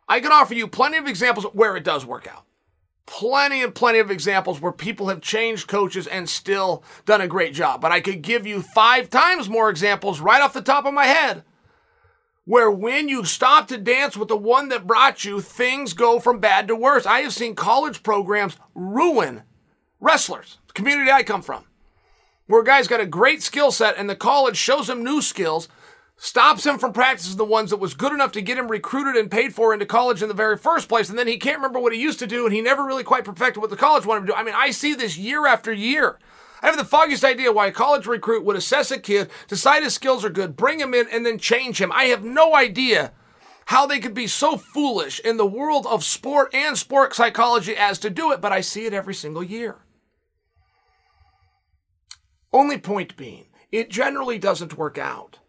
I 0.10 0.20
can 0.20 0.32
offer 0.32 0.56
you 0.56 0.68
plenty 0.68 0.98
of 0.98 1.06
examples 1.06 1.46
where 1.54 1.78
it 1.78 1.84
does 1.84 2.08
work 2.08 2.28
out. 2.28 2.46
Plenty 3.06 3.62
and 3.62 3.76
plenty 3.76 4.00
of 4.00 4.10
examples 4.10 4.60
where 4.60 4.72
people 4.72 5.10
have 5.10 5.22
changed 5.22 5.68
coaches 5.68 6.08
and 6.08 6.28
still 6.28 6.84
done 7.06 7.22
a 7.22 7.28
great 7.28 7.54
job. 7.54 7.82
But 7.82 7.92
I 7.92 8.02
could 8.02 8.24
give 8.24 8.48
you 8.48 8.64
five 8.64 9.12
times 9.12 9.48
more 9.48 9.70
examples 9.70 10.20
right 10.20 10.42
off 10.42 10.54
the 10.54 10.62
top 10.62 10.86
of 10.86 10.94
my 10.96 11.06
head 11.06 11.44
where 12.46 12.72
when 12.72 13.10
you 13.10 13.26
stop 13.26 13.68
to 13.68 13.78
dance 13.78 14.18
with 14.18 14.28
the 14.28 14.36
one 14.36 14.70
that 14.70 14.88
brought 14.88 15.24
you, 15.24 15.40
things 15.40 15.94
go 15.94 16.20
from 16.20 16.40
bad 16.40 16.68
to 16.68 16.76
worse. 16.76 17.06
I 17.06 17.20
have 17.20 17.34
seen 17.34 17.54
college 17.54 18.02
programs 18.02 18.58
ruin 18.74 19.44
wrestlers, 20.00 20.58
community 20.74 21.12
I 21.12 21.22
come 21.22 21.44
from 21.44 21.68
where 22.48 22.62
a 22.62 22.66
guy's 22.66 22.88
got 22.88 23.00
a 23.00 23.06
great 23.06 23.44
skill 23.44 23.72
set 23.72 23.98
and 23.98 24.10
the 24.10 24.16
college 24.16 24.58
shows 24.58 24.90
him 24.90 25.04
new 25.04 25.22
skills, 25.22 25.68
stops 26.18 26.66
him 26.66 26.80
from 26.80 26.94
practicing 26.94 27.38
the 27.38 27.46
ones 27.46 27.70
that 27.70 27.78
was 27.78 27.94
good 27.94 28.12
enough 28.12 28.32
to 28.32 28.42
get 28.42 28.58
him 28.58 28.70
recruited 28.70 29.16
and 29.16 29.30
paid 29.30 29.54
for 29.54 29.72
into 29.72 29.86
college 29.86 30.24
in 30.24 30.28
the 30.28 30.34
very 30.34 30.58
first 30.58 30.90
place, 30.90 31.10
and 31.10 31.20
then 31.20 31.28
he 31.28 31.38
can't 31.38 31.58
remember 31.58 31.80
what 31.80 31.94
he 31.94 32.02
used 32.02 32.20
to 32.20 32.28
do, 32.28 32.46
and 32.46 32.54
he 32.54 32.62
never 32.62 32.84
really 32.84 33.04
quite 33.04 33.24
perfected 33.24 33.62
what 33.62 33.70
the 33.70 33.78
college 33.78 34.06
wanted 34.06 34.22
him 34.22 34.28
to 34.28 34.34
do. 34.34 34.38
I 34.38 34.44
mean, 34.44 34.56
I 34.58 34.72
see 34.72 34.96
this 34.96 35.18
year 35.18 35.46
after 35.46 35.72
year. 35.72 36.18
I 36.62 36.66
have 36.66 36.78
the 36.78 36.86
foggiest 36.86 37.24
idea 37.24 37.52
why 37.52 37.68
a 37.68 37.72
college 37.72 38.08
recruit 38.08 38.44
would 38.44 38.56
assess 38.56 38.90
a 38.90 38.98
kid, 38.98 39.30
decide 39.48 39.84
his 39.84 39.94
skills 39.94 40.26
are 40.26 40.30
good, 40.30 40.56
bring 40.56 40.80
him 40.80 40.96
in, 40.96 41.08
and 41.12 41.24
then 41.24 41.38
change 41.38 41.80
him. 41.80 41.92
I 41.92 42.06
have 42.06 42.24
no 42.24 42.56
idea 42.56 43.12
how 43.66 43.86
they 43.86 44.00
could 44.00 44.16
be 44.16 44.28
so 44.28 44.58
foolish 44.58 45.20
in 45.20 45.38
the 45.38 45.46
world 45.46 45.86
of 45.86 46.04
sport 46.04 46.54
and 46.56 46.76
sport 46.76 47.14
psychology 47.14 47.76
as 47.76 48.00
to 48.00 48.10
do 48.10 48.32
it, 48.32 48.42
but 48.42 48.52
I 48.52 48.62
see 48.62 48.86
it 48.86 48.94
every 48.94 49.14
single 49.14 49.44
year. 49.44 49.76
Only 52.54 52.78
point 52.78 53.18
being, 53.18 53.48
it 53.72 53.90
generally 53.90 54.40
doesn't 54.40 54.78
work 54.78 54.98
out. 54.98 55.40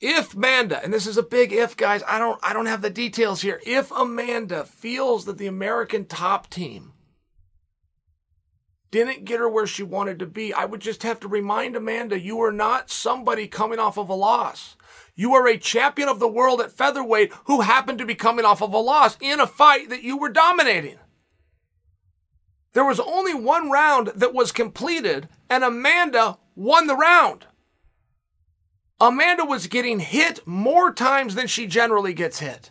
If 0.00 0.34
Amanda, 0.34 0.82
and 0.82 0.92
this 0.92 1.06
is 1.06 1.16
a 1.16 1.22
big 1.22 1.52
if, 1.52 1.76
guys, 1.76 2.02
I 2.08 2.18
don't 2.18 2.40
I 2.42 2.52
don't 2.52 2.66
have 2.66 2.82
the 2.82 2.90
details 2.90 3.42
here. 3.42 3.60
If 3.64 3.92
Amanda 3.92 4.64
feels 4.64 5.26
that 5.26 5.38
the 5.38 5.46
American 5.46 6.06
top 6.06 6.50
team 6.50 6.92
didn't 8.90 9.24
get 9.24 9.38
her 9.38 9.48
where 9.48 9.66
she 9.66 9.84
wanted 9.84 10.18
to 10.18 10.26
be, 10.26 10.52
I 10.52 10.64
would 10.64 10.80
just 10.80 11.04
have 11.04 11.20
to 11.20 11.28
remind 11.28 11.76
Amanda 11.76 12.18
you 12.18 12.40
are 12.40 12.52
not 12.52 12.90
somebody 12.90 13.46
coming 13.46 13.78
off 13.78 13.96
of 13.96 14.08
a 14.08 14.14
loss. 14.14 14.76
You 15.14 15.34
are 15.34 15.46
a 15.46 15.56
champion 15.56 16.08
of 16.08 16.18
the 16.18 16.28
world 16.28 16.60
at 16.60 16.72
featherweight 16.72 17.32
who 17.44 17.60
happened 17.60 17.98
to 17.98 18.06
be 18.06 18.14
coming 18.14 18.44
off 18.44 18.62
of 18.62 18.72
a 18.72 18.78
loss 18.78 19.16
in 19.20 19.40
a 19.40 19.46
fight 19.46 19.88
that 19.90 20.02
you 20.02 20.16
were 20.16 20.30
dominating. 20.30 20.98
There 22.72 22.84
was 22.84 23.00
only 23.00 23.34
one 23.34 23.70
round 23.70 24.08
that 24.14 24.34
was 24.34 24.50
completed, 24.52 25.28
and 25.50 25.62
Amanda 25.62 26.38
won 26.54 26.86
the 26.86 26.96
round. 26.96 27.46
Amanda 29.00 29.44
was 29.44 29.66
getting 29.66 30.00
hit 30.00 30.46
more 30.46 30.92
times 30.92 31.34
than 31.34 31.46
she 31.46 31.66
generally 31.66 32.14
gets 32.14 32.38
hit. 32.38 32.70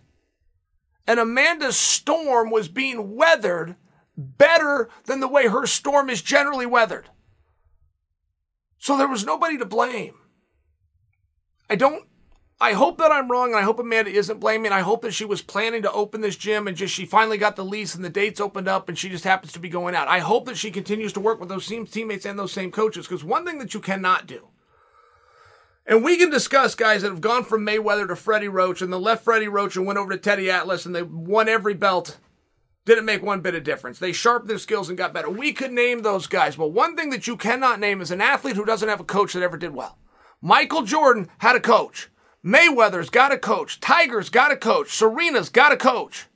And 1.05 1.19
Amanda's 1.19 1.77
storm 1.77 2.49
was 2.49 2.67
being 2.67 3.15
weathered 3.15 3.75
better 4.17 4.89
than 5.05 5.19
the 5.19 5.27
way 5.27 5.47
her 5.47 5.65
storm 5.65 6.09
is 6.09 6.21
generally 6.21 6.65
weathered. 6.65 7.09
So 8.77 8.97
there 8.97 9.07
was 9.07 9.25
nobody 9.25 9.57
to 9.57 9.65
blame. 9.65 10.15
I 11.69 11.75
don't 11.75 12.07
I 12.61 12.73
hope 12.73 12.99
that 12.99 13.11
I'm 13.11 13.31
wrong, 13.31 13.49
and 13.49 13.55
I 13.55 13.63
hope 13.63 13.79
Amanda 13.79 14.11
isn't 14.11 14.39
blaming. 14.39 14.71
I 14.71 14.81
hope 14.81 15.01
that 15.01 15.15
she 15.15 15.25
was 15.25 15.41
planning 15.41 15.81
to 15.81 15.91
open 15.91 16.21
this 16.21 16.35
gym 16.35 16.67
and 16.67 16.77
just 16.77 16.93
she 16.93 17.07
finally 17.07 17.39
got 17.39 17.55
the 17.55 17.65
lease 17.65 17.95
and 17.95 18.05
the 18.05 18.09
dates 18.09 18.39
opened 18.39 18.67
up 18.67 18.87
and 18.87 18.95
she 18.95 19.09
just 19.09 19.23
happens 19.23 19.51
to 19.53 19.59
be 19.59 19.67
going 19.67 19.95
out. 19.95 20.07
I 20.07 20.19
hope 20.19 20.45
that 20.45 20.57
she 20.57 20.69
continues 20.69 21.11
to 21.13 21.19
work 21.19 21.39
with 21.39 21.49
those 21.49 21.65
same 21.65 21.87
teammates 21.87 22.23
and 22.23 22.37
those 22.37 22.51
same 22.51 22.71
coaches 22.71 23.07
because 23.07 23.23
one 23.23 23.47
thing 23.47 23.57
that 23.57 23.73
you 23.73 23.79
cannot 23.79 24.27
do, 24.27 24.49
and 25.87 26.03
we 26.03 26.17
can 26.17 26.29
discuss 26.29 26.75
guys 26.75 27.01
that 27.01 27.09
have 27.09 27.19
gone 27.19 27.43
from 27.43 27.65
Mayweather 27.65 28.07
to 28.07 28.15
Freddie 28.15 28.47
Roach 28.47 28.83
and 28.83 28.93
the 28.93 28.99
left 28.99 29.23
Freddie 29.23 29.47
Roach 29.47 29.75
and 29.75 29.87
went 29.87 29.97
over 29.97 30.11
to 30.11 30.19
Teddy 30.19 30.51
Atlas 30.51 30.85
and 30.85 30.93
they 30.93 31.01
won 31.01 31.49
every 31.49 31.73
belt. 31.73 32.19
Didn't 32.85 33.05
make 33.05 33.23
one 33.23 33.41
bit 33.41 33.55
of 33.55 33.63
difference. 33.63 33.97
They 33.97 34.11
sharpened 34.11 34.51
their 34.51 34.59
skills 34.59 34.87
and 34.87 34.97
got 34.99 35.13
better. 35.13 35.31
We 35.31 35.51
could 35.51 35.71
name 35.71 36.03
those 36.03 36.27
guys, 36.27 36.57
but 36.57 36.67
one 36.67 36.95
thing 36.95 37.09
that 37.09 37.25
you 37.25 37.37
cannot 37.37 37.79
name 37.79 38.01
is 38.01 38.11
an 38.11 38.21
athlete 38.21 38.55
who 38.55 38.65
doesn't 38.65 38.87
have 38.87 38.99
a 38.99 39.03
coach 39.03 39.33
that 39.33 39.41
ever 39.41 39.57
did 39.57 39.73
well. 39.73 39.97
Michael 40.43 40.83
Jordan 40.83 41.27
had 41.39 41.55
a 41.55 41.59
coach. 41.59 42.09
Mayweather's 42.43 43.09
got 43.09 43.31
a 43.31 43.37
coach. 43.37 43.79
Tiger's 43.79 44.29
got 44.29 44.51
a 44.51 44.57
coach. 44.57 44.87
Serena's 44.89 45.49
got 45.49 45.71
a 45.71 45.77
coach. 45.77 46.27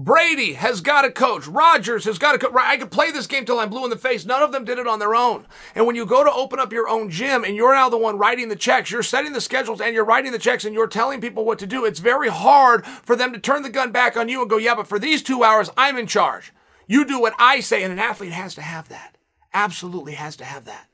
Brady 0.00 0.52
has 0.52 0.80
got 0.80 1.04
a 1.04 1.10
coach. 1.10 1.48
Rodgers 1.48 2.04
has 2.04 2.18
got 2.18 2.36
a 2.36 2.38
coach. 2.38 2.52
I 2.56 2.76
could 2.76 2.92
play 2.92 3.10
this 3.10 3.26
game 3.26 3.44
till 3.44 3.58
I'm 3.58 3.68
blue 3.68 3.82
in 3.82 3.90
the 3.90 3.96
face. 3.96 4.24
None 4.24 4.44
of 4.44 4.52
them 4.52 4.64
did 4.64 4.78
it 4.78 4.86
on 4.86 5.00
their 5.00 5.16
own. 5.16 5.48
And 5.74 5.88
when 5.88 5.96
you 5.96 6.06
go 6.06 6.22
to 6.22 6.30
open 6.30 6.60
up 6.60 6.72
your 6.72 6.88
own 6.88 7.10
gym 7.10 7.42
and 7.42 7.56
you're 7.56 7.74
now 7.74 7.88
the 7.88 7.98
one 7.98 8.16
writing 8.16 8.48
the 8.48 8.54
checks, 8.54 8.92
you're 8.92 9.02
setting 9.02 9.32
the 9.32 9.40
schedules 9.40 9.80
and 9.80 9.96
you're 9.96 10.04
writing 10.04 10.30
the 10.30 10.38
checks 10.38 10.64
and 10.64 10.72
you're 10.72 10.86
telling 10.86 11.20
people 11.20 11.44
what 11.44 11.58
to 11.58 11.66
do, 11.66 11.84
it's 11.84 11.98
very 11.98 12.28
hard 12.28 12.86
for 12.86 13.16
them 13.16 13.32
to 13.32 13.40
turn 13.40 13.62
the 13.62 13.70
gun 13.70 13.90
back 13.90 14.16
on 14.16 14.28
you 14.28 14.40
and 14.40 14.48
go, 14.48 14.56
yeah, 14.56 14.76
but 14.76 14.86
for 14.86 15.00
these 15.00 15.20
two 15.20 15.42
hours, 15.42 15.68
I'm 15.76 15.98
in 15.98 16.06
charge. 16.06 16.52
You 16.86 17.04
do 17.04 17.20
what 17.20 17.34
I 17.40 17.58
say. 17.58 17.82
And 17.82 17.92
an 17.92 17.98
athlete 17.98 18.30
has 18.30 18.54
to 18.54 18.62
have 18.62 18.88
that. 18.90 19.16
Absolutely 19.52 20.12
has 20.12 20.36
to 20.36 20.44
have 20.44 20.64
that. 20.66 20.86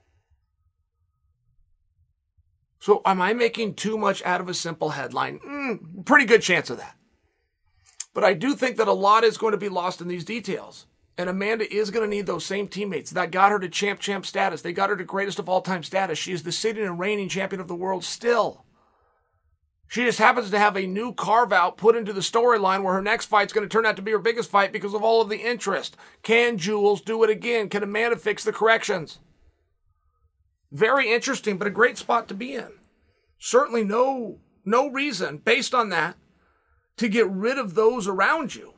So, 2.85 3.01
am 3.07 3.23
I 3.23 3.33
making 3.33 3.77
too 3.77 3.97
much 3.97 4.23
out 4.25 4.43
of 4.43 4.49
a 4.51 4.53
simple 4.53 4.91
headline? 4.91 5.39
Mm, 5.39 6.05
pretty 6.05 6.27
good 6.27 6.43
chance 6.43 6.69
of 6.69 6.77
that. 6.77 6.97
But 8.13 8.25
I 8.25 8.35
do 8.35 8.55
think 8.55 8.77
that 8.77 8.89
a 8.89 8.93
lot 8.93 9.25
is 9.25 9.39
going 9.39 9.53
to 9.53 9.57
be 9.57 9.71
lost 9.71 10.03
in 10.03 10.09
these 10.09 10.23
details. 10.23 10.85
And 11.17 11.31
Amanda 11.31 11.65
is 11.75 11.91
going 11.91 12.05
to 12.05 12.15
need 12.15 12.27
those 12.27 12.45
same 12.45 12.69
teammates 12.69 13.13
that 13.13 13.31
got 13.31 13.53
her 13.53 13.59
to 13.59 13.71
champ 13.71 14.01
champ 14.01 14.27
status. 14.27 14.61
They 14.61 14.75
got 14.75 14.91
her 14.91 14.99
to 14.99 15.05
greatest 15.05 15.39
of 15.39 15.49
all 15.49 15.63
time 15.63 15.83
status. 15.83 16.19
She 16.19 16.35
is 16.35 16.43
the 16.43 16.53
sitting 16.53 16.85
and 16.85 16.99
reigning 16.99 17.31
champion 17.31 17.63
of 17.63 17.69
the 17.69 17.75
world 17.75 18.05
still. 18.05 18.67
She 19.89 20.05
just 20.05 20.19
happens 20.19 20.51
to 20.51 20.59
have 20.59 20.77
a 20.77 20.87
new 20.87 21.15
carve 21.15 21.55
out 21.55 21.79
put 21.79 21.97
into 21.97 22.13
the 22.13 22.21
storyline 22.21 22.83
where 22.83 22.93
her 22.93 23.01
next 23.01 23.25
fight's 23.25 23.55
going 23.55 23.67
to 23.67 23.73
turn 23.73 23.87
out 23.87 23.97
to 23.97 24.03
be 24.03 24.13
her 24.13 24.19
biggest 24.19 24.51
fight 24.51 24.75
because 24.75 24.93
of 24.93 25.03
all 25.03 25.23
of 25.23 25.31
the 25.31 25.41
interest. 25.41 25.97
Can 26.23 26.59
Jules 26.59 27.01
do 27.01 27.25
it 27.25 27.31
again? 27.31 27.71
Can 27.71 27.83
Amanda 27.83 28.17
fix 28.17 28.45
the 28.45 28.53
corrections? 28.53 29.21
Very 30.73 31.13
interesting, 31.13 31.57
but 31.57 31.67
a 31.67 31.71
great 31.71 31.99
spot 31.99 32.29
to 32.29 32.35
be 32.35 32.55
in. 32.55 32.73
Certainly 33.39 33.85
no 33.85 34.39
no 34.65 34.89
reason 34.89 35.39
based 35.39 35.75
on 35.75 35.91
that 35.91 36.17
to 36.97 37.09
get 37.09 37.29
rid 37.29 37.59
of 37.59 37.75
those 37.75 38.09
around 38.09 38.55
you. 38.55 38.75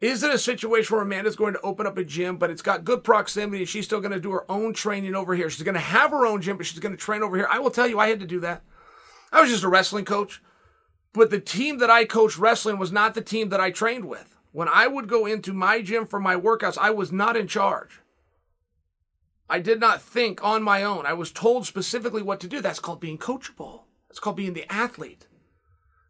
Is 0.00 0.22
it 0.22 0.34
a 0.34 0.38
situation 0.38 0.94
where 0.94 1.02
Amanda's 1.02 1.36
going 1.36 1.54
to 1.54 1.60
open 1.62 1.86
up 1.86 1.96
a 1.96 2.04
gym, 2.04 2.36
but 2.36 2.50
it's 2.50 2.60
got 2.60 2.84
good 2.84 3.02
proximity 3.02 3.60
and 3.60 3.68
she's 3.68 3.86
still 3.86 4.00
going 4.00 4.12
to 4.12 4.20
do 4.20 4.32
her 4.32 4.50
own 4.50 4.74
training 4.74 5.14
over 5.14 5.34
here? 5.34 5.48
She's 5.48 5.62
going 5.62 5.76
to 5.76 5.80
have 5.80 6.10
her 6.10 6.26
own 6.26 6.42
gym, 6.42 6.58
but 6.58 6.66
she's 6.66 6.78
going 6.78 6.92
to 6.94 7.02
train 7.02 7.22
over 7.22 7.36
here. 7.36 7.48
I 7.50 7.58
will 7.58 7.70
tell 7.70 7.86
you, 7.86 7.98
I 7.98 8.08
had 8.08 8.20
to 8.20 8.26
do 8.26 8.40
that. 8.40 8.62
I 9.32 9.40
was 9.40 9.50
just 9.50 9.64
a 9.64 9.68
wrestling 9.68 10.04
coach, 10.04 10.42
but 11.14 11.30
the 11.30 11.40
team 11.40 11.78
that 11.78 11.90
I 11.90 12.04
coached 12.04 12.36
wrestling 12.36 12.78
was 12.78 12.92
not 12.92 13.14
the 13.14 13.22
team 13.22 13.48
that 13.48 13.60
I 13.60 13.70
trained 13.70 14.04
with. 14.04 14.36
When 14.52 14.68
I 14.68 14.86
would 14.86 15.08
go 15.08 15.26
into 15.26 15.52
my 15.52 15.80
gym 15.80 16.06
for 16.06 16.20
my 16.20 16.36
workouts, 16.36 16.76
I 16.76 16.90
was 16.90 17.10
not 17.10 17.36
in 17.36 17.48
charge. 17.48 18.00
I 19.48 19.58
did 19.60 19.78
not 19.78 20.00
think 20.00 20.42
on 20.42 20.62
my 20.62 20.82
own. 20.82 21.06
I 21.06 21.12
was 21.12 21.30
told 21.30 21.66
specifically 21.66 22.22
what 22.22 22.40
to 22.40 22.48
do. 22.48 22.60
That's 22.60 22.80
called 22.80 23.00
being 23.00 23.18
coachable. 23.18 23.82
That's 24.08 24.18
called 24.18 24.36
being 24.36 24.54
the 24.54 24.70
athlete. 24.72 25.26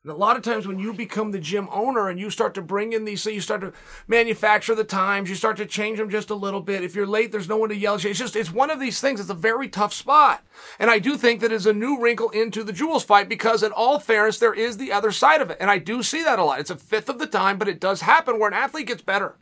And 0.05 0.13
a 0.13 0.17
lot 0.17 0.37
of 0.37 0.43
times 0.43 0.67
when 0.67 0.79
you 0.79 0.93
become 0.93 1.31
the 1.31 1.41
gym 1.41 1.67
owner 1.73 2.11
and 2.11 2.21
you 2.21 2.29
start 2.29 2.53
to 2.55 2.63
bring 2.63 2.93
in 2.93 3.07
these, 3.07 3.23
so 3.23 3.31
you 3.31 3.41
start 3.41 3.63
to 3.63 3.73
manufacture 4.07 4.75
the 4.75 4.85
times, 4.85 5.31
you 5.31 5.35
start 5.35 5.57
to 5.57 5.65
change 5.65 5.97
them 5.97 6.11
just 6.11 6.29
a 6.29 6.35
little 6.35 6.61
bit. 6.61 6.85
If 6.85 6.95
you're 6.95 7.07
late, 7.07 7.33
there's 7.33 7.49
no 7.49 7.57
one 7.57 7.71
to 7.71 7.75
yell 7.75 7.95
at 7.95 8.05
you. 8.05 8.11
It's 8.11 8.19
just, 8.19 8.37
it's 8.37 8.53
one 8.53 8.71
of 8.71 8.79
these 8.79 9.01
things. 9.01 9.19
It's 9.19 9.31
a 9.31 9.35
very 9.35 9.67
tough 9.67 9.95
spot. 9.95 10.45
And 10.79 10.91
I 10.91 10.99
do 10.99 11.17
think 11.17 11.41
that 11.41 11.53
is 11.53 11.65
a 11.65 11.73
new 11.73 11.99
wrinkle 11.99 12.29
into 12.31 12.63
the 12.63 12.73
Jules 12.73 13.03
fight 13.03 13.31
because 13.31 13.63
in 13.63 13.73
all 13.73 13.99
fairness, 13.99 14.39
there 14.39 14.53
is 14.53 14.77
the 14.77 14.93
other 14.93 15.11
side 15.11 15.41
of 15.41 15.51
it. 15.51 15.57
And 15.59 15.71
I 15.71 15.79
do 15.79 16.03
see 16.03 16.23
that 16.23 16.39
a 16.39 16.45
lot. 16.45 16.61
It's 16.61 16.69
a 16.69 16.77
fifth 16.77 17.09
of 17.09 17.19
the 17.19 17.27
time, 17.27 17.57
but 17.57 17.69
it 17.69 17.81
does 17.81 18.03
happen 18.03 18.39
where 18.39 18.49
an 18.49 18.55
athlete 18.55 18.89
gets 18.89 19.03
better 19.03 19.37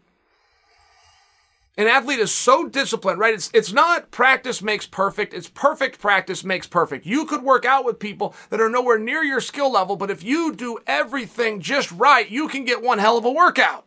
an 1.77 1.87
athlete 1.87 2.19
is 2.19 2.31
so 2.31 2.69
disciplined, 2.69 3.19
right? 3.19 3.33
It's, 3.33 3.51
it's 3.55 3.73
not 3.73 4.11
practice 4.11 4.61
makes 4.61 4.87
perfect. 4.87 5.33
It's 5.33 5.49
perfect 5.49 5.99
practice 5.99 6.45
makes 6.45 6.67
perfect. 6.67 7.07
You 7.07 7.25
could 7.25 7.43
work 7.43 7.65
out 7.65 7.85
with 7.85 7.99
people 7.99 8.35
that 8.51 8.61
are 8.61 8.69
nowhere 8.69 8.99
near 8.99 9.23
your 9.23 9.41
skill 9.41 9.73
level, 9.73 9.97
but 9.97 10.11
if 10.11 10.23
you 10.23 10.55
do 10.55 10.79
everything 10.87 11.61
just 11.61 11.91
right, 11.93 12.31
you 12.31 12.47
can 12.49 12.65
get 12.65 12.83
one 12.83 12.99
hell 12.99 13.17
of 13.17 13.25
a 13.25 13.31
workout. 13.31 13.87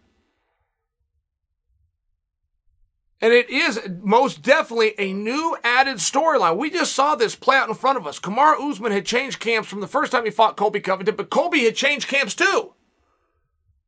And 3.21 3.33
it 3.33 3.49
is 3.49 3.79
most 4.01 4.41
definitely 4.41 4.93
a 4.97 5.13
new 5.13 5.55
added 5.63 5.97
storyline. 5.97 6.57
We 6.57 6.69
just 6.69 6.93
saw 6.93 7.15
this 7.15 7.35
play 7.35 7.55
out 7.55 7.69
in 7.69 7.75
front 7.75 7.97
of 7.97 8.05
us. 8.05 8.19
Kamaru 8.19 8.71
Usman 8.71 8.91
had 8.91 9.05
changed 9.05 9.39
camps 9.39 9.69
from 9.69 9.79
the 9.79 9.87
first 9.87 10.11
time 10.11 10.25
he 10.25 10.31
fought 10.31 10.57
Colby 10.57 10.79
Covington, 10.79 11.15
but 11.15 11.29
Colby 11.29 11.63
had 11.63 11.75
changed 11.75 12.07
camps 12.07 12.35
too. 12.35 12.73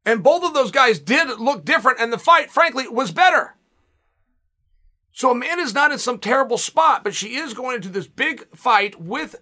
And 0.05 0.23
both 0.23 0.43
of 0.43 0.53
those 0.53 0.71
guys 0.71 0.99
did 0.99 1.39
look 1.39 1.65
different, 1.65 1.99
and 1.99 2.13
the 2.13 2.17
fight, 2.17 2.49
frankly, 2.49 2.87
was 2.87 3.11
better. 3.11 3.56
So 5.17 5.31
Amanda's 5.31 5.73
not 5.73 5.91
in 5.91 5.97
some 5.97 6.19
terrible 6.19 6.59
spot, 6.59 7.03
but 7.03 7.15
she 7.15 7.37
is 7.37 7.55
going 7.55 7.77
into 7.77 7.89
this 7.89 8.05
big 8.05 8.55
fight 8.55 9.01
with 9.01 9.37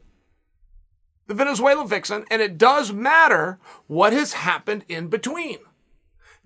the 1.27 1.33
Venezuelan 1.33 1.89
vixen, 1.89 2.23
and 2.31 2.41
it 2.41 2.57
does 2.57 2.93
matter 2.93 3.59
what 3.87 4.13
has 4.13 4.31
happened 4.31 4.85
in 4.87 5.09
between. 5.09 5.57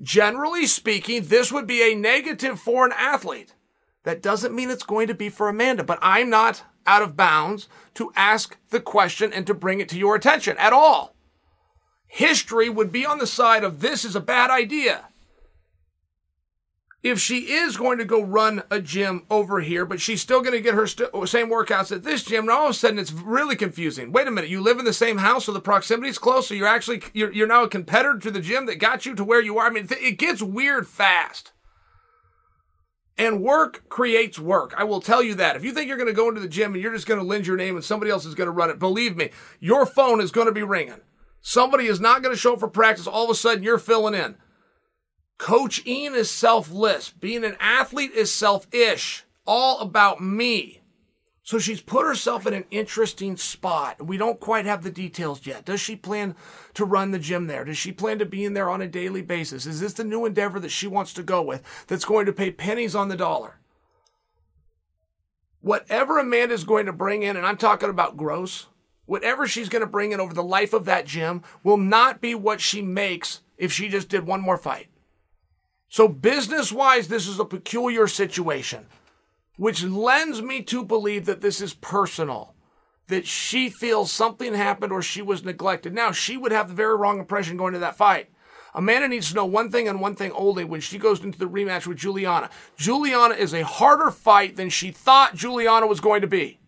Generally 0.01 0.65
speaking, 0.65 1.25
this 1.25 1.51
would 1.51 1.67
be 1.67 1.84
a 1.84 1.95
negative 1.95 2.59
for 2.59 2.88
an 2.88 2.91
athlete. 2.97 3.53
That 4.01 4.23
doesn't 4.23 4.55
mean 4.55 4.71
it's 4.71 4.82
going 4.82 5.05
to 5.09 5.13
be 5.13 5.30
for 5.30 5.47
Amanda, 5.47 5.84
but 5.84 5.99
I'm 6.01 6.32
not 6.32 6.63
out 6.88 7.03
of 7.03 7.15
bounds 7.15 7.67
to 7.93 8.11
ask 8.15 8.57
the 8.71 8.82
question 8.82 9.32
and 9.32 9.45
to 9.45 9.53
bring 9.53 9.80
it 9.80 9.89
to 9.89 9.99
your 9.99 10.15
attention 10.15 10.57
at 10.57 10.73
all. 10.73 11.13
History 12.07 12.67
would 12.67 12.91
be 12.91 13.05
on 13.05 13.19
the 13.19 13.27
side 13.27 13.63
of 13.63 13.82
this 13.82 14.03
is 14.03 14.15
a 14.15 14.21
bad 14.21 14.49
idea 14.49 15.09
if 17.01 17.19
she 17.19 17.53
is 17.53 17.77
going 17.77 17.97
to 17.97 18.05
go 18.05 18.21
run 18.21 18.63
a 18.69 18.81
gym 18.81 19.25
over 19.29 19.61
here, 19.61 19.85
but 19.85 20.01
she's 20.01 20.21
still 20.21 20.41
going 20.41 20.53
to 20.53 20.61
get 20.61 20.73
her 20.73 20.85
st- 20.85 21.09
same 21.29 21.49
workouts 21.49 21.93
at 21.93 22.03
this 22.03 22.23
gym, 22.23 22.43
and 22.43 22.51
all 22.51 22.65
of 22.65 22.71
a 22.71 22.73
sudden 22.73 22.99
it's 22.99 23.13
really 23.13 23.55
confusing. 23.55 24.11
Wait 24.11 24.27
a 24.27 24.31
minute, 24.31 24.49
you 24.49 24.61
live 24.61 24.79
in 24.79 24.85
the 24.85 24.93
same 24.93 25.19
house, 25.19 25.45
so 25.45 25.53
the 25.53 25.61
proximity 25.61 26.09
is 26.09 26.17
close, 26.17 26.47
so 26.47 26.53
you're 26.53 26.67
actually 26.67 27.01
you're, 27.13 27.31
you're 27.31 27.47
now 27.47 27.63
a 27.63 27.69
competitor 27.69 28.19
to 28.19 28.31
the 28.31 28.41
gym 28.41 28.65
that 28.65 28.79
got 28.79 29.05
you 29.05 29.15
to 29.15 29.23
where 29.23 29.41
you 29.41 29.57
are. 29.57 29.67
I 29.67 29.69
mean, 29.69 29.87
th- 29.87 30.01
it 30.01 30.17
gets 30.17 30.41
weird 30.41 30.87
fast. 30.87 31.53
And 33.17 33.41
work 33.41 33.89
creates 33.89 34.39
work. 34.39 34.73
I 34.77 34.85
will 34.85 35.01
tell 35.01 35.21
you 35.21 35.35
that. 35.35 35.57
If 35.57 35.65
you 35.65 35.73
think 35.73 35.89
you're 35.89 35.97
going 35.97 36.07
to 36.07 36.13
go 36.13 36.29
into 36.29 36.39
the 36.39 36.47
gym 36.47 36.73
and 36.73 36.81
you're 36.81 36.93
just 36.93 37.05
going 37.05 37.19
to 37.19 37.25
lend 37.25 37.45
your 37.45 37.57
name 37.57 37.75
and 37.75 37.83
somebody 37.83 38.09
else 38.09 38.25
is 38.25 38.33
going 38.33 38.47
to 38.47 38.51
run 38.51 38.69
it, 38.69 38.79
believe 38.79 39.17
me, 39.17 39.31
your 39.59 39.85
phone 39.85 40.21
is 40.21 40.31
going 40.31 40.47
to 40.47 40.53
be 40.53 40.63
ringing. 40.63 41.01
Somebody 41.41 41.87
is 41.87 41.99
not 41.99 42.23
going 42.23 42.33
to 42.33 42.39
show 42.39 42.53
up 42.53 42.61
for 42.61 42.69
practice. 42.69 43.07
All 43.07 43.25
of 43.25 43.29
a 43.29 43.35
sudden, 43.35 43.61
you're 43.61 43.77
filling 43.77 44.13
in. 44.13 44.37
Coach 45.39 45.83
Ian 45.87 46.15
is 46.15 46.29
selfless. 46.29 47.09
Being 47.09 47.45
an 47.45 47.55
athlete 47.59 48.11
is 48.11 48.31
selfish. 48.31 49.23
All 49.47 49.79
about 49.79 50.21
me. 50.21 50.81
So 51.41 51.57
she's 51.57 51.81
put 51.81 52.05
herself 52.05 52.45
in 52.45 52.53
an 52.53 52.65
interesting 52.69 53.37
spot. 53.37 54.05
We 54.05 54.17
don't 54.17 54.39
quite 54.39 54.65
have 54.65 54.83
the 54.83 54.91
details 54.91 55.47
yet. 55.47 55.65
Does 55.65 55.79
she 55.79 55.95
plan 55.95 56.35
to 56.75 56.85
run 56.85 57.09
the 57.11 57.17
gym 57.17 57.47
there? 57.47 57.63
Does 57.63 57.77
she 57.77 57.93
plan 57.93 58.19
to 58.19 58.25
be 58.25 58.43
in 58.45 58.53
there 58.53 58.69
on 58.69 58.81
a 58.81 58.87
daily 58.87 59.21
basis? 59.21 59.65
Is 59.65 59.79
this 59.79 59.93
the 59.93 60.03
new 60.03 60.25
endeavor 60.25 60.59
that 60.59 60.69
she 60.69 60.87
wants 60.87 61.13
to 61.13 61.23
go 61.23 61.41
with 61.41 61.63
that's 61.87 62.05
going 62.05 62.27
to 62.27 62.33
pay 62.33 62.51
pennies 62.51 62.93
on 62.93 63.07
the 63.07 63.17
dollar? 63.17 63.55
Whatever 65.61 66.19
Amanda's 66.19 66.65
going 66.65 66.85
to 66.85 66.93
bring 66.93 67.23
in, 67.23 67.37
and 67.37 67.47
I'm 67.47 67.57
talking 67.57 67.89
about 67.89 68.17
gross, 68.17 68.67
whatever 69.05 69.47
she's 69.47 69.69
going 69.69 69.81
to 69.81 69.87
bring 69.87 70.11
in 70.11 70.19
over 70.19 70.33
the 70.33 70.43
life 70.43 70.73
of 70.73 70.85
that 70.85 71.07
gym 71.07 71.43
will 71.63 71.77
not 71.77 72.19
be 72.21 72.35
what 72.35 72.59
she 72.59 72.81
makes 72.81 73.41
if 73.57 73.71
she 73.71 73.87
just 73.87 74.09
did 74.09 74.27
one 74.27 74.41
more 74.41 74.57
fight. 74.57 74.88
So, 75.89 76.07
business 76.07 76.71
wise, 76.71 77.07
this 77.07 77.27
is 77.27 77.39
a 77.39 77.45
peculiar 77.45 78.07
situation, 78.07 78.85
which 79.57 79.83
lends 79.83 80.39
me 80.39 80.61
to 80.63 80.83
believe 80.85 81.25
that 81.25 81.41
this 81.41 81.59
is 81.61 81.73
personal, 81.73 82.53
that 83.07 83.25
she 83.25 83.71
feels 83.71 84.11
something 84.11 84.53
happened 84.53 84.93
or 84.93 85.01
she 85.01 85.23
was 85.23 85.43
neglected. 85.43 85.95
Now, 85.95 86.11
she 86.11 86.37
would 86.37 86.51
have 86.51 86.67
the 86.67 86.75
very 86.75 86.95
wrong 86.95 87.17
impression 87.17 87.57
going 87.57 87.73
to 87.73 87.79
that 87.79 87.97
fight. 87.97 88.29
Amanda 88.75 89.07
needs 89.07 89.29
to 89.29 89.35
know 89.35 89.47
one 89.47 89.71
thing 89.71 89.87
and 89.87 89.99
one 89.99 90.13
thing 90.13 90.31
only 90.33 90.63
when 90.63 90.79
she 90.79 90.99
goes 90.99 91.23
into 91.23 91.39
the 91.39 91.49
rematch 91.49 91.87
with 91.87 91.97
Julianna. 91.97 92.51
Julianna 92.77 93.33
is 93.33 93.51
a 93.51 93.63
harder 93.63 94.11
fight 94.11 94.57
than 94.57 94.69
she 94.69 94.91
thought 94.91 95.33
Julianna 95.33 95.87
was 95.87 95.99
going 95.99 96.21
to 96.21 96.27
be. 96.27 96.59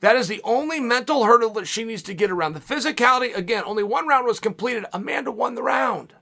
That 0.00 0.16
is 0.16 0.28
the 0.28 0.42
only 0.44 0.78
mental 0.78 1.24
hurdle 1.24 1.54
that 1.54 1.66
she 1.66 1.84
needs 1.84 2.02
to 2.02 2.12
get 2.12 2.30
around. 2.30 2.52
The 2.52 2.60
physicality, 2.60 3.34
again, 3.34 3.64
only 3.64 3.82
one 3.82 4.06
round 4.06 4.26
was 4.26 4.40
completed. 4.40 4.84
Amanda 4.92 5.30
won 5.30 5.54
the 5.54 5.62
round. 5.62 6.12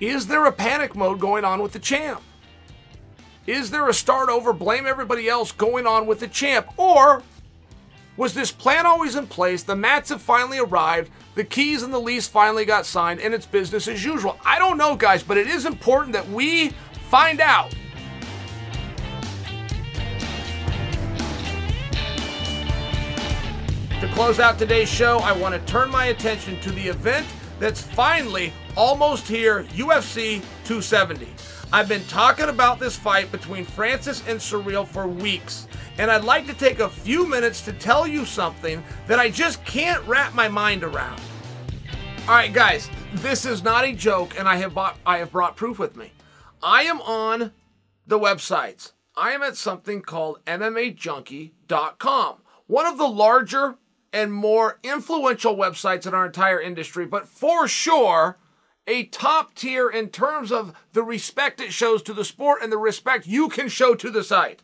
Is 0.00 0.26
there 0.26 0.44
a 0.46 0.52
panic 0.52 0.96
mode 0.96 1.20
going 1.20 1.44
on 1.44 1.62
with 1.62 1.72
the 1.72 1.78
champ? 1.78 2.20
Is 3.46 3.70
there 3.70 3.88
a 3.88 3.94
start 3.94 4.28
over, 4.28 4.52
blame 4.52 4.86
everybody 4.86 5.28
else 5.28 5.52
going 5.52 5.86
on 5.86 6.06
with 6.06 6.20
the 6.20 6.28
champ? 6.28 6.66
Or 6.76 7.22
was 8.16 8.34
this 8.34 8.50
plan 8.50 8.86
always 8.86 9.14
in 9.14 9.26
place? 9.26 9.62
The 9.62 9.76
mats 9.76 10.08
have 10.08 10.22
finally 10.22 10.58
arrived, 10.58 11.10
the 11.34 11.44
keys 11.44 11.82
and 11.82 11.92
the 11.92 11.98
lease 11.98 12.26
finally 12.26 12.64
got 12.64 12.86
signed, 12.86 13.20
and 13.20 13.34
it's 13.34 13.46
business 13.46 13.86
as 13.86 14.04
usual. 14.04 14.38
I 14.44 14.58
don't 14.58 14.78
know, 14.78 14.96
guys, 14.96 15.22
but 15.22 15.36
it 15.36 15.46
is 15.46 15.66
important 15.66 16.12
that 16.14 16.28
we 16.28 16.70
find 17.10 17.40
out. 17.40 17.74
To 24.00 24.12
close 24.12 24.40
out 24.40 24.58
today's 24.58 24.88
show, 24.88 25.18
I 25.18 25.32
want 25.32 25.54
to 25.54 25.72
turn 25.72 25.90
my 25.90 26.06
attention 26.06 26.60
to 26.60 26.70
the 26.72 26.88
event 26.88 27.26
that's 27.58 27.80
finally 27.80 28.52
almost 28.76 29.28
here 29.28 29.64
UFC 29.64 30.40
270. 30.64 31.28
I've 31.72 31.88
been 31.88 32.04
talking 32.04 32.48
about 32.48 32.78
this 32.78 32.96
fight 32.96 33.32
between 33.32 33.64
Francis 33.64 34.22
and 34.28 34.38
Ciryl 34.38 34.86
for 34.86 35.08
weeks, 35.08 35.66
and 35.98 36.10
I'd 36.10 36.24
like 36.24 36.46
to 36.46 36.54
take 36.54 36.80
a 36.80 36.88
few 36.88 37.26
minutes 37.26 37.62
to 37.62 37.72
tell 37.72 38.06
you 38.06 38.24
something 38.24 38.82
that 39.06 39.18
I 39.18 39.30
just 39.30 39.64
can't 39.64 40.04
wrap 40.06 40.34
my 40.34 40.48
mind 40.48 40.84
around. 40.84 41.20
All 42.28 42.34
right, 42.34 42.52
guys, 42.52 42.88
this 43.14 43.44
is 43.44 43.62
not 43.62 43.84
a 43.84 43.92
joke, 43.92 44.38
and 44.38 44.48
I 44.48 44.56
have 44.56 44.72
bought, 44.72 44.98
I 45.04 45.18
have 45.18 45.32
brought 45.32 45.56
proof 45.56 45.78
with 45.78 45.96
me. 45.96 46.12
I 46.62 46.84
am 46.84 47.00
on 47.02 47.52
the 48.06 48.18
websites. 48.18 48.92
I 49.16 49.32
am 49.32 49.42
at 49.42 49.56
something 49.56 50.00
called 50.00 50.38
MMAJunkie.com, 50.46 52.36
one 52.66 52.86
of 52.86 52.98
the 52.98 53.08
larger 53.08 53.76
and 54.12 54.32
more 54.32 54.78
influential 54.82 55.56
websites 55.56 56.06
in 56.06 56.14
our 56.14 56.26
entire 56.26 56.60
industry, 56.60 57.04
but 57.04 57.28
for 57.28 57.66
sure, 57.68 58.38
a 58.86 59.04
top 59.04 59.54
tier 59.54 59.88
in 59.88 60.08
terms 60.08 60.52
of 60.52 60.74
the 60.92 61.02
respect 61.02 61.60
it 61.60 61.72
shows 61.72 62.02
to 62.02 62.12
the 62.12 62.24
sport 62.24 62.62
and 62.62 62.70
the 62.70 62.78
respect 62.78 63.26
you 63.26 63.48
can 63.48 63.68
show 63.68 63.94
to 63.94 64.10
the 64.10 64.24
site. 64.24 64.62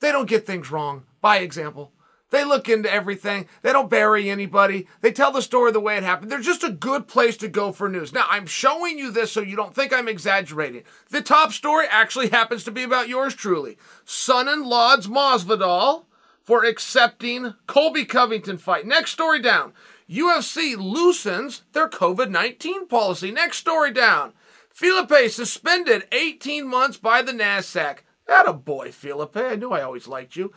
They 0.00 0.12
don't 0.12 0.28
get 0.28 0.46
things 0.46 0.70
wrong, 0.70 1.04
by 1.20 1.38
example. 1.38 1.92
They 2.30 2.44
look 2.44 2.68
into 2.68 2.92
everything. 2.92 3.48
They 3.62 3.72
don't 3.72 3.90
bury 3.90 4.30
anybody. 4.30 4.86
They 5.00 5.10
tell 5.10 5.32
the 5.32 5.42
story 5.42 5.72
the 5.72 5.80
way 5.80 5.96
it 5.96 6.04
happened. 6.04 6.30
They're 6.30 6.40
just 6.40 6.62
a 6.62 6.70
good 6.70 7.08
place 7.08 7.36
to 7.38 7.48
go 7.48 7.72
for 7.72 7.88
news. 7.88 8.12
Now, 8.12 8.24
I'm 8.28 8.46
showing 8.46 8.98
you 8.98 9.10
this 9.10 9.32
so 9.32 9.40
you 9.40 9.56
don't 9.56 9.74
think 9.74 9.92
I'm 9.92 10.08
exaggerating. 10.08 10.84
The 11.10 11.22
top 11.22 11.52
story 11.52 11.86
actually 11.90 12.28
happens 12.28 12.62
to 12.64 12.70
be 12.70 12.84
about 12.84 13.08
yours 13.08 13.34
truly. 13.34 13.76
Son 14.04 14.48
in 14.48 14.64
law's 14.64 15.08
Masvidal 15.08 16.04
for 16.44 16.64
accepting 16.64 17.54
Colby 17.66 18.04
Covington 18.04 18.58
fight. 18.58 18.86
Next 18.86 19.10
story 19.10 19.42
down. 19.42 19.72
UFC 20.10 20.76
loosens 20.76 21.62
their 21.72 21.88
COVID 21.88 22.30
19 22.30 22.88
policy. 22.88 23.30
Next 23.30 23.58
story 23.58 23.92
down. 23.92 24.32
Felipe 24.68 25.30
suspended 25.30 26.08
18 26.10 26.66
months 26.66 26.96
by 26.96 27.22
the 27.22 27.32
NASDAQ. 27.32 27.98
That 28.26 28.48
a 28.48 28.52
boy, 28.52 28.90
Felipe. 28.90 29.36
I 29.36 29.56
knew 29.56 29.72
I 29.72 29.82
always 29.82 30.08
liked 30.08 30.36
you. 30.36 30.52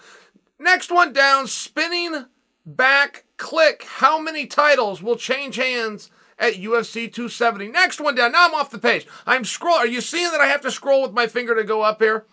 Next 0.60 0.91
one 0.91 1.14
down. 1.14 1.47
Spinning 1.47 2.26
Back 2.66 3.26
Clique. 3.38 3.84
How 3.84 4.20
many 4.20 4.47
titles 4.47 5.04
will 5.04 5.18
change 5.18 5.58
hands 5.58 6.10
at 6.39 6.54
UFC 6.54 7.12
270? 7.12 7.68
Next 7.68 7.99
one 7.99 8.16
down. 8.16 8.32
Now 8.32 8.47
I'm 8.47 8.56
off 8.56 8.72
the 8.72 8.80
page. 8.80 9.06
I'm 9.26 9.43
scroll. 9.43 9.76
Are 9.76 9.88
you 9.88 10.01
seeing 10.01 10.32
that 10.32 10.41
I 10.41 10.47
have 10.47 10.62
to 10.62 10.72
scroll 10.72 11.01
with 11.01 11.14
my 11.14 11.28
finger 11.28 11.54
to 11.56 11.64
go 11.64 11.82
up 11.82 12.01
here? 12.01 12.26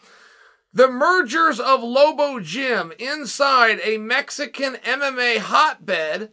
The 0.73 0.89
mergers 0.89 1.59
of 1.59 1.83
Lobo 1.83 2.39
Gym 2.39 2.93
inside 2.99 3.81
a 3.83 3.99
Mexican 3.99 4.75
MMA 4.77 5.39
hotbed. 5.39 6.31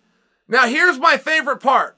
Now, 0.47 0.67
here's 0.67 0.99
my 0.99 1.17
favorite 1.17 1.59
part. 1.59 1.97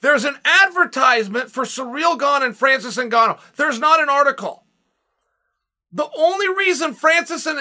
There's 0.00 0.24
an 0.24 0.36
advertisement 0.44 1.50
for 1.50 1.64
Ciryl 1.64 2.18
Gane 2.18 2.42
and 2.46 2.56
Francis 2.56 2.96
Ngannou. 2.96 3.38
There's 3.56 3.80
not 3.80 4.00
an 4.00 4.08
article. 4.08 4.64
The 5.90 6.08
only 6.16 6.48
reason 6.48 6.94
Francis 6.94 7.46
and, 7.46 7.58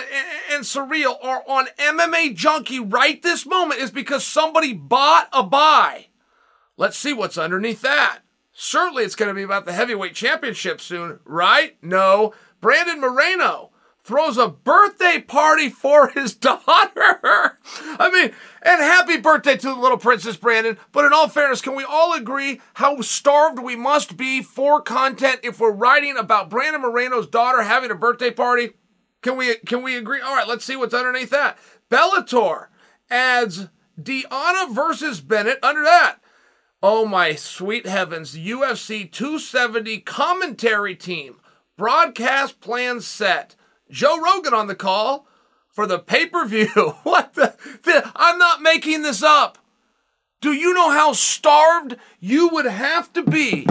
and 0.51 0.63
Ciryl 0.63 1.17
are 1.23 1.43
on 1.47 1.67
MMA 1.79 2.35
Junkie 2.35 2.79
right 2.79 3.21
this 3.21 3.45
moment 3.45 3.81
is 3.81 3.89
because 3.89 4.25
somebody 4.25 4.73
bought 4.73 5.29
a 5.31 5.43
buy. 5.43 6.07
Let's 6.75 6.97
see 6.97 7.13
what's 7.13 7.37
underneath 7.37 7.81
that. 7.81 8.19
Certainly 8.51 9.03
it's 9.03 9.15
going 9.15 9.29
to 9.29 9.35
be 9.35 9.43
about 9.43 9.65
the 9.65 9.73
heavyweight 9.73 10.13
championship 10.13 10.81
soon, 10.81 11.19
right? 11.25 11.77
No. 11.81 12.33
Brandon 12.59 12.99
Moreno 12.99 13.71
throws 14.07 14.37
a 14.37 14.47
birthday 14.47 15.19
party 15.19 15.69
for 15.69 16.07
his 16.07 16.33
daughter. 16.35 17.59
I 17.99 18.09
mean, 18.11 18.31
and 18.61 18.81
happy 18.81 19.17
birthday 19.17 19.57
to 19.57 19.67
the 19.67 19.75
little 19.75 19.97
princess 19.97 20.37
Brandon. 20.37 20.77
But 20.93 21.05
in 21.05 21.13
all 21.13 21.27
fairness, 21.27 21.61
can 21.61 21.75
we 21.75 21.83
all 21.83 22.13
agree 22.13 22.61
how 22.75 23.01
starved 23.01 23.59
we 23.59 23.75
must 23.75 24.15
be 24.15 24.41
for 24.41 24.81
content 24.81 25.41
if 25.43 25.59
we're 25.59 25.71
writing 25.71 26.17
about 26.17 26.49
Brandon 26.49 26.81
Moreno's 26.81 27.27
daughter 27.27 27.63
having 27.63 27.91
a 27.91 27.95
birthday 27.95 28.31
party? 28.31 28.71
Can 29.21 29.35
we 29.35 29.55
can 29.65 29.83
we 29.83 29.97
agree? 29.97 30.21
All 30.21 30.35
right, 30.35 30.47
let's 30.47 30.63
see 30.63 30.77
what's 30.77 30.93
underneath 30.93 31.31
that. 31.31 31.57
Bellator 31.91 32.67
adds 33.09 33.67
Deanna 34.01 34.73
versus 34.73 35.19
Bennett 35.19 35.59
under 35.61 35.83
that. 35.83 36.17
Oh 36.81 37.05
my 37.05 37.33
sweet 37.33 37.85
heavens, 37.85 38.37
UFC 38.37 39.11
270 39.11 39.99
commentary 40.01 40.95
team 40.95 41.37
Broadcast 41.77 42.59
plan 42.59 43.01
set. 43.01 43.55
Joe 43.89 44.19
Rogan 44.19 44.53
on 44.53 44.67
the 44.67 44.75
call 44.75 45.27
for 45.69 45.85
the 45.87 45.99
pay 45.99 46.25
per 46.25 46.45
view. 46.45 46.67
what 47.03 47.33
the, 47.33 47.55
the? 47.83 48.11
I'm 48.15 48.37
not 48.37 48.61
making 48.61 49.01
this 49.01 49.23
up. 49.23 49.57
Do 50.41 50.53
you 50.53 50.73
know 50.73 50.91
how 50.91 51.13
starved 51.13 51.97
you 52.19 52.49
would 52.49 52.65
have 52.65 53.11
to 53.13 53.23
be 53.23 53.67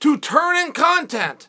to 0.00 0.16
turn 0.16 0.56
in 0.56 0.72
content 0.72 1.46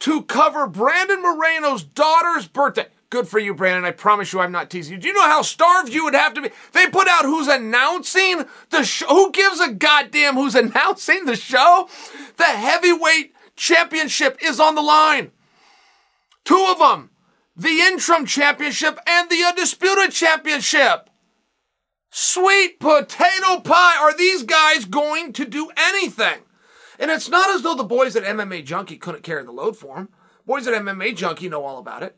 to 0.00 0.22
cover 0.22 0.66
Brandon 0.66 1.22
Moreno's 1.22 1.84
daughter's 1.84 2.48
birthday? 2.48 2.86
Good 3.10 3.28
for 3.28 3.38
you, 3.38 3.54
Brandon. 3.54 3.84
I 3.84 3.90
promise 3.90 4.32
you 4.32 4.40
I'm 4.40 4.52
not 4.52 4.70
teasing 4.70 4.94
you. 4.94 4.98
Do 4.98 5.08
you 5.08 5.14
know 5.14 5.20
how 5.22 5.42
starved 5.42 5.92
you 5.92 6.04
would 6.04 6.14
have 6.14 6.32
to 6.34 6.40
be? 6.40 6.50
They 6.72 6.86
put 6.86 7.08
out 7.08 7.26
who's 7.26 7.46
announcing 7.46 8.46
the 8.70 8.84
show. 8.84 9.06
Who 9.08 9.30
gives 9.32 9.60
a 9.60 9.70
goddamn 9.70 10.34
who's 10.34 10.54
announcing 10.54 11.26
the 11.26 11.36
show? 11.36 11.88
The 12.38 12.44
heavyweight 12.44 13.34
championship 13.54 14.38
is 14.42 14.58
on 14.58 14.74
the 14.74 14.82
line. 14.82 15.30
Two 16.44 16.66
of 16.70 16.78
them. 16.78 17.10
The 17.54 17.80
interim 17.80 18.26
championship 18.26 18.98
and 19.06 19.30
the 19.30 19.44
undisputed 19.44 20.12
championship. 20.12 21.10
Sweet 22.10 22.80
potato 22.80 23.60
pie. 23.60 23.96
Are 24.00 24.16
these 24.16 24.42
guys 24.42 24.84
going 24.84 25.32
to 25.34 25.44
do 25.44 25.70
anything? 25.76 26.40
And 26.98 27.10
it's 27.10 27.28
not 27.28 27.50
as 27.50 27.62
though 27.62 27.74
the 27.74 27.84
boys 27.84 28.16
at 28.16 28.24
MMA 28.24 28.64
Junkie 28.64 28.96
couldn't 28.96 29.22
carry 29.22 29.44
the 29.44 29.52
load 29.52 29.76
for 29.76 29.96
them. 29.96 30.08
Boys 30.46 30.66
at 30.66 30.80
MMA 30.80 31.16
Junkie 31.16 31.48
know 31.48 31.64
all 31.64 31.78
about 31.78 32.02
it. 32.02 32.16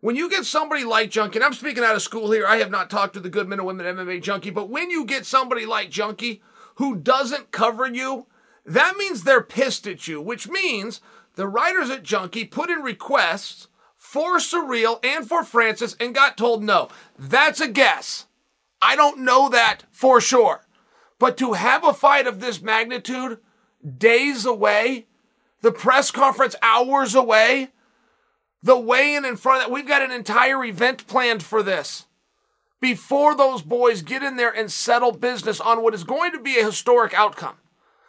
When 0.00 0.16
you 0.16 0.28
get 0.28 0.44
somebody 0.44 0.84
like 0.84 1.10
Junkie, 1.10 1.38
and 1.38 1.44
I'm 1.44 1.54
speaking 1.54 1.82
out 1.82 1.96
of 1.96 2.02
school 2.02 2.30
here, 2.30 2.46
I 2.46 2.56
have 2.56 2.70
not 2.70 2.90
talked 2.90 3.14
to 3.14 3.20
the 3.20 3.30
good 3.30 3.48
men 3.48 3.58
and 3.58 3.66
women 3.66 3.86
at 3.86 3.96
MMA 3.96 4.22
Junkie, 4.22 4.50
but 4.50 4.68
when 4.68 4.90
you 4.90 5.06
get 5.06 5.24
somebody 5.24 5.64
like 5.64 5.88
Junkie 5.90 6.42
who 6.74 6.94
doesn't 6.96 7.52
cover 7.52 7.86
you, 7.86 8.26
that 8.66 8.96
means 8.98 9.24
they're 9.24 9.42
pissed 9.42 9.86
at 9.86 10.06
you, 10.06 10.20
which 10.20 10.46
means 10.46 11.00
the 11.36 11.46
writers 11.48 11.90
at 11.90 12.02
Junkie 12.02 12.44
put 12.44 12.70
in 12.70 12.80
requests 12.80 13.68
for 13.96 14.38
Ciryl 14.38 15.04
and 15.04 15.26
for 15.26 15.44
Francis 15.44 15.96
and 15.98 16.14
got 16.14 16.36
told 16.36 16.62
no. 16.62 16.88
That's 17.18 17.60
a 17.60 17.68
guess. 17.68 18.26
I 18.80 18.96
don't 18.96 19.20
know 19.20 19.48
that 19.48 19.82
for 19.90 20.20
sure. 20.20 20.66
But 21.18 21.36
to 21.38 21.54
have 21.54 21.84
a 21.84 21.94
fight 21.94 22.26
of 22.26 22.40
this 22.40 22.60
magnitude 22.60 23.38
days 23.98 24.44
away, 24.44 25.06
the 25.62 25.72
press 25.72 26.10
conference 26.10 26.54
hours 26.62 27.14
away, 27.14 27.70
the 28.62 28.78
weigh 28.78 29.14
in 29.14 29.24
in 29.24 29.36
front 29.36 29.62
of 29.62 29.68
that. 29.68 29.74
We've 29.74 29.88
got 29.88 30.02
an 30.02 30.10
entire 30.10 30.64
event 30.64 31.06
planned 31.06 31.42
for 31.42 31.62
this. 31.62 32.06
Before 32.80 33.34
those 33.34 33.62
boys 33.62 34.02
get 34.02 34.22
in 34.22 34.36
there 34.36 34.54
and 34.54 34.70
settle 34.70 35.12
business 35.12 35.60
on 35.60 35.82
what 35.82 35.94
is 35.94 36.04
going 36.04 36.32
to 36.32 36.38
be 36.38 36.58
a 36.58 36.64
historic 36.64 37.14
outcome. 37.14 37.56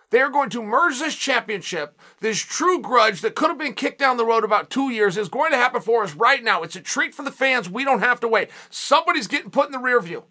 They 0.10 0.22
are 0.22 0.30
going 0.30 0.50
to 0.52 0.64
merge 0.64 1.00
this 1.00 1.16
championship. 1.16 2.00
This 2.20 2.40
true 2.40 2.82
grudge 2.82 3.22
that 3.22 3.36
could 3.36 3.50
have 3.50 3.58
been 3.58 3.74
kicked 3.74 4.00
down 4.00 4.18
the 4.18 4.26
road 4.26 4.44
about 4.44 4.70
two 4.70 4.90
years 4.90 5.18
is 5.18 5.30
going 5.30 5.52
to 5.52 5.58
happen 5.58 5.82
for 5.82 6.04
us 6.04 6.14
right 6.14 6.44
now. 6.44 6.64
It's 6.64 6.76
a 6.76 6.82
treat 6.82 7.16
for 7.16 7.24
the 7.24 7.32
fans. 7.32 7.70
We 7.70 7.84
don't 7.84 8.00
have 8.00 8.20
to 8.22 8.28
wait. 8.28 8.50
Somebody's 8.70 9.28
getting 9.28 9.52
put 9.52 9.68
in 9.68 9.72
the 9.72 9.80
rear 9.80 10.00
view. 10.00 10.26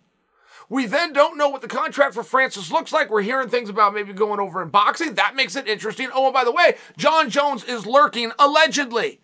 We 0.69 0.87
then 0.87 1.13
don't 1.13 1.37
know 1.37 1.49
what 1.49 1.61
the 1.61 1.69
contract 1.69 2.15
for 2.15 2.23
Francis 2.23 2.73
looks 2.73 2.93
like. 2.93 3.11
We're 3.11 3.23
hearing 3.23 3.49
things 3.49 3.69
about 3.69 3.95
maybe 3.95 4.13
going 4.13 4.41
over 4.41 4.63
in 4.63 4.71
boxing. 4.71 5.15
That 5.15 5.37
makes 5.37 5.57
it 5.57 5.69
interesting. 5.69 6.09
Oh, 6.15 6.27
and 6.27 6.35
by 6.35 6.45
the 6.45 6.53
way, 6.53 6.77
Jon 6.97 7.29
Jones 7.29 7.65
is 7.65 7.87
lurking 7.87 8.33
allegedly. 8.39 9.21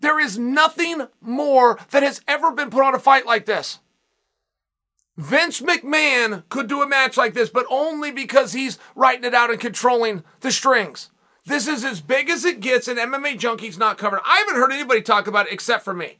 There 0.00 0.18
is 0.18 0.36
nothing 0.36 1.06
more 1.20 1.78
that 1.92 2.02
has 2.02 2.20
ever 2.26 2.50
been 2.50 2.70
put 2.70 2.82
on 2.82 2.94
a 2.94 2.98
fight 2.98 3.24
like 3.24 3.46
this. 3.46 3.78
Vince 5.22 5.60
McMahon 5.60 6.42
could 6.48 6.66
do 6.66 6.82
a 6.82 6.88
match 6.88 7.16
like 7.16 7.32
this, 7.32 7.48
but 7.48 7.64
only 7.70 8.10
because 8.10 8.52
he's 8.52 8.76
writing 8.96 9.24
it 9.24 9.34
out 9.34 9.50
and 9.50 9.60
controlling 9.60 10.24
the 10.40 10.50
strings. 10.50 11.10
This 11.46 11.68
is 11.68 11.84
as 11.84 12.00
big 12.00 12.28
as 12.28 12.44
it 12.44 12.58
gets, 12.58 12.88
and 12.88 12.98
MMA 12.98 13.38
Junkie's 13.38 13.78
not 13.78 13.98
covered. 13.98 14.18
I 14.24 14.38
haven't 14.38 14.56
heard 14.56 14.72
anybody 14.72 15.00
talk 15.00 15.28
about 15.28 15.46
it 15.46 15.52
except 15.52 15.84
for 15.84 15.94
me. 15.94 16.18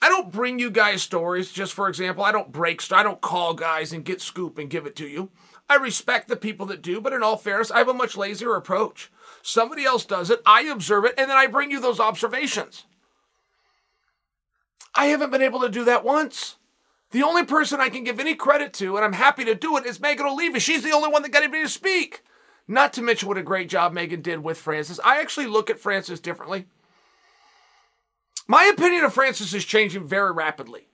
I 0.00 0.08
don't 0.08 0.30
bring 0.30 0.60
you 0.60 0.70
guys 0.70 1.02
stories, 1.02 1.50
just 1.50 1.72
for 1.72 1.88
example. 1.88 2.22
I 2.22 2.30
don't 2.30 2.52
break, 2.52 2.80
I 2.92 3.02
don't 3.02 3.20
call 3.20 3.52
guys 3.54 3.92
and 3.92 4.04
get 4.04 4.20
scoop 4.20 4.58
and 4.58 4.70
give 4.70 4.86
it 4.86 4.94
to 4.96 5.08
you. 5.08 5.30
I 5.68 5.74
respect 5.74 6.28
the 6.28 6.36
people 6.36 6.66
that 6.66 6.82
do, 6.82 7.00
but 7.00 7.12
in 7.12 7.24
all 7.24 7.36
fairness, 7.36 7.72
I 7.72 7.78
have 7.78 7.88
a 7.88 7.94
much 7.94 8.16
lazier 8.16 8.54
approach. 8.54 9.10
Somebody 9.42 9.84
else 9.84 10.04
does 10.04 10.30
it, 10.30 10.40
I 10.46 10.62
observe 10.62 11.04
it, 11.04 11.14
and 11.18 11.28
then 11.28 11.36
I 11.36 11.48
bring 11.48 11.72
you 11.72 11.80
those 11.80 11.98
observations. 11.98 12.84
I 14.94 15.06
haven't 15.06 15.30
been 15.30 15.42
able 15.42 15.60
to 15.62 15.68
do 15.68 15.84
that 15.84 16.04
once. 16.04 16.56
The 17.10 17.22
only 17.22 17.44
person 17.44 17.80
I 17.80 17.88
can 17.88 18.04
give 18.04 18.20
any 18.20 18.34
credit 18.34 18.72
to, 18.74 18.96
and 18.96 19.04
I'm 19.04 19.14
happy 19.14 19.44
to 19.44 19.54
do 19.54 19.76
it, 19.76 19.86
is 19.86 20.00
Megan 20.00 20.26
Olivi. 20.26 20.60
She's 20.60 20.82
the 20.82 20.92
only 20.92 21.08
one 21.08 21.22
that 21.22 21.32
got 21.32 21.42
anybody 21.42 21.64
to 21.64 21.68
speak. 21.68 22.22
Not 22.68 22.92
to 22.92 23.02
mention 23.02 23.28
what 23.28 23.38
a 23.38 23.42
great 23.42 23.68
job 23.68 23.92
Megan 23.92 24.22
did 24.22 24.44
with 24.44 24.58
Francis. 24.58 25.00
I 25.04 25.20
actually 25.20 25.46
look 25.46 25.70
at 25.70 25.80
Francis 25.80 26.20
differently. 26.20 26.66
My 28.46 28.64
opinion 28.64 29.04
of 29.04 29.12
Francis 29.12 29.52
is 29.54 29.64
changing 29.64 30.04
very 30.04 30.32
rapidly. 30.32 30.86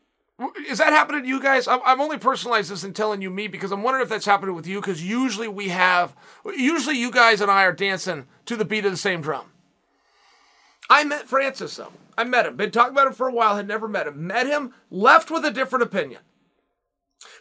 Is 0.69 0.79
that 0.79 0.93
happening 0.93 1.23
to 1.23 1.29
you 1.29 1.41
guys? 1.41 1.67
I'm 1.67 2.01
only 2.01 2.19
personalizing 2.19 2.69
this 2.69 2.85
and 2.85 2.95
telling 2.95 3.23
you 3.23 3.31
me 3.31 3.47
because 3.47 3.73
I'm 3.73 3.83
wondering 3.83 4.03
if 4.03 4.11
that's 4.11 4.27
happening 4.27 4.55
with 4.55 4.67
you 4.67 4.81
because 4.81 5.03
usually 5.03 5.49
we 5.49 5.69
have, 5.69 6.15
usually 6.45 6.99
you 6.99 7.11
guys 7.11 7.41
and 7.41 7.51
I 7.51 7.65
are 7.65 7.73
dancing 7.73 8.27
to 8.45 8.57
the 8.57 8.67
beat 8.67 8.85
of 8.85 8.91
the 8.91 8.99
same 8.99 9.23
drum. 9.23 9.47
I 10.91 11.05
met 11.05 11.27
Francis 11.27 11.77
though. 11.77 11.93
I 12.19 12.25
met 12.25 12.47
him. 12.47 12.57
Been 12.57 12.71
talking 12.71 12.93
about 12.93 13.07
him 13.07 13.13
for 13.13 13.29
a 13.29 13.33
while, 13.33 13.57
had 13.57 13.69
never 13.69 13.89
met 13.89 14.07
him. 14.07 14.27
Met 14.27 14.47
him, 14.47 14.73
left 14.91 15.31
with 15.31 15.45
a 15.45 15.51
different 15.51 15.83
opinion. 15.83 16.21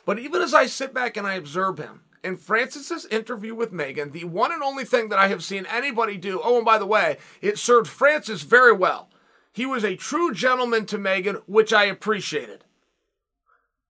But 0.06 0.20
even 0.20 0.42
as 0.42 0.54
I 0.54 0.66
sit 0.66 0.94
back 0.94 1.18
and 1.18 1.26
I 1.26 1.36
observe 1.36 1.78
him, 1.78 2.02
in 2.24 2.38
Francis's 2.38 3.06
interview 3.06 3.54
with 3.54 3.72
Megan, 3.72 4.12
the 4.12 4.24
one 4.24 4.52
and 4.52 4.64
only 4.64 4.84
thing 4.84 5.10
that 5.10 5.20
I 5.20 5.28
have 5.28 5.44
seen 5.44 5.68
anybody 5.68 6.18
do, 6.18 6.42
oh, 6.44 6.58
and 6.58 6.66
by 6.66 6.80
the 6.80 6.86
way, 6.86 7.18
it 7.42 7.60
served 7.60 7.88
Francis 7.88 8.42
very 8.42 8.74
well. 8.74 9.10
He 9.54 9.66
was 9.66 9.84
a 9.84 9.96
true 9.96 10.34
gentleman 10.34 10.86
to 10.88 10.98
Megan, 10.98 11.36
which 11.46 11.72
I 11.72 11.86
appreciated. 11.86 12.66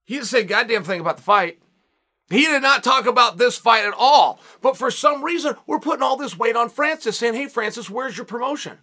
He 0.04 0.14
didn't 0.14 0.26
say 0.26 0.44
goddamn 0.44 0.84
thing 0.84 1.00
about 1.00 1.16
the 1.16 1.22
fight. 1.22 1.60
He 2.28 2.42
did 2.42 2.62
not 2.62 2.84
talk 2.84 3.06
about 3.06 3.38
this 3.38 3.56
fight 3.56 3.84
at 3.84 3.94
all. 3.96 4.38
But 4.60 4.76
for 4.76 4.90
some 4.90 5.24
reason, 5.24 5.56
we're 5.66 5.80
putting 5.80 6.02
all 6.02 6.16
this 6.16 6.38
weight 6.38 6.56
on 6.56 6.68
Francis, 6.68 7.18
saying, 7.18 7.34
hey, 7.34 7.46
Francis, 7.46 7.88
where's 7.88 8.16
your 8.16 8.26
promotion? 8.26 8.78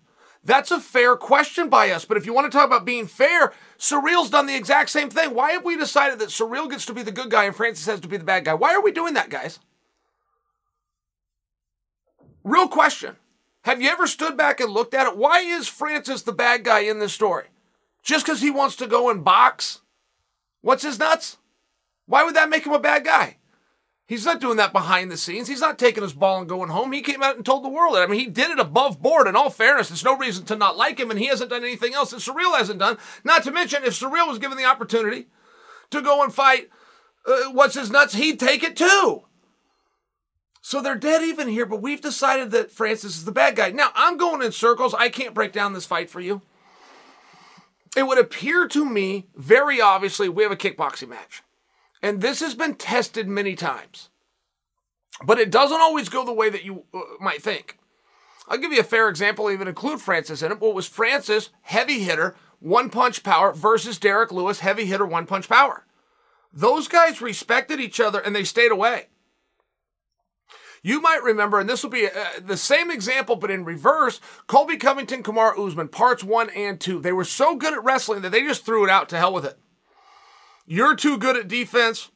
That's 0.45 0.71
a 0.71 0.79
fair 0.79 1.15
question 1.15 1.69
by 1.69 1.91
us. 1.91 2.03
But 2.03 2.17
if 2.17 2.25
you 2.25 2.33
want 2.33 2.51
to 2.51 2.55
talk 2.55 2.67
about 2.67 2.85
being 2.85 3.07
fair, 3.07 3.53
Ciryl's 3.77 4.29
done 4.29 4.45
the 4.45 4.55
exact 4.55 4.89
same 4.89 5.09
thing. 5.09 5.33
Why 5.33 5.51
have 5.51 5.63
we 5.63 5.77
decided 5.77 6.19
that 6.19 6.29
Ciryl 6.29 6.69
gets 6.69 6.85
to 6.87 6.93
be 6.93 7.01
the 7.01 7.11
good 7.11 7.31
guy 7.31 7.45
and 7.45 7.55
Francis 7.55 7.85
has 7.85 8.01
to 8.01 8.09
be 8.09 8.17
the 8.17 8.25
bad 8.25 8.45
guy? 8.45 8.53
Why 8.53 8.73
are 8.73 8.81
we 8.81 8.91
doing 8.91 9.13
that, 9.13 9.29
guys? 9.29 9.59
Real 12.43 12.67
question. 12.67 13.15
Have 13.63 13.81
you 13.81 13.89
ever 13.89 14.05
stood 14.05 14.35
back 14.35 14.59
and 14.59 14.71
looked 14.71 14.93
at 14.93 15.07
it? 15.07 15.17
Why 15.17 15.39
is 15.39 15.69
Francis 15.69 16.23
the 16.23 16.33
bad 16.33 16.65
guy 16.65 16.79
in 16.79 16.99
this 16.99 17.13
story? 17.13 17.45
Just 18.03 18.25
because 18.25 18.41
he 18.41 18.51
wants 18.51 18.75
to 18.77 18.87
go 18.87 19.09
and 19.09 19.23
box? 19.23 19.79
What's 20.61 20.83
his 20.83 20.99
nuts? 20.99 21.37
Why 22.05 22.23
would 22.23 22.35
that 22.35 22.49
make 22.49 22.65
him 22.65 22.73
a 22.73 22.79
bad 22.79 23.05
guy? 23.05 23.37
He's 24.05 24.25
not 24.25 24.41
doing 24.41 24.57
that 24.57 24.73
behind 24.73 25.09
the 25.09 25.17
scenes. 25.17 25.47
He's 25.47 25.61
not 25.61 25.79
taking 25.79 26.03
his 26.03 26.13
ball 26.13 26.39
and 26.39 26.49
going 26.49 26.69
home. 26.69 26.91
He 26.91 27.01
came 27.01 27.23
out 27.23 27.37
and 27.37 27.45
told 27.45 27.63
the 27.63 27.69
world. 27.69 27.95
I 27.95 28.05
mean, 28.05 28.19
he 28.19 28.27
did 28.27 28.51
it 28.51 28.59
above 28.59 29.01
board. 29.01 29.27
In 29.27 29.35
all 29.35 29.49
fairness, 29.49 29.89
there's 29.89 30.03
no 30.03 30.17
reason 30.17 30.45
to 30.45 30.57
not 30.57 30.75
like 30.75 30.99
him, 30.99 31.09
and 31.09 31.19
he 31.19 31.27
hasn't 31.27 31.49
done 31.49 31.63
anything 31.63 31.93
else 31.93 32.11
that 32.11 32.17
Ciryl 32.17 32.57
hasn't 32.57 32.79
done. 32.79 32.97
Not 33.23 33.43
to 33.43 33.51
mention, 33.51 33.83
if 33.83 33.99
Ciryl 33.99 34.27
was 34.27 34.39
given 34.39 34.57
the 34.57 34.65
opportunity 34.65 35.27
to 35.91 36.01
go 36.01 36.21
and 36.21 36.33
fight 36.33 36.69
uh, 37.25 37.51
what's 37.51 37.75
his 37.75 37.91
nuts, 37.91 38.15
he'd 38.15 38.39
take 38.39 38.63
it 38.63 38.75
too. 38.75 39.23
So 40.61 40.81
they're 40.81 40.95
dead 40.95 41.23
even 41.23 41.47
here, 41.49 41.65
but 41.65 41.81
we've 41.81 42.01
decided 42.01 42.51
that 42.51 42.71
Francis 42.71 43.17
is 43.17 43.25
the 43.25 43.31
bad 43.31 43.55
guy. 43.55 43.71
Now, 43.71 43.91
I'm 43.95 44.17
going 44.17 44.41
in 44.41 44.51
circles. 44.51 44.93
I 44.93 45.09
can't 45.09 45.33
break 45.33 45.51
down 45.51 45.73
this 45.73 45.85
fight 45.85 46.09
for 46.09 46.21
you. 46.21 46.41
It 47.95 48.07
would 48.07 48.17
appear 48.17 48.67
to 48.69 48.85
me, 48.85 49.27
very 49.35 49.81
obviously, 49.81 50.29
we 50.29 50.43
have 50.43 50.51
a 50.51 50.57
kickboxing 50.57 51.09
match. 51.09 51.43
And 52.03 52.21
this 52.21 52.41
has 52.41 52.53
been 52.53 52.75
tested 52.75 53.29
many 53.29 53.55
times. 53.55 54.09
But 55.25 55.39
it 55.39 55.49
doesn't 55.49 55.79
always 55.79 56.09
go 56.09 56.25
the 56.25 56.33
way 56.33 56.49
that 56.49 56.65
you 56.65 56.83
uh, 56.93 56.99
might 57.21 57.41
think. 57.41 57.79
I'll 58.49 58.57
give 58.57 58.73
you 58.73 58.81
a 58.81 58.83
fair 58.83 59.07
example, 59.07 59.49
even 59.49 59.69
include 59.69 60.01
Francis 60.01 60.41
in 60.43 60.51
it. 60.51 60.59
What 60.59 60.75
was 60.75 60.85
Francis, 60.85 61.49
heavy 61.61 61.99
hitter, 61.99 62.35
one 62.59 62.89
punch 62.89 63.23
power, 63.23 63.53
versus 63.53 63.97
Derrick 63.97 64.33
Lewis, 64.33 64.59
heavy 64.59 64.85
hitter, 64.85 65.05
one 65.05 65.25
punch 65.25 65.47
power? 65.47 65.85
Those 66.51 66.89
guys 66.89 67.21
respected 67.21 67.79
each 67.79 68.01
other 68.01 68.19
and 68.19 68.35
they 68.35 68.43
stayed 68.43 68.71
away. 68.71 69.07
You 70.85 70.99
might 70.99 71.23
remember, 71.23 71.61
and 71.61 71.69
this 71.69 71.81
will 71.81 71.89
be 71.89 72.07
uh, 72.07 72.11
the 72.45 72.57
same 72.57 72.91
example, 72.91 73.37
but 73.37 73.49
in 73.49 73.63
reverse 73.63 74.19
Colby 74.47 74.75
Covington, 74.75 75.23
Kamaru 75.23 75.67
Usman, 75.67 75.87
parts 75.87 76.25
one 76.25 76.49
and 76.49 76.81
two. 76.81 76.99
They 76.99 77.13
were 77.13 77.23
so 77.23 77.55
good 77.55 77.73
at 77.73 77.83
wrestling 77.85 78.21
that 78.23 78.33
they 78.33 78.41
just 78.41 78.65
threw 78.65 78.83
it 78.83 78.89
out 78.89 79.07
to 79.09 79.17
hell 79.17 79.33
with 79.33 79.45
it. 79.45 79.57
You're 80.65 80.95
too 80.95 81.17
good 81.17 81.37
at 81.37 81.47
defense. 81.47 82.09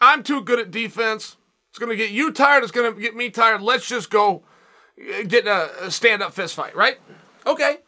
I'm 0.00 0.22
too 0.22 0.42
good 0.42 0.58
at 0.58 0.70
defense. 0.70 1.36
It's 1.70 1.78
going 1.78 1.90
to 1.90 1.96
get 1.96 2.10
you 2.10 2.32
tired. 2.32 2.62
It's 2.62 2.72
going 2.72 2.94
to 2.94 3.00
get 3.00 3.14
me 3.14 3.30
tired. 3.30 3.62
Let's 3.62 3.86
just 3.86 4.10
go 4.10 4.44
uh, 4.98 5.22
get 5.24 5.46
a 5.46 5.90
stand 5.90 6.22
up 6.22 6.32
fist 6.32 6.54
fight, 6.54 6.74
right? 6.74 6.98
Okay. 7.46 7.78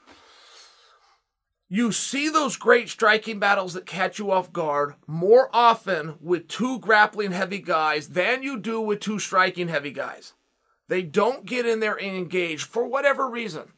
You 1.71 1.93
see 1.93 2.29
those 2.31 2.57
great 2.57 2.89
striking 2.89 3.39
battles 3.39 3.75
that 3.75 3.85
catch 3.85 4.19
you 4.19 4.31
off 4.31 4.53
guard 4.53 4.95
more 5.07 5.51
often 5.53 6.17
with 6.21 6.49
two 6.49 6.79
grappling 6.79 7.33
heavy 7.33 7.59
guys 7.59 8.09
than 8.09 8.43
you 8.43 8.59
do 8.59 8.81
with 8.81 9.01
two 9.01 9.19
striking 9.19 9.69
heavy 9.69 9.91
guys. 9.91 10.33
They 10.89 11.03
don't 11.03 11.45
get 11.45 11.67
in 11.67 11.81
there 11.81 11.97
and 11.97 12.17
engage 12.17 12.65
for 12.65 12.87
whatever 12.87 13.29
reason. 13.29 13.73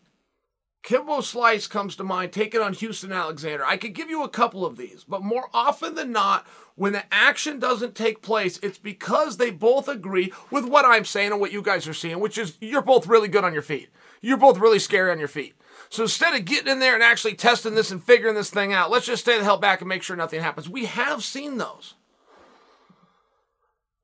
Kimbo 0.82 1.20
Slice 1.20 1.66
comes 1.66 1.94
to 1.96 2.04
mind, 2.04 2.32
taking 2.32 2.60
on 2.60 2.72
Houston 2.72 3.12
Alexander. 3.12 3.64
I 3.64 3.76
could 3.76 3.92
give 3.92 4.08
you 4.08 4.22
a 4.22 4.28
couple 4.28 4.64
of 4.64 4.76
these, 4.76 5.04
but 5.04 5.22
more 5.22 5.48
often 5.52 5.94
than 5.94 6.10
not, 6.10 6.46
when 6.74 6.94
the 6.94 7.04
action 7.12 7.58
doesn't 7.58 7.94
take 7.94 8.22
place, 8.22 8.58
it's 8.62 8.78
because 8.78 9.36
they 9.36 9.50
both 9.50 9.88
agree 9.88 10.32
with 10.50 10.64
what 10.64 10.86
I'm 10.86 11.04
saying 11.04 11.32
and 11.32 11.40
what 11.40 11.52
you 11.52 11.60
guys 11.60 11.86
are 11.86 11.94
seeing, 11.94 12.20
which 12.20 12.38
is 12.38 12.56
you're 12.60 12.80
both 12.80 13.06
really 13.06 13.28
good 13.28 13.44
on 13.44 13.52
your 13.52 13.62
feet. 13.62 13.90
You're 14.22 14.38
both 14.38 14.58
really 14.58 14.78
scary 14.78 15.10
on 15.10 15.18
your 15.18 15.28
feet. 15.28 15.54
So 15.90 16.04
instead 16.04 16.34
of 16.34 16.46
getting 16.46 16.72
in 16.72 16.78
there 16.78 16.94
and 16.94 17.02
actually 17.02 17.34
testing 17.34 17.74
this 17.74 17.90
and 17.90 18.02
figuring 18.02 18.34
this 18.34 18.50
thing 18.50 18.72
out, 18.72 18.90
let's 18.90 19.06
just 19.06 19.22
stay 19.22 19.36
the 19.36 19.44
hell 19.44 19.58
back 19.58 19.80
and 19.80 19.88
make 19.88 20.02
sure 20.02 20.16
nothing 20.16 20.40
happens. 20.40 20.68
We 20.68 20.86
have 20.86 21.22
seen 21.22 21.58
those. 21.58 21.94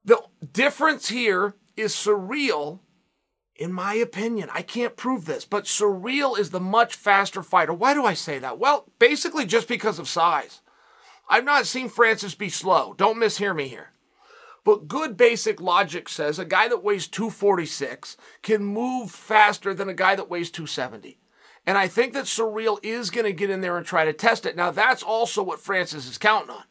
The 0.05 0.20
difference 0.53 1.09
here 1.09 1.55
is 1.77 1.93
Ciryl 1.93 2.81
in 3.59 3.73
my 3.73 3.95
opinion, 3.95 4.49
I 4.53 4.63
can't 4.63 4.97
prove 4.97 5.25
this, 5.25 5.45
but 5.45 5.65
Ciryl 5.65 6.39
is 6.39 6.51
the 6.51 6.61
much 6.61 6.95
faster 6.95 7.43
fighter. 7.43 7.73
Why 7.73 7.95
do 7.95 8.05
I 8.05 8.15
say 8.15 8.39
that? 8.39 8.59
Well, 8.59 8.87
basically 8.99 9.47
just 9.47 9.69
because 9.69 9.99
of 9.99 10.09
size. 10.09 10.61
I've 11.29 11.45
not 11.45 11.67
seen 11.67 11.89
Francis 11.89 12.35
be 12.35 12.49
slow. 12.49 12.95
Don't 12.97 13.19
mishear 13.19 13.55
me 13.55 13.69
here. 13.69 13.91
But 14.65 14.89
good 14.89 15.17
basic 15.17 15.61
logic 15.61 16.09
says 16.09 16.39
a 16.39 16.45
guy 16.45 16.69
that 16.69 16.83
weighs 16.83 17.07
246 17.07 18.17
can 18.43 18.65
move 18.65 19.11
faster 19.11 19.73
than 19.73 19.89
a 19.89 19.95
guy 19.95 20.17
that 20.17 20.29
weighs 20.29 20.51
270. 20.51 21.19
And 21.67 21.79
I 21.79 21.89
think 21.89 22.13
that 22.13 22.25
Ciryl 22.25 22.79
is 22.83 23.11
going 23.11 23.25
to 23.25 23.33
get 23.33 23.51
in 23.51 23.61
there 23.61 23.77
and 23.77 23.87
try 23.87 24.05
to 24.05 24.13
test 24.13 24.47
it. 24.47 24.57
Now, 24.57 24.71
that's 24.71 25.03
also 25.03 25.43
what 25.43 25.61
Francis 25.61 26.09
is 26.09 26.19
counting 26.19 26.51
on. 26.51 26.65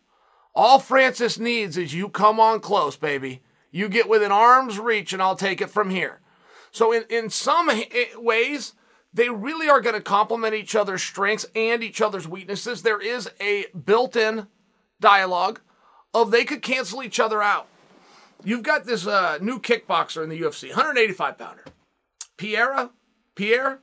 All 0.53 0.79
Francis 0.79 1.37
needs 1.37 1.77
is 1.77 1.93
you 1.93 2.07
come 2.07 2.39
on 2.39 2.61
close, 2.61 2.95
baby. 2.95 3.41
You 3.71 3.89
get 3.89 4.07
within 4.07 4.31
arm's 4.31 4.79
reach, 4.79 5.11
and 5.11 5.21
I'll 5.21 5.35
take 5.35 5.59
it 5.59 5.69
from 5.69 5.89
here. 5.89 6.21
So, 6.75 6.91
in, 6.91 7.05
in 7.09 7.29
some 7.29 7.71
ways, 8.17 8.73
they 9.13 9.29
really 9.29 9.69
are 9.69 9.79
going 9.79 9.95
to 9.95 10.01
complement 10.01 10.53
each 10.53 10.75
other's 10.75 11.01
strengths 11.01 11.45
and 11.55 11.81
each 11.81 12.01
other's 12.01 12.27
weaknesses. 12.27 12.81
There 12.81 12.99
is 12.99 13.29
a 13.39 13.67
built 13.67 14.17
in 14.17 14.47
dialogue 14.99 15.61
of 16.13 16.31
they 16.31 16.43
could 16.43 16.61
cancel 16.61 17.01
each 17.01 17.17
other 17.17 17.41
out. 17.41 17.69
You've 18.43 18.63
got 18.63 18.83
this 18.83 19.07
uh, 19.07 19.37
new 19.39 19.57
kickboxer 19.57 20.21
in 20.21 20.29
the 20.29 20.41
UFC, 20.41 20.67
185 20.67 21.37
pounder. 21.37 21.63
Pierre, 22.35 22.89
Pierre, 23.35 23.79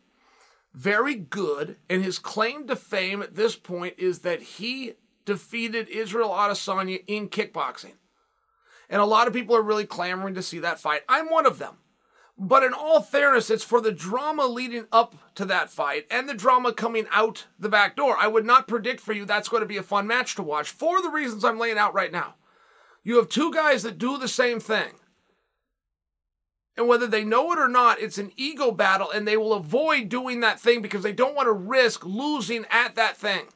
very 0.74 1.14
good. 1.14 1.76
And 1.88 2.04
his 2.04 2.18
claim 2.18 2.66
to 2.66 2.76
fame 2.76 3.22
at 3.22 3.36
this 3.36 3.56
point 3.56 3.94
is 3.96 4.18
that 4.18 4.42
he 4.42 4.96
defeated 5.24 5.88
Israel 5.88 6.28
Adesanya 6.28 7.02
in 7.06 7.30
kickboxing. 7.30 7.94
And 8.90 9.00
a 9.00 9.06
lot 9.06 9.28
of 9.28 9.32
people 9.32 9.56
are 9.56 9.62
really 9.62 9.86
clamoring 9.86 10.34
to 10.34 10.42
see 10.42 10.58
that 10.58 10.78
fight. 10.78 11.04
I'm 11.08 11.30
one 11.30 11.46
of 11.46 11.58
them. 11.58 11.78
But 12.44 12.64
in 12.64 12.72
all 12.72 13.00
fairness, 13.00 13.50
it's 13.50 13.62
for 13.62 13.80
the 13.80 13.92
drama 13.92 14.46
leading 14.46 14.86
up 14.90 15.14
to 15.36 15.44
that 15.44 15.70
fight 15.70 16.08
and 16.10 16.28
the 16.28 16.34
drama 16.34 16.72
coming 16.72 17.06
out 17.12 17.46
the 17.56 17.68
back 17.68 17.94
door. 17.94 18.16
I 18.18 18.26
would 18.26 18.44
not 18.44 18.66
predict 18.66 18.98
for 18.98 19.12
you 19.12 19.24
that's 19.24 19.48
going 19.48 19.60
to 19.60 19.66
be 19.66 19.76
a 19.76 19.82
fun 19.84 20.08
match 20.08 20.34
to 20.34 20.42
watch 20.42 20.68
for 20.68 21.00
the 21.00 21.08
reasons 21.08 21.44
I'm 21.44 21.60
laying 21.60 21.78
out 21.78 21.94
right 21.94 22.10
now. 22.10 22.34
You 23.04 23.14
have 23.18 23.28
two 23.28 23.52
guys 23.52 23.84
that 23.84 23.96
do 23.96 24.18
the 24.18 24.26
same 24.26 24.58
thing. 24.58 24.88
And 26.76 26.88
whether 26.88 27.06
they 27.06 27.22
know 27.22 27.52
it 27.52 27.60
or 27.60 27.68
not, 27.68 28.00
it's 28.00 28.18
an 28.18 28.32
ego 28.36 28.72
battle, 28.72 29.08
and 29.12 29.28
they 29.28 29.36
will 29.36 29.52
avoid 29.52 30.08
doing 30.08 30.40
that 30.40 30.58
thing 30.58 30.82
because 30.82 31.04
they 31.04 31.12
don't 31.12 31.36
want 31.36 31.46
to 31.46 31.52
risk 31.52 32.04
losing 32.04 32.64
at 32.70 32.96
that 32.96 33.16
thing. 33.16 33.46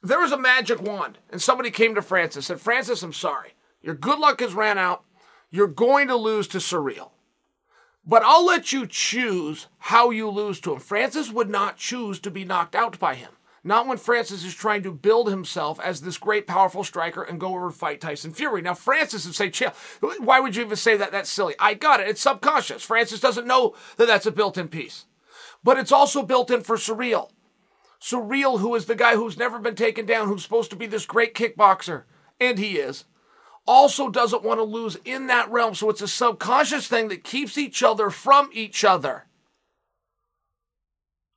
There 0.00 0.20
was 0.20 0.30
a 0.30 0.38
magic 0.38 0.80
wand, 0.80 1.18
and 1.28 1.42
somebody 1.42 1.72
came 1.72 1.96
to 1.96 2.02
Francis 2.02 2.36
and 2.36 2.44
said, 2.44 2.60
Francis, 2.60 3.02
I'm 3.02 3.12
sorry. 3.12 3.54
Your 3.82 3.96
good 3.96 4.20
luck 4.20 4.38
has 4.42 4.54
ran 4.54 4.78
out. 4.78 5.02
You're 5.50 5.66
going 5.66 6.06
to 6.06 6.14
lose 6.14 6.46
to 6.48 6.58
Ciryl. 6.58 7.10
But 8.08 8.22
I'll 8.24 8.46
let 8.46 8.72
you 8.72 8.86
choose 8.86 9.66
how 9.78 10.08
you 10.08 10.30
lose 10.30 10.60
to 10.60 10.72
him. 10.72 10.80
Francis 10.80 11.30
would 11.30 11.50
not 11.50 11.76
choose 11.76 12.18
to 12.20 12.30
be 12.30 12.42
knocked 12.42 12.74
out 12.74 12.98
by 12.98 13.14
him. 13.14 13.32
Not 13.62 13.86
when 13.86 13.98
Francis 13.98 14.44
is 14.44 14.54
trying 14.54 14.82
to 14.84 14.92
build 14.92 15.28
himself 15.28 15.78
as 15.80 16.00
this 16.00 16.16
great, 16.16 16.46
powerful 16.46 16.84
striker 16.84 17.22
and 17.22 17.38
go 17.38 17.48
over 17.48 17.66
and 17.66 17.74
fight 17.74 18.00
Tyson 18.00 18.32
Fury. 18.32 18.62
Now, 18.62 18.72
Francis 18.72 19.26
would 19.26 19.34
say, 19.34 19.50
chill. 19.50 19.74
Why 20.20 20.40
would 20.40 20.56
you 20.56 20.64
even 20.64 20.76
say 20.76 20.96
that? 20.96 21.12
That's 21.12 21.28
silly. 21.28 21.54
I 21.58 21.74
got 21.74 22.00
it. 22.00 22.08
It's 22.08 22.22
subconscious. 22.22 22.82
Francis 22.82 23.20
doesn't 23.20 23.46
know 23.46 23.74
that 23.98 24.06
that's 24.06 24.24
a 24.24 24.32
built 24.32 24.56
in 24.56 24.68
piece. 24.68 25.04
But 25.62 25.76
it's 25.76 25.92
also 25.92 26.22
built 26.22 26.50
in 26.50 26.62
for 26.62 26.76
Ciryl. 26.76 27.28
Ciryl, 28.00 28.60
who 28.60 28.74
is 28.74 28.86
the 28.86 28.94
guy 28.94 29.16
who's 29.16 29.36
never 29.36 29.58
been 29.58 29.74
taken 29.74 30.06
down, 30.06 30.28
who's 30.28 30.44
supposed 30.44 30.70
to 30.70 30.76
be 30.76 30.86
this 30.86 31.04
great 31.04 31.34
kickboxer, 31.34 32.04
and 32.40 32.58
he 32.58 32.78
is 32.78 33.04
also 33.68 34.08
doesn't 34.08 34.42
want 34.42 34.58
to 34.58 34.64
lose 34.64 34.96
in 35.04 35.26
that 35.26 35.50
realm. 35.50 35.74
So 35.74 35.90
it's 35.90 36.00
a 36.00 36.08
subconscious 36.08 36.88
thing 36.88 37.08
that 37.08 37.22
keeps 37.22 37.58
each 37.58 37.82
other 37.82 38.08
from 38.08 38.48
each 38.52 38.82
other. 38.82 39.26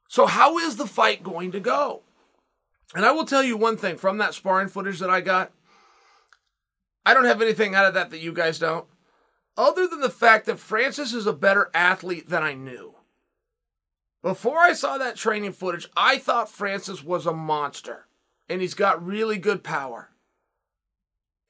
So, 0.08 0.26
how 0.26 0.58
is 0.58 0.78
the 0.78 0.88
fight 0.88 1.24
going 1.24 1.52
to 1.52 1.60
go? 1.60 2.02
And 2.94 3.06
I 3.06 3.12
will 3.12 3.26
tell 3.26 3.44
you 3.44 3.56
one 3.56 3.78
thing 3.78 3.96
from 3.96 4.18
that 4.18 4.34
sparring 4.34 4.68
footage 4.68 5.00
that 5.00 5.10
I 5.10 5.22
got. 5.22 5.52
I 7.06 7.14
don't 7.14 7.26
have 7.26 7.42
anything 7.42 7.76
out 7.76 7.86
of 7.86 7.94
that 7.94 8.10
that 8.10 8.20
you 8.20 8.34
guys 8.34 8.60
don't, 8.60 8.86
other 9.58 9.88
than 9.88 10.02
the 10.02 10.10
fact 10.10 10.46
that 10.46 10.60
Francis 10.60 11.14
is 11.14 11.26
a 11.26 11.34
better 11.34 11.72
athlete 11.74 12.28
than 12.30 12.44
I 12.44 12.54
knew. 12.54 12.96
Before 14.22 14.60
I 14.60 14.74
saw 14.74 14.98
that 14.98 15.16
training 15.16 15.54
footage, 15.54 15.88
I 15.96 16.18
thought 16.18 16.52
Francis 16.52 17.04
was 17.04 17.26
a 17.26 17.34
monster, 17.34 18.08
and 18.50 18.62
he's 18.62 18.74
got 18.74 19.04
really 19.04 19.38
good 19.38 19.64
power 19.64 20.12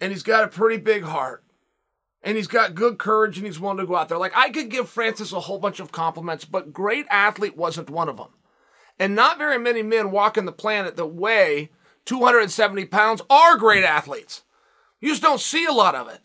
and 0.01 0.11
he's 0.11 0.23
got 0.23 0.43
a 0.43 0.47
pretty 0.47 0.77
big 0.77 1.03
heart 1.03 1.43
and 2.23 2.35
he's 2.35 2.47
got 2.47 2.75
good 2.75 2.97
courage 2.97 3.37
and 3.37 3.45
he's 3.45 3.59
willing 3.59 3.77
to 3.77 3.85
go 3.85 3.95
out 3.95 4.09
there. 4.09 4.17
Like 4.17 4.35
I 4.35 4.49
could 4.49 4.69
give 4.69 4.89
Francis 4.89 5.31
a 5.31 5.39
whole 5.39 5.59
bunch 5.59 5.79
of 5.79 5.91
compliments, 5.91 6.43
but 6.43 6.73
great 6.73 7.05
athlete 7.09 7.55
wasn't 7.55 7.89
one 7.89 8.09
of 8.09 8.17
them. 8.17 8.29
And 8.99 9.15
not 9.15 9.37
very 9.37 9.57
many 9.57 9.81
men 9.81 10.11
walking 10.11 10.45
the 10.45 10.51
planet 10.51 10.97
that 10.97 11.07
weigh 11.07 11.69
270 12.05 12.85
pounds 12.85 13.21
are 13.29 13.57
great 13.57 13.83
athletes. 13.83 14.43
You 14.99 15.09
just 15.09 15.21
don't 15.21 15.39
see 15.39 15.65
a 15.65 15.71
lot 15.71 15.95
of 15.95 16.09
it. 16.09 16.19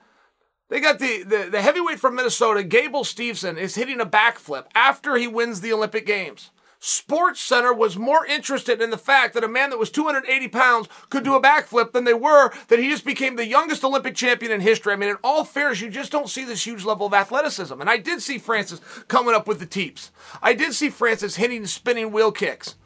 They 0.68 0.81
got 0.81 0.99
the, 0.99 1.22
the, 1.22 1.49
the 1.51 1.62
heavyweight 1.62 2.01
from 2.01 2.16
Minnesota, 2.16 2.64
Gable 2.64 3.05
Steveson, 3.05 3.57
is 3.57 3.77
hitting 3.77 4.01
a 4.01 4.07
backflip 4.07 4.64
after 4.74 5.14
he 5.16 5.29
wins 5.29 5.61
the 5.61 5.72
Olympic 5.72 6.07
Games. 6.07 6.51
SportsCenter 6.81 7.77
was 7.77 7.97
more 7.97 8.27
interested 8.27 8.81
in 8.81 8.91
the 8.91 8.99
fact 8.99 9.35
that 9.35 9.45
a 9.45 9.49
man 9.49 9.70
that 9.70 9.79
was 9.79 9.91
280 9.91 10.49
pounds 10.49 10.89
could 11.11 11.24
do 11.24 11.35
a 11.35 11.43
backflip 11.43 11.93
than 11.93 12.05
they 12.05 12.14
were 12.14 12.53
that 12.68 12.79
he 12.79 12.89
just 12.89 13.05
became 13.05 13.37
the 13.37 13.47
youngest 13.47 13.83
Olympic 13.83 14.14
champion 14.14 14.53
in 14.53 14.61
history. 14.61 14.93
I 14.93 14.97
mean, 14.97 15.11
in 15.11 15.16
all 15.24 15.45
fairness, 15.45 15.81
you 15.81 15.91
just 15.91 16.12
don't 16.12 16.29
see 16.29 16.45
this 16.45 16.66
huge 16.66 16.85
level 16.85 17.07
of 17.07 17.14
athleticism. 17.14 17.81
And 17.81 17.91
I 17.91 17.97
did 17.97 18.22
see 18.22 18.39
Francis 18.39 18.81
coming 19.09 19.35
up 19.35 19.49
with 19.49 19.59
the 19.59 19.66
teeps. 19.66 20.11
I 20.43 20.53
did 20.53 20.74
see 20.74 20.91
Francis 20.91 21.37
hitting 21.37 21.66
spinning 21.66 22.12
wheel 22.12 22.33
kicks. 22.33 22.77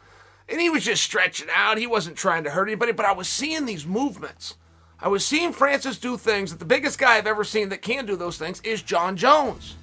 And 0.48 0.60
he 0.60 0.70
was 0.70 0.84
just 0.84 1.02
stretching 1.02 1.48
out. 1.54 1.78
He 1.78 1.86
wasn't 1.86 2.16
trying 2.16 2.44
to 2.44 2.50
hurt 2.50 2.68
anybody, 2.68 2.92
but 2.92 3.06
I 3.06 3.12
was 3.12 3.28
seeing 3.28 3.66
these 3.66 3.86
movements. 3.86 4.56
I 5.02 5.08
was 5.08 5.24
seeing 5.24 5.52
Francis 5.52 5.98
do 5.98 6.16
things 6.16 6.50
that 6.50 6.58
the 6.58 6.64
biggest 6.64 6.98
guy 6.98 7.16
I've 7.16 7.26
ever 7.26 7.44
seen 7.44 7.70
that 7.70 7.82
can 7.82 8.04
do 8.04 8.16
those 8.16 8.36
things 8.36 8.60
is 8.62 8.82
Jon 8.82 9.16
Jones. 9.16 9.76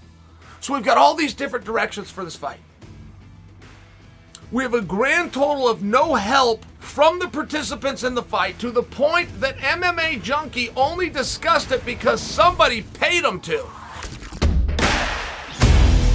So 0.60 0.74
we've 0.74 0.84
got 0.84 0.98
all 0.98 1.16
these 1.16 1.34
different 1.34 1.66
directions 1.66 2.12
for 2.12 2.24
this 2.24 2.36
fight. 2.36 2.60
We 4.50 4.64
have 4.64 4.74
a 4.74 4.82
grand 4.82 5.34
total 5.34 5.68
of 5.68 5.84
no 5.84 6.16
help 6.16 6.64
from 6.80 7.20
the 7.20 7.28
participants 7.28 8.04
in 8.04 8.16
the 8.16 8.24
fight 8.24 8.58
to 8.60 8.72
the 8.72 8.82
point 8.82 9.42
that 9.42 9.58
MMA 9.58 10.24
Junkie 10.24 10.70
only 10.78 11.10
discussed 11.10 11.74
it 11.74 11.86
because 11.86 12.22
somebody 12.22 12.84
paid 12.84 13.26
them 13.26 13.42
to. 13.42 13.66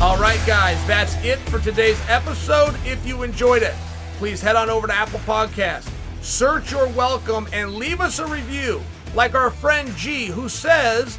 All 0.01 0.16
right, 0.16 0.41
guys, 0.47 0.83
that's 0.87 1.14
it 1.22 1.39
for 1.41 1.59
today's 1.59 2.01
episode. 2.09 2.74
If 2.87 3.07
you 3.07 3.22
enjoyed 3.22 3.62
it, 3.62 3.74
please 4.16 4.41
head 4.41 4.57
on 4.57 4.70
over 4.70 4.87
to 4.87 4.95
Apple 4.95 5.20
Podcast, 5.20 5.91
search 6.22 6.72
You're 6.72 6.89
Welcome, 6.89 7.47
and 7.53 7.74
leave 7.74 8.01
us 8.01 8.18
a 8.18 8.26
review, 8.26 8.80
like 9.14 9.35
our 9.35 9.51
friend 9.51 9.95
G, 9.95 10.24
who 10.24 10.49
says 10.49 11.18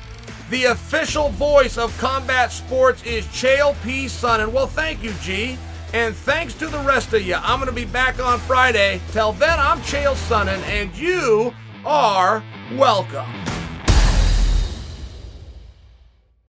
the 0.50 0.66
official 0.66 1.30
voice 1.30 1.78
of 1.78 1.96
combat 2.00 2.52
sports 2.52 3.04
is 3.04 3.24
Chael 3.28 3.76
P. 3.84 4.06
Sonnen. 4.06 4.52
Well, 4.52 4.68
thank 4.68 5.04
you, 5.04 5.14
G. 5.22 5.60
And 5.94 6.16
thanks 6.16 6.56
to 6.56 6.68
the 6.68 6.80
rest 6.80 7.14
of 7.14 7.22
you, 7.22 7.36
I'm 7.36 7.60
going 7.60 7.70
to 7.70 7.76
be 7.76 7.86
back 7.86 8.20
on 8.20 8.40
Friday. 8.40 9.00
Till 9.12 9.32
then, 9.34 9.60
I'm 9.60 9.80
Chael 9.82 10.16
Sonnen, 10.16 10.60
and 10.64 10.96
you 10.98 11.54
are 11.86 12.44
welcome. 12.76 13.30